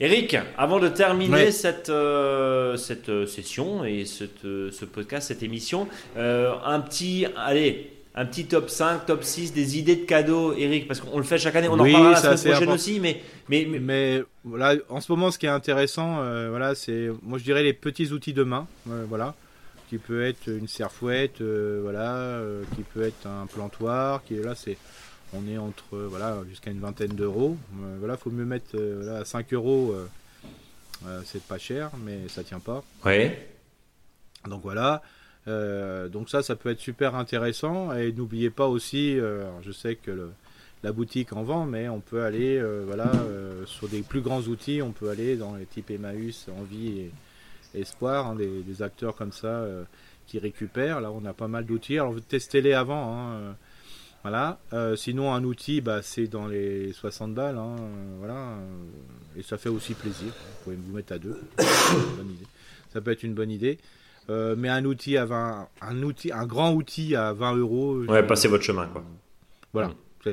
[0.00, 5.44] Eric, avant de terminer cette, euh, cette euh, session et cette, euh, ce podcast, cette
[5.44, 10.88] émission, un petit, allez, un petit top 5, top 6 des idées de cadeaux, Eric,
[10.88, 13.66] parce qu'on le fait chaque année, on en parlera la semaine prochaine aussi, mais, mais,
[13.80, 16.16] mais, voilà, en ce moment, ce qui est intéressant,
[16.48, 19.34] voilà, c'est, moi je dirais les petits outils de main, voilà,
[19.88, 22.40] qui peut être une serfouette, voilà,
[22.74, 24.76] qui peut être un plantoir, qui est là, c'est
[25.34, 27.56] on est entre voilà jusqu'à une vingtaine d'euros.
[27.82, 29.94] Euh, voilà, faut mieux mettre euh, à 5 euros.
[31.06, 32.82] Euh, c'est pas cher, mais ça tient pas.
[33.04, 33.50] Ouais.
[34.48, 35.02] Donc voilà.
[35.46, 37.92] donc ça, ça peut être super intéressant.
[37.94, 40.30] Et n'oubliez pas aussi, je sais que
[40.82, 43.10] la boutique en vend, mais on peut aller, voilà,
[43.66, 47.10] sur des plus grands outils, on peut aller dans les types Emmaüs, Envie
[47.74, 49.66] et Espoir, hein, des, acteurs comme ça
[50.26, 51.02] qui récupèrent.
[51.02, 51.98] Là, on a pas mal d'outils.
[51.98, 53.14] Alors, testez-les avant.
[53.18, 53.56] Hein,
[54.24, 54.58] voilà.
[54.72, 57.58] Euh, sinon, un outil, bah, c'est dans les 60 balles.
[57.58, 57.76] Hein,
[58.18, 58.34] voilà.
[58.34, 60.28] Euh, et ça fait aussi plaisir.
[60.28, 61.38] Vous pouvez vous mettre à deux.
[62.92, 63.76] Ça peut être une bonne idée.
[64.30, 67.98] Euh, mais un outil à 20, un outil, un grand outil à 20 euros.
[68.08, 69.04] Ouais, passez votre chemin, quoi.
[69.74, 69.88] Voilà.
[69.88, 70.30] Mm.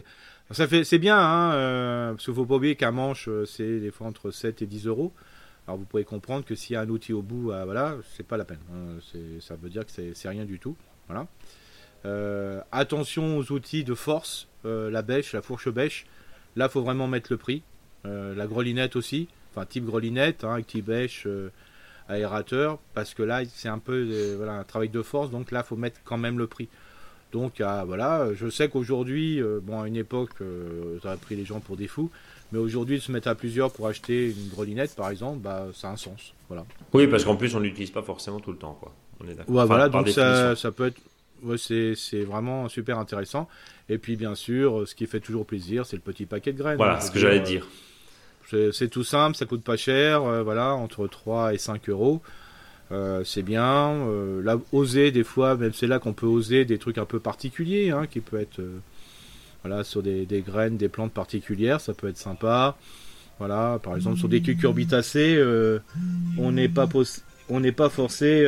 [0.51, 4.07] Ça fait, c'est bien, hein, parce qu'il faut pas oublier qu'un manche, c'est des fois
[4.07, 5.11] entre 7 et 10 euros.
[5.67, 8.37] Alors vous pouvez comprendre que s'il y a un outil au bout, voilà, c'est pas
[8.37, 8.59] la peine.
[8.73, 8.99] Hein.
[9.39, 10.75] ça veut dire que c'est rien du tout.
[11.07, 11.27] Voilà.
[12.05, 16.05] Euh, attention aux outils de force, euh, la bêche, la fourche bêche.
[16.55, 17.61] Là, faut vraiment mettre le prix.
[18.05, 21.27] Euh, la grelinette aussi, enfin type grelinette, hein, type bêche,
[22.09, 25.75] aérateur, parce que là, c'est un peu voilà, un travail de force, donc là, faut
[25.75, 26.67] mettre quand même le prix.
[27.31, 30.31] Donc ah, voilà, je sais qu'aujourd'hui, bon à une époque,
[31.03, 32.09] ça pris les gens pour des fous,
[32.51, 35.89] mais aujourd'hui de se mettre à plusieurs pour acheter une grelinette par exemple, bah ça
[35.89, 36.33] a un sens.
[36.49, 36.65] Voilà.
[36.93, 38.91] Oui, parce qu'en plus on l'utilise pas forcément tout le temps, quoi.
[39.23, 39.65] On est d'accord.
[39.67, 40.99] voilà, donc ça, ça, peut être
[41.43, 43.47] ouais, c'est vraiment super intéressant.
[43.89, 46.77] Et puis, bien sûr, ce qui fait toujours plaisir, c'est le petit paquet de graines.
[46.77, 47.67] Voilà, ce que j'allais dire.
[48.71, 52.21] C'est tout simple, ça coûte pas cher, euh, voilà, entre 3 et 5 euros.
[52.91, 53.91] Euh, c'est bien.
[53.91, 57.19] Euh, là, oser des fois, même c'est là qu'on peut oser des trucs un peu
[57.19, 58.61] particuliers, hein, qui peut être
[59.63, 62.75] voilà, sur des, des, graines, des plantes particulières, ça peut être sympa.
[63.39, 65.41] Voilà, par exemple sur des cucurbitacées,
[66.37, 66.87] on n'est pas
[67.49, 68.45] on n'est pas forcé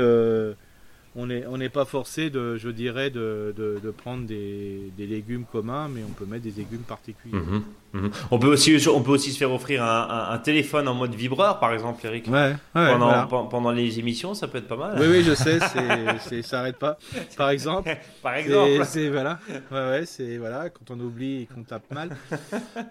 [1.16, 5.88] on n'est on pas forcé de, je dirais, de, de, prendre des, des, légumes communs,
[5.88, 7.38] mais on peut mettre des légumes particuliers.
[7.38, 8.11] Mhm, mhm.
[8.32, 11.59] On, peut aussi, on peut aussi se faire offrir un, un, téléphone en mode vibreur,
[11.59, 12.28] par exemple, Eric.
[12.28, 14.97] Ouais, pendant, pendant les émissions, ça peut être pas mal.
[14.99, 15.59] Oui, oui, je sais,
[16.20, 16.97] c'est, ça n'arrête pas.
[17.38, 17.95] Par exemple.
[18.24, 18.84] par exemple.
[18.86, 19.39] C'est, voilà.
[19.72, 22.09] Ouais, ouais, c'est voilà, quand on oublie et qu'on tape mal.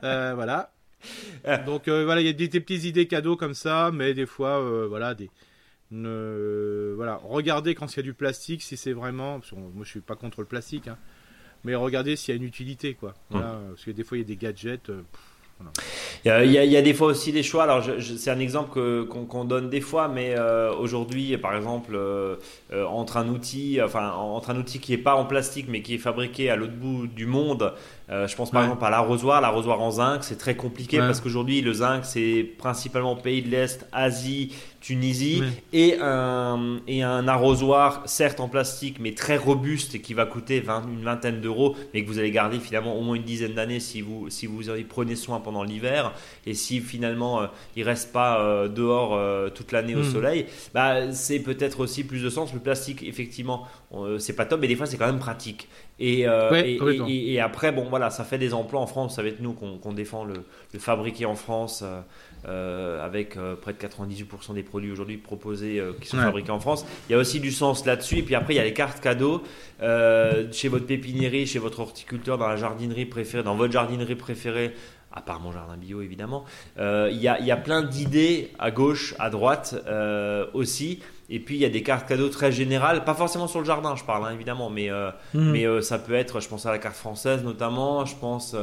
[0.05, 0.71] Euh, voilà.
[1.67, 4.27] Donc euh, voilà, il y a des, des petites idées cadeaux comme ça, mais des
[4.27, 5.31] fois, euh, voilà, des
[5.93, 9.41] ne, voilà, regardez quand il y a du plastique, si c'est vraiment.
[9.53, 10.97] moi, je suis pas contre le plastique, hein,
[11.65, 13.15] mais regardez s'il y a une utilité, quoi.
[13.31, 14.91] Voilà, Parce que des fois, il y a des gadgets.
[14.91, 15.03] Euh,
[16.25, 17.65] Il, y a, il, y a, des fois aussi des choix.
[17.65, 22.37] Alors, c'est un exemple qu'on donne des fois, mais euh, aujourd'hui, par exemple, euh,
[22.73, 25.95] euh, entre un outil, enfin, entre un outil qui est pas en plastique, mais qui
[25.95, 27.75] est fabriqué à l'autre bout du monde.
[28.09, 31.73] Je pense par exemple à l'arrosoir, l'arrosoir en zinc, c'est très compliqué parce qu'aujourd'hui le
[31.73, 38.49] zinc c'est principalement pays de l'Est, Asie, Tunisie et, un, et un arrosoir, certes en
[38.49, 42.33] plastique, mais très robuste et qui va coûter une vingtaine d'euros, mais que vous allez
[42.33, 45.63] garder finalement au moins une dizaine d'années si vous, si vous y prenez soin pendant
[45.63, 46.13] l'hiver.
[46.47, 47.47] Et si finalement euh,
[47.77, 50.13] il reste pas euh, dehors euh, toute l'année au hmm.
[50.13, 52.53] soleil, bah, c'est peut-être aussi plus de sens.
[52.53, 53.69] Le plastique, effectivement,
[54.19, 55.69] c'est pas top, mais des fois c'est quand même pratique.
[55.99, 59.17] Et, et, après, bon voilà, ça fait des emplois en France.
[59.17, 61.85] Ça va être nous qu'on défend le, le, fabriquer en France.
[62.49, 66.59] Euh, avec euh, près de 98% des produits aujourd'hui proposés euh, qui sont fabriqués en
[66.59, 66.85] France.
[67.09, 68.19] Il y a aussi du sens là-dessus.
[68.19, 69.43] Et puis après, il y a les cartes cadeaux
[69.81, 74.75] chez votre pépiniérie, chez votre horticulteur, dans la jardinerie préférée, dans votre jardinerie préférée
[75.15, 76.45] à part mon jardin bio évidemment.
[76.79, 79.77] Il y, a, y, a, plein d'idées à gauche, à droite
[80.53, 81.01] aussi.
[81.31, 83.97] Et puis il y a des cartes cadeaux très générales, pas forcément sur le jardin,
[83.97, 85.51] je parle hein, évidemment, mais, hmm.
[85.51, 88.55] mais ça peut être, je pense à la carte française notamment, je pense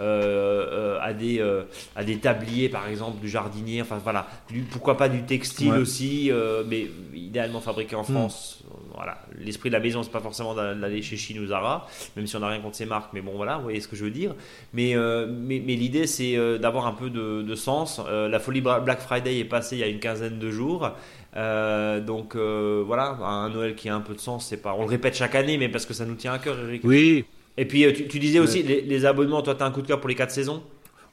[0.00, 1.62] euh, euh, à, des, euh,
[1.94, 3.80] à des tabliers, par exemple, du jardinier.
[3.80, 4.26] Enfin voilà,
[4.72, 6.30] pourquoi pas du textile aussi,
[6.68, 8.06] mais idéalement fabriqué en hmm.
[8.06, 8.64] France.
[8.94, 12.36] Voilà, l'esprit de la maison, c'est pas forcément d'aller chez Chine ou Zara, même si
[12.36, 14.10] on n'a rien contre ces marques, mais bon voilà, vous voyez ce que je veux
[14.10, 14.34] dire.
[14.72, 18.00] Mais, mais, mais l'idée, c'est d'avoir un peu de, de sens.
[18.08, 20.90] la folie Black Friday est passée il y a une quinzaine de jours.
[21.34, 25.14] Donc voilà, un Noël qui a un peu de sens, c'est pas, on le répète
[25.14, 26.82] chaque année, mais parce que ça nous tient à cœur, Eric.
[26.84, 27.24] Oui,
[27.56, 30.00] et puis euh, tu, disais aussi les, abonnements, toi tu as un coup de cœur
[30.00, 30.62] pour les 4 saisons?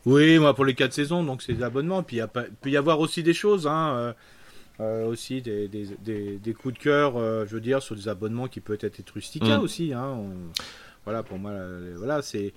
[0.05, 2.01] Oui, moi pour les 4 saisons, donc c'est des abonnements.
[2.01, 2.27] Puis il
[2.61, 4.13] peut y avoir aussi des choses, hein, euh,
[4.79, 7.13] euh, aussi des, des, des, coups de cœur,
[7.45, 9.61] je veux dire, sur des abonnements qui peuvent être Rustica mm.
[9.61, 9.93] aussi.
[9.93, 10.17] Hein,
[11.05, 11.53] voilà, pour moi,
[11.97, 12.53] voilà, c'est.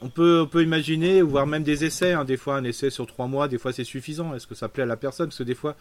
[0.00, 2.12] On peut, on peut imaginer, voire même des essais.
[2.12, 4.34] Hein, des fois, un essai sur 3 mois, des fois c'est suffisant.
[4.34, 5.26] Est-ce que ça plaît à la personne?
[5.26, 5.76] Parce que des fois,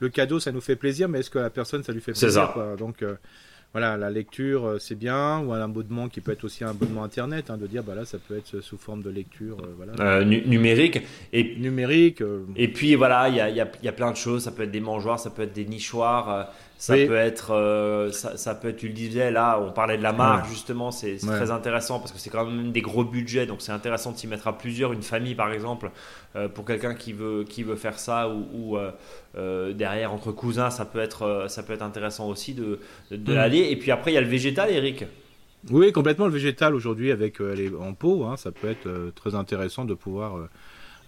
[0.00, 2.28] le cadeau, ça nous fait plaisir, mais est-ce que la personne, ça lui fait plaisir
[2.28, 2.76] C'est ça.
[2.78, 3.02] Donc,
[3.74, 7.02] voilà, la lecture, euh, c'est bien, ou un abonnement qui peut être aussi un abonnement
[7.02, 9.94] internet, hein, de dire, bah là, ça peut être sous forme de lecture, euh, voilà.
[9.98, 11.00] Euh, numérique.
[11.32, 12.22] Et numérique.
[12.54, 14.44] Et puis voilà, il y a, y, a, y a, plein de choses.
[14.44, 16.52] Ça peut être des mangeoires, ça peut être des nichoirs.
[16.84, 20.12] Ça peut être, euh, ça, peut être, tu le disais là, on parlait de la
[20.12, 23.72] marque justement, c'est très intéressant parce que c'est quand même des gros budgets, donc c'est
[23.72, 25.90] intéressant de s'y mettre à plusieurs, une famille par exemple,
[26.36, 30.84] euh, pour quelqu'un qui veut, qui veut faire ça ou, euh, derrière entre cousins, ça
[30.84, 32.78] peut être, ça peut être intéressant aussi de,
[33.10, 33.34] de, mm.
[33.34, 33.68] l'aller.
[33.70, 35.06] Et puis après, il y a le végétal, Eric.
[35.70, 39.86] Oui, complètement le végétal aujourd'hui avec les en pot, hein, ça peut être très intéressant
[39.86, 40.36] de pouvoir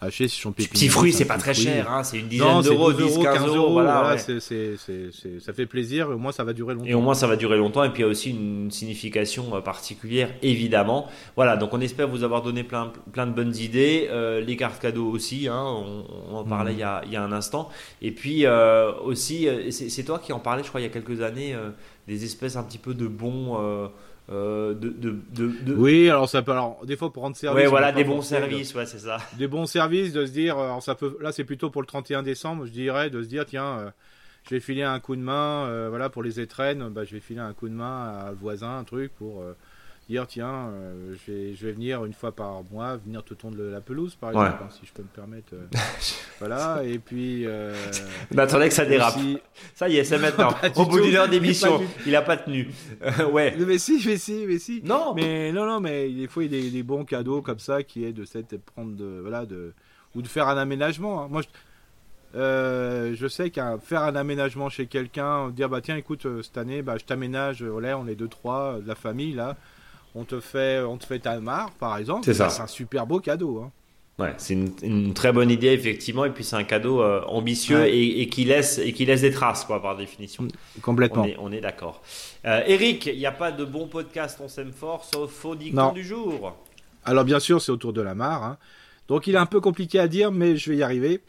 [0.01, 3.47] acheter son Petit fruit, c'est pas très cher, hein, c'est une dizaine d'euros, 10, 15
[3.55, 3.73] euros.
[3.73, 6.87] Voilà, ça fait plaisir, et au moins ça va durer longtemps.
[6.87, 9.57] Et au moins ça va durer longtemps, et puis il y a aussi une signification
[9.57, 11.07] euh, particulière, évidemment.
[11.37, 14.09] Voilà, donc on espère vous avoir donné plein, plein de bonnes idées.
[14.11, 16.77] Euh, les cartes cadeaux aussi, hein, on, en parlait mm.
[16.77, 17.69] il, y a, il, y a, un instant.
[18.03, 21.21] Et puis euh, aussi, c'est toi qui en parlais, je crois, il y a quelques
[21.21, 21.55] années,
[22.07, 23.59] des espèces un petit peu de bons.
[24.29, 27.63] Euh, de, de, de, Oui, alors ça peut, alors des fois pour rendre service.
[27.63, 29.19] Ouais, voilà, des bons services, ouais, c'est ça.
[29.39, 32.25] Des bons services, de se dire, alors ça peut, là c'est plutôt pour le 31
[32.25, 33.91] décembre, je dirais, de se dire, tiens, euh,
[34.49, 37.21] je vais filer un coup de main, euh, voilà, pour les étrennes, bah, je vais
[37.21, 39.45] filer un coup de main à le voisin, un truc pour
[40.09, 43.61] dire tiens, euh, je, vais, je vais venir une fois par mois, venir te tondre
[43.61, 45.55] la pelouse par exemple, hein, si je peux me permettre.
[45.55, 45.67] Euh,
[46.39, 47.45] voilà, et puis.
[47.45, 47.75] Euh,
[48.31, 49.19] bah, attendez que ça dérape.
[49.75, 50.51] Ça y est, c'est maintenant.
[50.77, 52.69] Au bout d'une heure d'émission, il a pas tenu.
[53.33, 53.57] ouais.
[53.59, 54.81] Mais si, mais si, mais si.
[54.85, 55.13] Non.
[55.15, 58.05] Mais non, non, mais des fois il y a des, bons cadeaux comme ça qui
[58.05, 59.73] est de cette prendre de voilà de
[60.15, 61.23] ou de faire un aménagement.
[61.23, 61.29] Hein.
[61.29, 66.59] Moi, je, je sais qu'à faire un aménagement chez quelqu'un, dire bah tiens écoute cette
[66.59, 69.57] année bah je t'aménage, voilà on est deux trois de la famille là,
[70.15, 72.25] on te fait, on te fait ta mare, par exemple.
[72.25, 72.49] C'est ça.
[72.49, 73.63] C'est un super beau cadeau.
[73.65, 73.71] Hein.
[74.19, 78.27] Ouais, c'est une, très bonne idée effectivement, et puis c'est un cadeau euh, ambitieux et,
[78.31, 80.45] qui laisse et qui laisse des traces quoi par définition.
[80.45, 81.27] Mm, complètement.
[81.39, 82.01] On est, d'accord.
[82.47, 85.93] Euh, Eric, il n'y a pas de bon podcast on s'aime fort sauf faux dicton
[85.93, 86.57] du jour.
[87.05, 88.43] Alors bien sûr, c'est autour de la mare.
[88.43, 88.57] Hein.
[89.07, 91.21] Donc il est un peu compliqué à dire, mais je vais y arriver.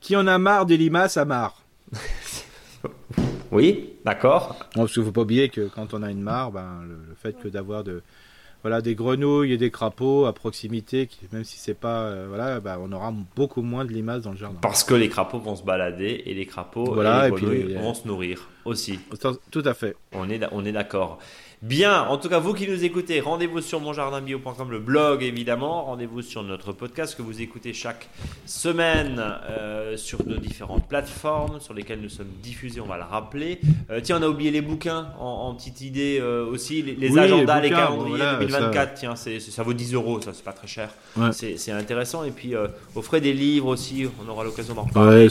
[0.00, 1.62] Qui en a marre des limaces à mare
[3.52, 4.56] Oui, d'accord.
[4.74, 7.48] parce qu'il faut pas oublier que quand on a une mare, ben, le, fait que
[7.48, 8.02] d'avoir de
[8.62, 12.58] voilà, des grenouilles et des crapauds à proximité, qui, même si c'est pas, euh, voilà,
[12.58, 14.58] bah, on aura beaucoup moins de limaces dans le jardin.
[14.60, 18.08] Parce que les crapauds vont se balader et les crapauds et les grenouilles vont se
[18.08, 18.48] nourrir.
[18.64, 18.98] aussi.
[19.50, 19.94] Tout à fait.
[20.12, 21.20] On est, on est d'accord.
[21.62, 25.86] Bien, en tout cas, vous qui nous écoutez, rendez-vous sur monjardinbio.com, le blog évidemment.
[25.86, 28.10] Rendez-vous sur notre podcast que vous écoutez chaque
[28.44, 29.18] semaine
[29.48, 33.58] euh, sur nos différentes plateformes sur lesquelles nous sommes diffusés, on va le rappeler.
[33.90, 37.70] Euh, tiens, on a oublié les bouquins en, petite idée euh, aussi, les, agendas, les,
[37.70, 38.94] calendriers 2024.
[38.94, 40.90] Tiens, c'est, ça vaut 10 euros, ça c'est pas très cher.
[41.32, 42.24] C'est, intéressant.
[42.24, 42.52] Et puis,
[42.94, 45.28] au frais des livres aussi, on aura l'occasion d'en reparler.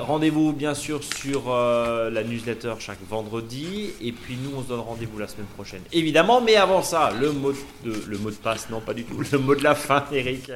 [0.00, 3.90] rendez-vous bien sûr sur la newsletter chaque vendredi.
[4.00, 5.82] Et puis, nous, on se donne rendez-vous vous la semaine prochaine.
[5.92, 7.52] Évidemment, mais avant ça, le mot
[7.84, 10.50] de, le mot de passe, non pas du tout, le mot de la fin, Eric.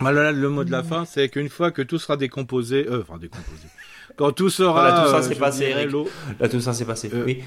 [0.00, 3.18] Voilà, le mot de la fin, c'est qu'une fois que tout sera décomposé, euh, enfin
[3.18, 3.68] décomposé,
[4.16, 5.90] quand tout sera, voilà, tout ça s'est passé, Eric.
[6.38, 7.10] Là, tout ça s'est passé.
[7.12, 7.42] Euh, oui.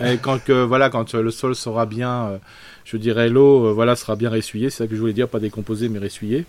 [0.00, 2.38] Et quand que voilà, quand le sol sera bien, euh,
[2.84, 4.70] je dirais l'eau, euh, voilà, sera bien ressuyée.
[4.70, 6.46] C'est ça que je voulais dire, pas décomposé, mais ressuyé.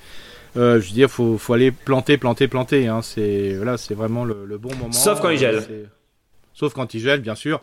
[0.56, 2.88] je veux dire, faut, faut aller planter, planter, planter.
[2.88, 3.02] Hein.
[3.02, 4.94] C'est voilà, c'est vraiment le, le, bon moment.
[4.94, 5.90] Sauf quand il gèle.
[6.54, 7.62] Sauf quand il gèle, bien sûr.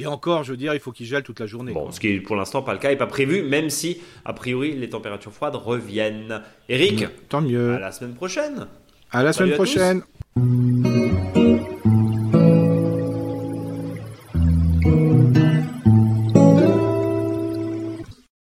[0.00, 1.72] Et encore, je veux dire, il faut qu'il gèle toute la journée.
[1.72, 4.32] Bon, ce qui est pour l'instant pas le cas et pas prévu, même si, a
[4.32, 6.40] priori, les températures froides reviennent.
[6.68, 7.74] Eric Tant mieux.
[7.74, 8.68] À la semaine prochaine.
[9.10, 10.02] À la semaine prochaine.